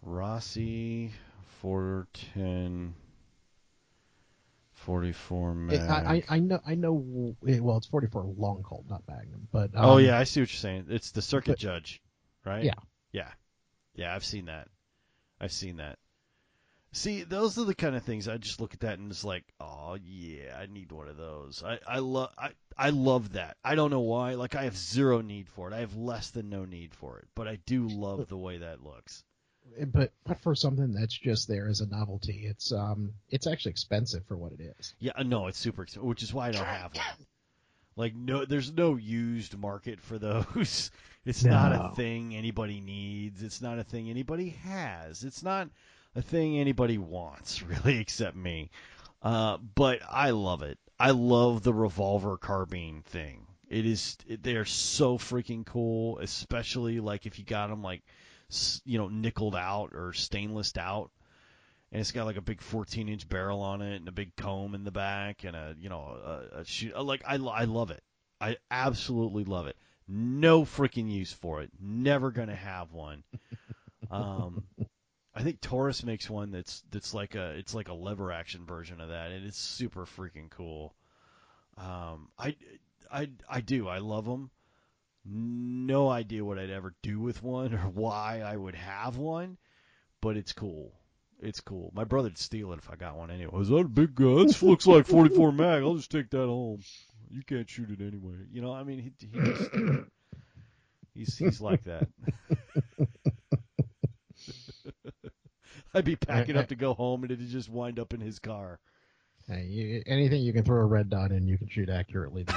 [0.00, 1.10] Rossi
[1.60, 2.94] 410
[4.72, 5.80] 44 mag.
[5.80, 6.92] I, I I know I know.
[7.42, 9.46] Well, it's 44 long Colt, not Magnum.
[9.52, 10.86] But oh um, yeah, I see what you're saying.
[10.88, 12.02] It's the circuit but- judge,
[12.44, 12.64] right?
[12.64, 12.72] Yeah.
[13.12, 13.28] Yeah.
[13.94, 14.68] Yeah, I've seen that.
[15.40, 15.98] I've seen that.
[16.94, 19.44] See, those are the kind of things I just look at that and it's like,
[19.60, 21.62] oh yeah, I need one of those.
[21.64, 23.56] I I love I I love that.
[23.64, 24.34] I don't know why.
[24.34, 25.74] Like I have zero need for it.
[25.74, 28.84] I have less than no need for it, but I do love the way that
[28.84, 29.24] looks.
[29.86, 34.26] but but for something that's just there as a novelty, it's um it's actually expensive
[34.26, 34.94] for what it is.
[34.98, 37.26] Yeah, no, it's super expensive, which is why I don't have one.
[37.96, 40.90] Like no, there's no used market for those.
[41.24, 43.44] It's not a thing anybody needs.
[43.44, 45.22] It's not a thing anybody has.
[45.22, 45.68] It's not
[46.14, 48.70] a thing anybody wants, really, except me.
[49.22, 50.78] Uh, but I love it.
[50.98, 53.46] I love the revolver carbine thing.
[53.68, 54.16] It is.
[54.28, 58.02] They're so freaking cool, especially like if you got them like,
[58.84, 61.10] you know, nickeled out or stainlessed out
[61.92, 64.74] and it's got like a big 14 inch barrel on it and a big comb
[64.74, 66.16] in the back and a you know
[66.54, 68.02] a, a shoot like I, I love it
[68.40, 69.76] i absolutely love it
[70.08, 73.22] no freaking use for it never gonna have one
[74.10, 74.64] um
[75.34, 79.00] i think taurus makes one that's that's like a it's like a lever action version
[79.00, 80.94] of that and it's super freaking cool
[81.78, 82.54] um i
[83.10, 84.50] i i do i love them
[85.24, 89.56] no idea what i'd ever do with one or why i would have one
[90.20, 90.92] but it's cool
[91.42, 91.90] it's cool.
[91.92, 93.60] My brother'd steal it if I got one anyway.
[93.60, 94.46] Is that a big gun?
[94.46, 95.82] This looks like 44 mag.
[95.82, 96.80] I'll just take that home.
[97.30, 98.36] You can't shoot it anyway.
[98.52, 99.70] You know, I mean, he, he just,
[101.14, 102.08] he's he's like that.
[105.94, 108.80] I'd be packing up to go home, and it'd just wind up in his car.
[109.48, 112.46] Hey, you, anything you can throw a red dot in, you can shoot accurately.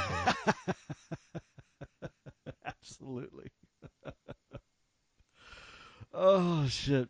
[2.65, 3.49] Absolutely.
[6.13, 7.09] oh shit.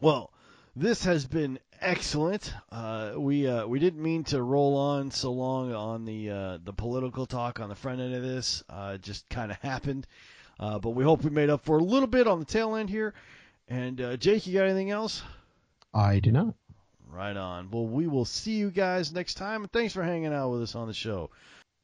[0.00, 0.30] Well,
[0.76, 2.52] this has been excellent.
[2.70, 6.74] Uh, we uh, we didn't mean to roll on so long on the uh, the
[6.74, 8.62] political talk on the front end of this.
[8.68, 10.06] Uh, it just kind of happened.
[10.60, 12.90] Uh, but we hope we made up for a little bit on the tail end
[12.90, 13.14] here.
[13.68, 15.22] And uh, Jake, you got anything else?
[15.92, 16.54] I do not.
[17.08, 17.70] Right on.
[17.70, 20.74] Well, we will see you guys next time, and thanks for hanging out with us
[20.74, 21.30] on the show.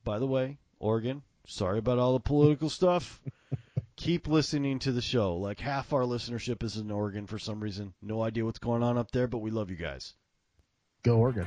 [0.05, 3.21] By the way, Oregon, sorry about all the political stuff.
[3.97, 5.37] Keep listening to the show.
[5.37, 7.93] Like half our listenership is in Oregon for some reason.
[8.03, 10.15] No idea what's going on up there, but we love you guys.
[11.03, 11.47] Go Oregon.